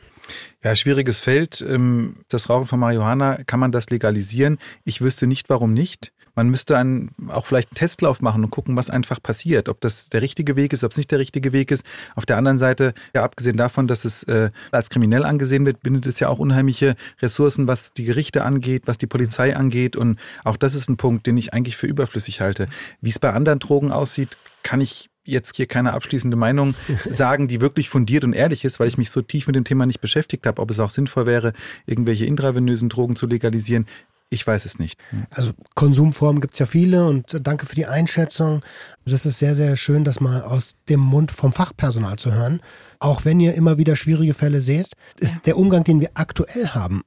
[0.63, 1.65] Ja, schwieriges Feld.
[1.67, 4.59] Ähm, das Rauchen von Marihuana, kann man das legalisieren?
[4.85, 6.13] Ich wüsste nicht, warum nicht.
[6.41, 9.69] Man müsste einen, auch vielleicht einen Testlauf machen und gucken, was einfach passiert.
[9.69, 11.85] Ob das der richtige Weg ist, ob es nicht der richtige Weg ist.
[12.15, 16.07] Auf der anderen Seite, ja, abgesehen davon, dass es äh, als kriminell angesehen wird, bindet
[16.07, 19.97] es ja auch unheimliche Ressourcen, was die Gerichte angeht, was die Polizei angeht.
[19.97, 22.69] Und auch das ist ein Punkt, den ich eigentlich für überflüssig halte.
[23.03, 26.75] Wie es bei anderen Drogen aussieht, kann ich jetzt hier keine abschließende Meinung
[27.07, 29.85] sagen, die wirklich fundiert und ehrlich ist, weil ich mich so tief mit dem Thema
[29.85, 31.53] nicht beschäftigt habe, ob es auch sinnvoll wäre,
[31.85, 33.85] irgendwelche intravenösen Drogen zu legalisieren.
[34.33, 34.97] Ich weiß es nicht.
[35.31, 38.65] Also Konsumformen gibt es ja viele und danke für die Einschätzung.
[39.05, 42.61] Das ist sehr, sehr schön, das mal aus dem Mund vom Fachpersonal zu hören.
[43.01, 45.41] Auch wenn ihr immer wieder schwierige Fälle seht, ist ja.
[45.47, 47.03] der Umgang, den wir aktuell haben,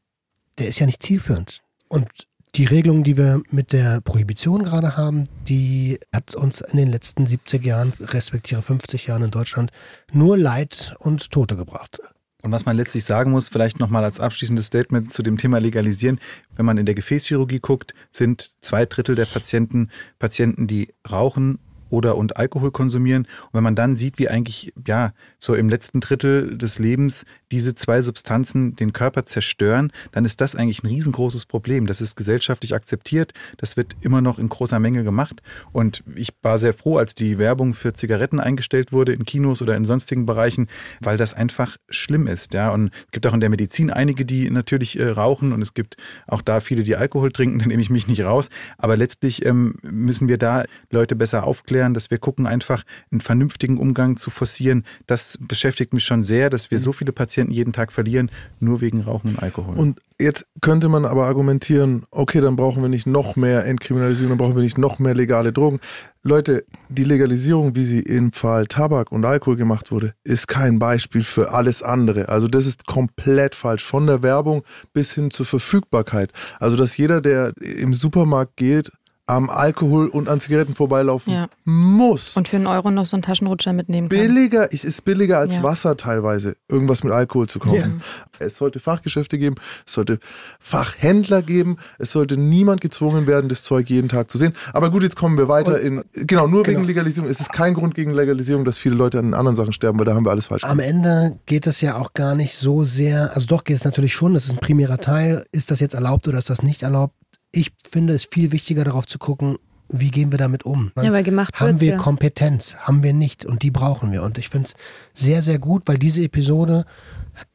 [0.57, 1.61] der ist ja nicht zielführend.
[1.87, 2.09] Und
[2.55, 7.25] die Regelung, die wir mit der Prohibition gerade haben, die hat uns in den letzten
[7.25, 9.71] 70 Jahren, respektive 50 Jahren in Deutschland,
[10.11, 11.99] nur Leid und Tote gebracht.
[12.43, 16.19] Und was man letztlich sagen muss, vielleicht nochmal als abschließendes Statement zu dem Thema Legalisieren,
[16.57, 19.89] wenn man in der Gefäßchirurgie guckt, sind zwei Drittel der Patienten
[20.19, 21.59] Patienten, die rauchen
[21.93, 23.23] oder und Alkohol konsumieren.
[23.23, 27.75] Und wenn man dann sieht, wie eigentlich ja so im letzten Drittel des Lebens diese
[27.75, 31.85] zwei Substanzen den Körper zerstören, dann ist das eigentlich ein riesengroßes Problem.
[31.85, 33.33] Das ist gesellschaftlich akzeptiert.
[33.57, 35.43] Das wird immer noch in großer Menge gemacht.
[35.71, 39.75] Und ich war sehr froh, als die Werbung für Zigaretten eingestellt wurde in Kinos oder
[39.75, 40.67] in sonstigen Bereichen,
[40.99, 42.55] weil das einfach schlimm ist.
[42.55, 45.75] Ja, und es gibt auch in der Medizin einige, die natürlich äh, rauchen und es
[45.75, 47.43] gibt auch da viele, die Alkohol trinken.
[47.63, 48.49] Da nehme ich mich nicht raus.
[48.77, 53.77] Aber letztlich ähm, müssen wir da Leute besser aufklären, dass wir gucken, einfach einen vernünftigen
[53.77, 54.85] Umgang zu forcieren.
[55.07, 58.29] Das beschäftigt mich schon sehr, dass wir so viele Patienten Patienten jeden Tag verlieren,
[58.59, 59.75] nur wegen Rauchen und Alkohol.
[59.75, 64.37] Und jetzt könnte man aber argumentieren, okay, dann brauchen wir nicht noch mehr Entkriminalisierung, dann
[64.37, 65.79] brauchen wir nicht noch mehr legale Drogen.
[66.21, 71.23] Leute, die Legalisierung, wie sie im Fall Tabak und Alkohol gemacht wurde, ist kein Beispiel
[71.23, 72.29] für alles andere.
[72.29, 73.83] Also das ist komplett falsch.
[73.83, 74.63] Von der Werbung
[74.93, 76.31] bis hin zur Verfügbarkeit.
[76.59, 78.91] Also dass jeder, der im Supermarkt geht,
[79.25, 81.47] am Alkohol und an Zigaretten vorbeilaufen ja.
[81.63, 82.35] muss.
[82.35, 84.19] Und für einen Euro noch so einen Taschenrutscher mitnehmen kann.
[84.19, 85.63] Billiger, es ist billiger als ja.
[85.63, 88.01] Wasser teilweise, irgendwas mit Alkohol zu kaufen.
[88.39, 88.45] Ja.
[88.45, 89.55] Es sollte Fachgeschäfte geben,
[89.85, 90.19] es sollte
[90.59, 94.53] Fachhändler geben, es sollte niemand gezwungen werden, das Zeug jeden Tag zu sehen.
[94.73, 96.79] Aber gut, jetzt kommen wir weiter und, in, genau, nur genau.
[96.79, 97.29] wegen Legalisierung.
[97.29, 100.15] Es ist kein Grund gegen Legalisierung, dass viele Leute an anderen Sachen sterben, weil da
[100.15, 100.89] haben wir alles falsch Am gemacht.
[100.89, 104.33] Ende geht es ja auch gar nicht so sehr, also doch geht es natürlich schon,
[104.33, 107.15] das ist ein primärer Teil, ist das jetzt erlaubt oder ist das nicht erlaubt?
[107.53, 110.91] Ich finde es viel wichtiger darauf zu gucken, wie gehen wir damit um?
[110.99, 111.97] Ja, weil gemacht Haben wir ja.
[111.97, 112.75] Kompetenz?
[112.77, 113.45] Haben wir nicht?
[113.45, 114.23] Und die brauchen wir.
[114.23, 114.75] Und ich finde es
[115.13, 116.85] sehr, sehr gut, weil diese Episode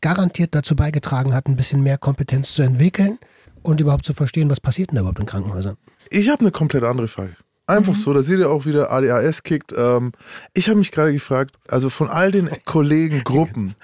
[0.01, 3.18] garantiert dazu beigetragen hat, ein bisschen mehr Kompetenz zu entwickeln
[3.62, 5.76] und überhaupt zu verstehen, was passiert denn da überhaupt in Krankenhäusern.
[6.11, 7.34] Ich habe eine komplett andere Frage.
[7.66, 7.99] Einfach mhm.
[7.99, 9.74] so, da seht ihr auch wieder ADHS kickt.
[9.76, 10.12] Ähm,
[10.55, 13.74] ich habe mich gerade gefragt, also von all den Kollegen, Gruppen,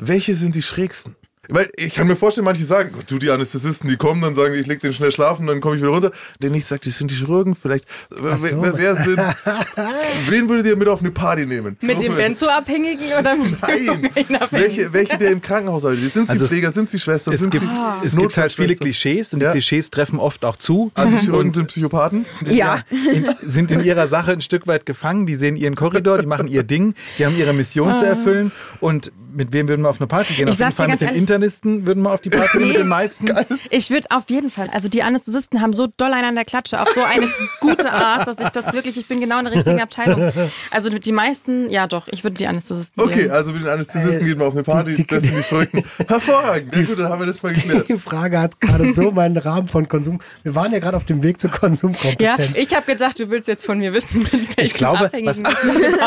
[0.00, 1.14] welche sind die schrägsten?
[1.48, 4.66] Weil ich kann mir vorstellen, manche sagen, du, die Anästhesisten, die kommen, dann sagen, ich
[4.66, 6.12] leg den schnell schlafen, dann komme ich wieder runter.
[6.42, 7.86] Den ich sage, die sind die Chirurgen, vielleicht.
[8.10, 8.22] So.
[8.22, 9.18] Wer, wer, sind,
[10.28, 11.78] wen würdet ihr mit auf eine Party nehmen?
[11.80, 14.10] Mit dem Benzo-Abhängigen oder mit Nein.
[14.50, 16.12] welche, welche der im Krankenhaus arbeitet?
[16.12, 17.32] Sind also die Pfleger, sind die Schwestern?
[17.32, 18.02] Es, gibt, ah.
[18.04, 19.48] es gibt halt viele Klischees und ja.
[19.48, 20.90] die Klischees treffen oft auch zu.
[20.94, 22.26] Also die Chirurgen sind Psychopathen?
[22.44, 22.84] Ja.
[22.90, 26.48] In, sind in ihrer Sache ein Stück weit gefangen, die sehen ihren Korridor, die machen
[26.48, 28.08] ihr Ding, die haben ihre Mission zu ah.
[28.08, 30.48] erfüllen und mit wem würden wir auf eine Party gehen?
[30.48, 32.76] Ich auf jeden Fall mit den ehrlich, Internisten würden wir auf die Party nee, mit
[32.76, 33.26] den meisten.
[33.26, 33.46] Geil.
[33.70, 36.80] Ich würde auf jeden Fall, also die Anästhesisten haben so doll einen an der Klatsche,
[36.80, 37.28] auf so eine
[37.60, 40.32] gute Art, dass ich das wirklich, ich bin genau in der richtigen Abteilung.
[40.70, 43.30] Also die meisten, ja doch, ich würde die Anästhesisten Okay, gehen.
[43.30, 45.42] also mit den Anästhesisten äh, geht man auf eine Party, die, die, das sind die
[45.42, 45.84] Verrückten.
[46.08, 47.88] Hervorragend, die, gut, dann haben wir das mal geklärt.
[47.88, 50.20] Die Frage hat gerade so meinen Rahmen von Konsum.
[50.42, 52.56] Wir waren ja gerade auf dem Weg zur Konsumkompetenz.
[52.56, 55.42] Ja, ich habe gedacht, du willst jetzt von mir wissen, mit welchen ich glaube, was,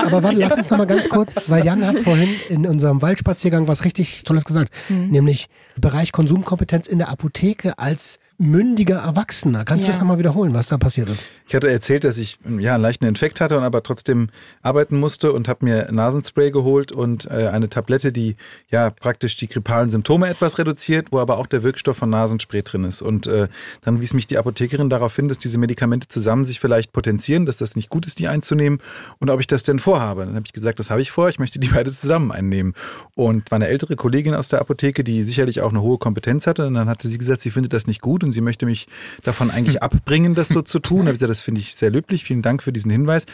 [0.06, 3.68] Aber warte, lass uns noch mal ganz kurz, weil Jan hat vorhin in unserem Waldspaziergang
[3.68, 5.10] was richtig Tolles gesagt, mhm.
[5.10, 9.66] nämlich Bereich Konsumkompetenz in der Apotheke als mündiger Erwachsener.
[9.66, 9.88] Kannst ja.
[9.88, 11.28] du das nochmal wiederholen, was da passiert ist?
[11.48, 14.30] Ich hatte erzählt, dass ich ja, einen leichten Infekt hatte und aber trotzdem
[14.62, 18.36] arbeiten musste und habe mir Nasenspray geholt und äh, eine Tablette, die
[18.70, 22.84] ja praktisch die grippalen Symptome etwas reduziert, wo aber auch der Wirkstoff von Nasenspray drin
[22.84, 23.02] ist.
[23.02, 23.48] Und äh,
[23.82, 27.58] dann wies mich die Apothekerin darauf hin, dass diese Medikamente zusammen sich vielleicht potenzieren, dass
[27.58, 28.80] das nicht gut ist, die einzunehmen
[29.20, 30.26] und ob ich das denn vorhabe.
[30.26, 32.74] Dann habe ich gesagt, das habe ich vor, ich möchte die beide zusammen einnehmen.
[33.14, 36.66] Und war eine ältere Kollegin aus der Apotheke, die sicherlich auch eine hohe Kompetenz hatte.
[36.66, 38.88] Und dann hatte sie gesagt, sie findet das nicht gut und und sie möchte mich
[39.24, 41.00] davon eigentlich abbringen, das so zu tun.
[41.00, 42.24] Da habe ich gesagt, das finde ich sehr löblich.
[42.24, 43.26] Vielen Dank für diesen Hinweis.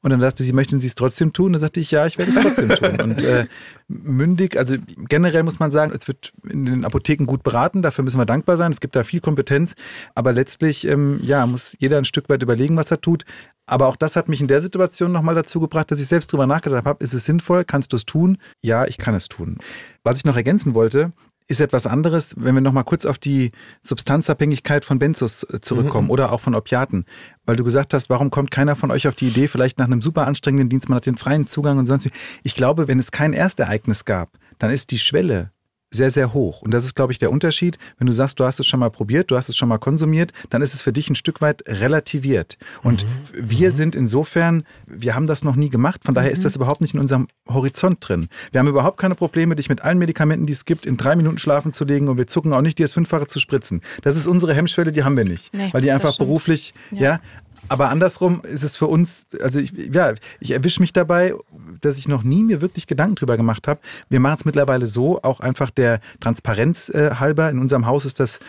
[0.00, 1.54] Und dann sagte sie, möchten Sie es trotzdem tun?
[1.54, 3.00] Dann sagte ich, ja, ich werde es trotzdem tun.
[3.00, 3.46] Und äh,
[3.88, 4.76] mündig, also
[5.08, 8.58] generell muss man sagen, es wird in den Apotheken gut beraten, dafür müssen wir dankbar
[8.58, 8.70] sein.
[8.70, 9.74] Es gibt da viel Kompetenz,
[10.14, 13.24] aber letztlich, ähm, ja, muss jeder ein Stück weit überlegen, was er tut.
[13.64, 16.46] Aber auch das hat mich in der Situation nochmal dazu gebracht, dass ich selbst drüber
[16.46, 17.64] nachgedacht habe, ist es sinnvoll?
[17.64, 18.36] Kannst du es tun?
[18.60, 19.56] Ja, ich kann es tun.
[20.02, 21.12] Was ich noch ergänzen wollte,
[21.46, 26.12] ist etwas anderes, wenn wir nochmal kurz auf die Substanzabhängigkeit von Benzos äh, zurückkommen mhm.
[26.12, 27.04] oder auch von Opiaten.
[27.44, 30.00] Weil du gesagt hast, warum kommt keiner von euch auf die Idee, vielleicht nach einem
[30.00, 32.12] super anstrengenden Dienst, man hat den freien Zugang und sonst wie.
[32.42, 35.53] Ich glaube, wenn es kein Erstereignis gab, dann ist die Schwelle
[35.94, 36.62] sehr, sehr hoch.
[36.62, 37.78] Und das ist, glaube ich, der Unterschied.
[37.98, 40.32] Wenn du sagst, du hast es schon mal probiert, du hast es schon mal konsumiert,
[40.50, 42.58] dann ist es für dich ein Stück weit relativiert.
[42.82, 43.08] Und mhm.
[43.50, 43.74] wir mhm.
[43.74, 46.34] sind insofern, wir haben das noch nie gemacht, von daher mhm.
[46.34, 48.28] ist das überhaupt nicht in unserem Horizont drin.
[48.52, 51.38] Wir haben überhaupt keine Probleme, dich mit allen Medikamenten, die es gibt, in drei Minuten
[51.38, 53.80] schlafen zu legen und wir zucken auch nicht, dir das Fünffache zu spritzen.
[54.02, 55.54] Das ist unsere Hemmschwelle, die haben wir nicht.
[55.54, 57.00] Nee, weil die einfach beruflich, ja.
[57.00, 57.20] ja
[57.68, 61.34] aber andersrum ist es für uns, also ich, ja, ich erwische mich dabei,
[61.80, 63.80] dass ich noch nie mir wirklich Gedanken drüber gemacht habe.
[64.08, 67.50] Wir machen es mittlerweile so, auch einfach der Transparenz äh, halber.
[67.50, 68.40] In unserem Haus ist das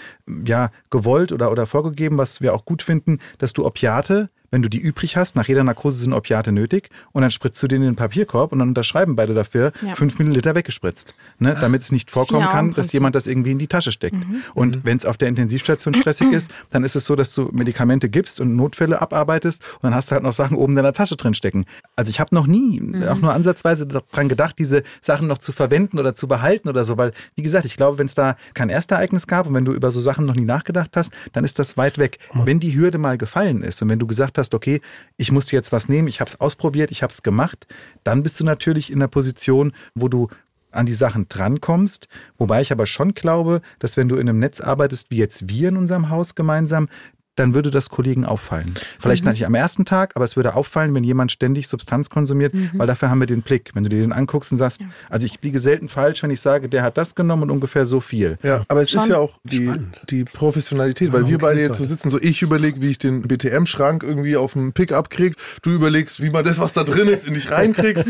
[0.46, 4.70] ja gewollt oder, oder vorgegeben, was wir auch gut finden, dass du Opiate wenn du
[4.70, 7.90] die übrig hast, nach jeder Narkose sind Opiate nötig und dann spritzt du den in
[7.90, 9.96] den Papierkorb und dann unterschreiben beide dafür ja.
[9.96, 11.14] fünf Milliliter weggespritzt.
[11.40, 14.16] Ne, damit es nicht vorkommen kann, dass jemand das irgendwie in die Tasche steckt.
[14.16, 14.44] Mhm.
[14.54, 14.80] Und mhm.
[14.84, 18.40] wenn es auf der Intensivstation stressig ist, dann ist es so, dass du Medikamente gibst
[18.40, 21.34] und Notfälle abarbeitest und dann hast du halt noch Sachen oben in deiner Tasche drin
[21.34, 21.66] stecken.
[21.98, 23.04] Also ich habe noch nie, mhm.
[23.10, 26.98] auch nur ansatzweise daran gedacht, diese Sachen noch zu verwenden oder zu behalten oder so,
[26.98, 29.92] weil, wie gesagt, ich glaube, wenn es da kein Erstereignis gab und wenn du über
[29.92, 32.20] so Sachen noch nie nachgedacht hast, dann ist das weit weg.
[32.34, 34.82] Wenn die Hürde mal gefallen ist und wenn du gesagt hast, hast, okay,
[35.18, 37.68] ich muss jetzt was nehmen, ich habe es ausprobiert, ich habe es gemacht,
[38.04, 40.30] dann bist du natürlich in der Position, wo du
[40.72, 42.08] an die Sachen drankommst.
[42.38, 45.70] Wobei ich aber schon glaube, dass wenn du in einem Netz arbeitest, wie jetzt wir
[45.70, 46.90] in unserem Haus gemeinsam,
[47.36, 48.74] dann würde das Kollegen auffallen.
[49.00, 49.32] Vielleicht mhm.
[49.32, 52.72] nicht am ersten Tag, aber es würde auffallen, wenn jemand ständig Substanz konsumiert, mhm.
[52.74, 53.72] weil dafür haben wir den Blick.
[53.74, 54.88] Wenn du dir den anguckst und sagst, ja.
[55.10, 58.00] also ich liege selten falsch, wenn ich sage, der hat das genommen und ungefähr so
[58.00, 58.38] viel.
[58.42, 59.72] Ja, aber es Schon ist ja auch die,
[60.10, 64.04] die Professionalität, weil wir beide jetzt so sitzen, so ich überlege, wie ich den BTM-Schrank
[64.04, 67.34] irgendwie auf dem Pickup kriege, du überlegst, wie man das, was da drin ist, in
[67.34, 68.08] dich reinkriegst.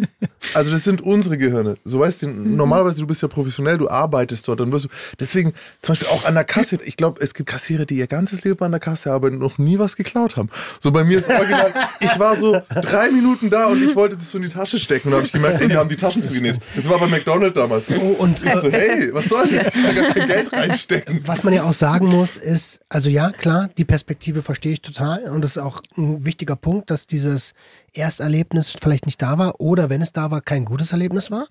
[0.54, 1.76] also das sind unsere Gehirne.
[1.84, 2.56] So weißt du, mhm.
[2.56, 6.24] normalerweise du bist ja professionell, du arbeitest dort, dann wirst du, deswegen zum Beispiel auch
[6.24, 9.12] an der Kasse, ich glaube, es gibt Kassiere, die ihr ganzes Leben an der Kasse
[9.12, 10.48] arbeiten und noch nie was geklaut haben.
[10.80, 14.30] So bei mir ist original, ich war so drei Minuten da und ich wollte das
[14.30, 16.60] so in die Tasche stecken und habe ich gemerkt, hey, die haben die Taschen zugenäht.
[16.74, 17.84] Das war bei McDonald's damals.
[17.90, 19.74] Oh, und ich so, hey, was soll das?
[19.74, 21.20] Ich kann gar kein Geld reinstecken.
[21.26, 25.24] Was man ja auch sagen muss, ist, also ja, klar, die Perspektive verstehe ich total
[25.30, 27.52] und das ist auch ein wichtiger Punkt, dass dieses
[27.92, 31.46] Ersterlebnis vielleicht nicht da war oder wenn es da war, kein gutes Erlebnis war.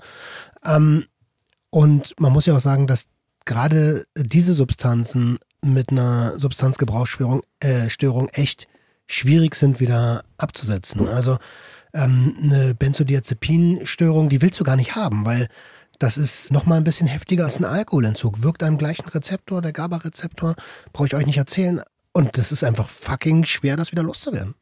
[0.65, 1.05] Ähm,
[1.69, 3.05] und man muss ja auch sagen, dass
[3.45, 8.67] gerade diese Substanzen mit einer Substanzgebrauchsstörung äh, Störung echt
[9.07, 11.07] schwierig sind, wieder abzusetzen.
[11.07, 11.37] Also
[11.93, 15.47] ähm, eine Benzodiazepinstörung, die willst du gar nicht haben, weil
[15.97, 18.41] das ist nochmal ein bisschen heftiger als ein Alkoholentzug.
[18.41, 20.55] Wirkt am gleichen Rezeptor, der GABA-Rezeptor,
[20.93, 21.81] brauche ich euch nicht erzählen.
[22.19, 24.53] Und das ist einfach fucking schwer, das wieder loszuwerden.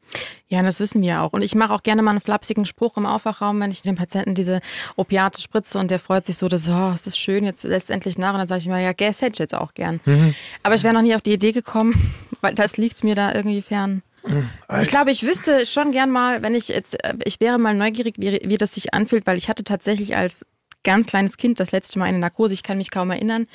[0.46, 1.32] Ja, das wissen wir auch.
[1.32, 4.36] Und ich mache auch gerne mal einen flapsigen Spruch im Aufwachraum, wenn ich dem Patienten
[4.36, 4.60] diese
[4.94, 8.34] Opiate spritze und der freut sich so, dass, oh, es ist schön, jetzt letztendlich nach.
[8.34, 9.98] Und dann sage ich immer, ja, Gas hätte ich jetzt auch gern.
[10.04, 10.36] Mhm.
[10.62, 13.62] Aber ich wäre noch nie auf die Idee gekommen, weil das liegt mir da irgendwie
[13.62, 14.02] fern.
[14.24, 14.48] Mhm.
[14.80, 18.14] Ich glaube, ich wüsste schon gern mal, wenn ich jetzt, äh, ich wäre mal neugierig,
[18.18, 20.46] wie, wie das sich anfühlt, weil ich hatte tatsächlich als
[20.84, 23.46] ganz kleines Kind das letzte Mal eine Narkose, ich kann mich kaum erinnern,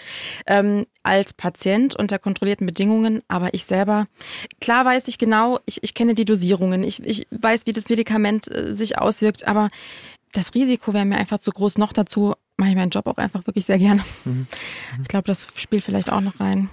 [0.47, 4.07] ähm, als Patient unter kontrollierten Bedingungen, aber ich selber,
[4.61, 8.53] klar weiß ich genau, ich, ich kenne die Dosierungen, ich, ich weiß, wie das Medikament
[8.53, 9.69] äh, sich auswirkt, aber
[10.31, 11.77] das Risiko wäre mir einfach zu groß.
[11.77, 14.03] Noch dazu mache ich meinen Job auch einfach wirklich sehr gerne.
[14.25, 14.47] Mhm.
[15.01, 16.69] Ich glaube, das spielt vielleicht auch noch rein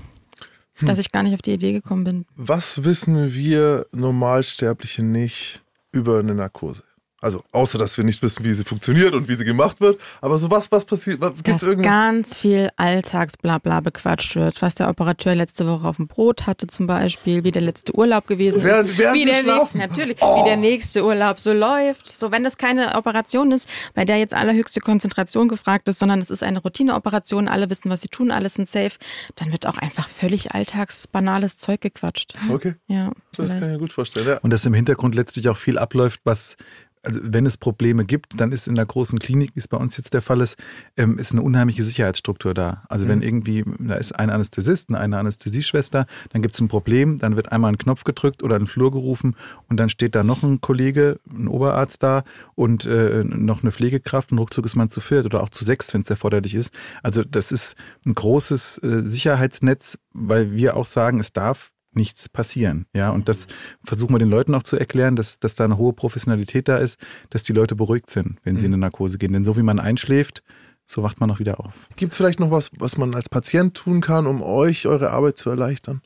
[0.80, 0.88] hm.
[0.88, 2.26] dass ich gar nicht auf die Idee gekommen bin.
[2.36, 6.82] Was wissen wir Normalsterbliche nicht über eine Narkose?
[7.20, 10.00] Also außer dass wir nicht wissen, wie sie funktioniert und wie sie gemacht wird.
[10.20, 11.20] Aber so was, was passiert?
[11.20, 11.92] Gibt's dass irgendwas?
[11.92, 14.62] ganz viel Alltagsblabla bequatscht wird.
[14.62, 18.26] Was der Operateur letzte Woche auf dem Brot hatte zum Beispiel, wie der letzte Urlaub
[18.26, 18.98] gewesen während, ist.
[18.98, 20.40] Während wie der nächste, natürlich, oh.
[20.40, 22.08] wie der nächste Urlaub so läuft.
[22.08, 26.30] So, wenn das keine Operation ist, bei der jetzt allerhöchste Konzentration gefragt ist, sondern es
[26.30, 28.92] ist eine Routineoperation, alle wissen, was sie tun, alle sind safe,
[29.36, 32.36] dann wird auch einfach völlig alltagsbanales Zeug gequatscht.
[32.50, 32.74] Okay.
[32.88, 33.12] Ja.
[33.36, 34.26] Das kann ich mir gut vorstellen.
[34.26, 34.38] Ja.
[34.38, 36.56] Und dass im Hintergrund letztlich auch viel abläuft, was
[37.02, 39.96] also wenn es Probleme gibt, dann ist in der großen Klinik, wie es bei uns
[39.96, 40.58] jetzt der Fall ist,
[40.96, 42.82] ähm, ist eine unheimliche Sicherheitsstruktur da.
[42.88, 43.10] Also mhm.
[43.10, 47.52] wenn irgendwie, da ist ein Anästhesist, eine Anästhesieschwester, dann gibt es ein Problem, dann wird
[47.52, 49.36] einmal ein Knopf gedrückt oder ein Flur gerufen
[49.68, 52.24] und dann steht da noch ein Kollege, ein Oberarzt da
[52.54, 55.92] und äh, noch eine Pflegekraft und ruckzuck ist man zu viert oder auch zu sechs,
[55.94, 56.72] wenn es erforderlich ist.
[57.02, 62.86] Also das ist ein großes äh, Sicherheitsnetz, weil wir auch sagen, es darf nichts passieren.
[62.94, 63.46] Ja, und das
[63.84, 66.98] versuchen wir den Leuten auch zu erklären, dass, dass da eine hohe Professionalität da ist,
[67.30, 69.32] dass die Leute beruhigt sind, wenn sie in eine Narkose gehen.
[69.32, 70.42] Denn so wie man einschläft,
[70.86, 71.72] so wacht man auch wieder auf.
[71.96, 75.38] Gibt es vielleicht noch was, was man als Patient tun kann, um euch eure Arbeit
[75.38, 76.02] zu erleichtern?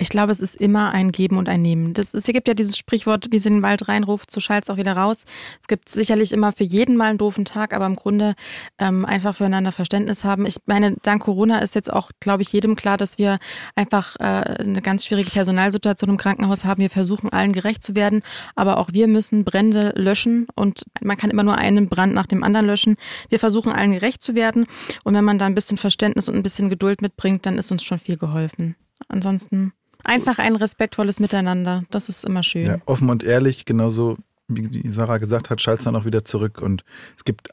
[0.00, 1.92] Ich glaube, es ist immer ein Geben und ein Nehmen.
[1.92, 4.64] Das ist, es gibt ja dieses Sprichwort, wie sie in den Wald reinruft, so schallt
[4.64, 5.24] es auch wieder raus.
[5.60, 8.34] Es gibt sicherlich immer für jeden mal einen doofen Tag, aber im Grunde
[8.78, 10.46] ähm, einfach füreinander Verständnis haben.
[10.46, 13.36] Ich meine, dank Corona ist jetzt auch, glaube ich, jedem klar, dass wir
[13.76, 16.80] einfach äh, eine ganz schwierige Personalsituation im Krankenhaus haben.
[16.80, 18.22] Wir versuchen allen gerecht zu werden,
[18.54, 22.42] aber auch wir müssen Brände löschen und man kann immer nur einen Brand nach dem
[22.42, 22.96] anderen löschen.
[23.28, 24.64] Wir versuchen allen gerecht zu werden
[25.04, 27.82] und wenn man da ein bisschen Verständnis und ein bisschen Geduld mitbringt, dann ist uns
[27.82, 28.76] schon viel geholfen.
[29.08, 29.74] Ansonsten
[30.10, 31.84] Einfach ein respektvolles Miteinander.
[31.90, 32.66] Das ist immer schön.
[32.66, 34.16] Ja, offen und ehrlich, genauso
[34.48, 36.60] wie Sarah gesagt hat, schallt dann auch wieder zurück.
[36.60, 36.84] Und
[37.16, 37.50] es gibt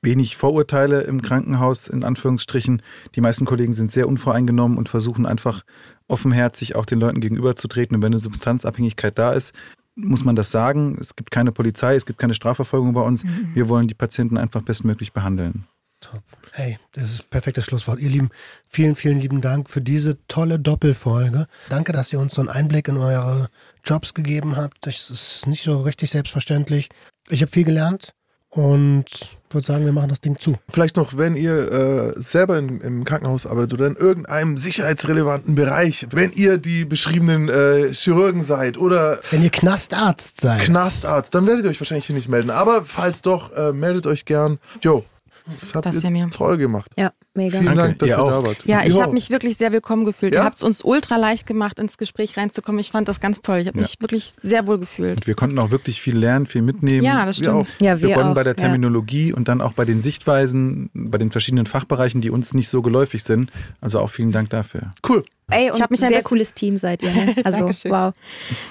[0.00, 2.80] wenig Vorurteile im Krankenhaus, in Anführungsstrichen.
[3.14, 5.62] Die meisten Kollegen sind sehr unvoreingenommen und versuchen einfach
[6.08, 7.96] offenherzig auch den Leuten gegenüberzutreten.
[7.96, 9.54] Und wenn eine Substanzabhängigkeit da ist,
[9.94, 10.96] muss man das sagen.
[10.98, 13.24] Es gibt keine Polizei, es gibt keine Strafverfolgung bei uns.
[13.24, 13.50] Mhm.
[13.52, 15.66] Wir wollen die Patienten einfach bestmöglich behandeln.
[16.00, 16.22] Top.
[16.52, 18.00] Hey, das ist ein perfektes Schlusswort.
[18.00, 18.30] Ihr Lieben,
[18.68, 21.46] vielen, vielen lieben Dank für diese tolle Doppelfolge.
[21.68, 23.48] Danke, dass ihr uns so einen Einblick in eure
[23.84, 24.78] Jobs gegeben habt.
[24.86, 26.88] Das ist nicht so richtig selbstverständlich.
[27.28, 28.14] Ich habe viel gelernt
[28.48, 30.56] und würde sagen, wir machen das Ding zu.
[30.68, 36.08] Vielleicht noch, wenn ihr äh, selber in, im Krankenhaus arbeitet oder in irgendeinem sicherheitsrelevanten Bereich,
[36.10, 40.62] wenn ihr die beschriebenen äh, Chirurgen seid oder wenn ihr Knastarzt seid.
[40.62, 42.50] Knastarzt, dann werdet ihr euch wahrscheinlich hier nicht melden.
[42.50, 44.58] Aber falls doch, äh, meldet euch gern.
[44.82, 45.04] Jo,
[45.58, 46.28] das habt das ihr mir.
[46.30, 46.90] toll gemacht.
[46.96, 47.58] Ja, mega.
[47.58, 47.82] Vielen Danke.
[47.82, 48.66] Dank, dass Ihr ihr, da wart.
[48.66, 50.34] Ja, ich habe mich wirklich sehr willkommen gefühlt.
[50.34, 50.40] Ja?
[50.42, 52.78] Ihr habt es uns ultra leicht gemacht, ins Gespräch reinzukommen.
[52.80, 53.58] Ich fand das ganz toll.
[53.58, 53.82] Ich habe Ja.
[53.82, 55.18] mich wirklich sehr wohl gefühlt.
[55.20, 57.04] Und wir konnten auch wirklich viel lernen, viel mitnehmen.
[57.04, 57.64] Ja, das Wir auch.
[57.66, 57.80] stimmt.
[57.80, 58.62] Ja, Wir wir begonnen auch, bei der ja.
[58.62, 62.82] Terminologie und dann auch bei den Sichtweisen, bei den verschiedenen Fachbereichen, die uns nicht so
[62.82, 63.50] geläufig sind.
[63.80, 64.90] Also auch vielen Dank dafür.
[65.08, 65.24] Cool.
[65.50, 67.10] Ey, Ich und hab mich ein sehr bisschen- cooles Team seid ihr.
[67.10, 67.34] Ne?
[67.44, 67.90] Also, Dankeschön.
[67.92, 68.12] wow.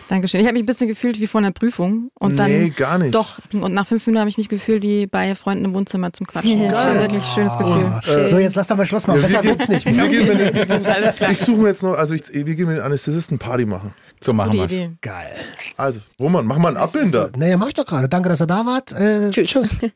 [0.07, 0.39] Dankeschön.
[0.41, 2.11] Ich habe mich ein bisschen gefühlt wie vor einer Prüfung.
[2.15, 3.13] Und dann nee, gar nicht.
[3.15, 6.27] Doch, und nach fünf Minuten habe ich mich gefühlt wie bei Freunden im Wohnzimmer zum
[6.27, 6.67] Quatschen.
[6.69, 8.25] Das war wirklich ein schönes Gefühl.
[8.27, 9.21] So, jetzt lass doch mal Schluss machen.
[9.21, 9.95] Ja, Besser wir wird's nicht mehr.
[9.95, 10.85] Wir gehen mit, wir gehen,
[11.31, 13.93] ich suche mir jetzt noch, also ich, wir gehen mit den Anästhesisten Party machen.
[14.21, 14.77] So machen wir es.
[15.01, 15.33] Geil.
[15.77, 17.29] Also, Roman, mach mal einen Abbinder.
[17.37, 18.09] Naja, mach ich doch gerade.
[18.09, 18.91] Danke, dass ihr da wart.
[18.91, 19.49] Äh, Tschüss.
[19.49, 19.69] tschüss.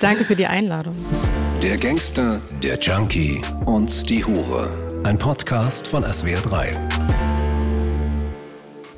[0.00, 0.96] Danke für die Einladung.
[1.62, 4.70] Der Gangster, der Junkie und die Hure.
[5.02, 6.68] Ein Podcast von SWR3.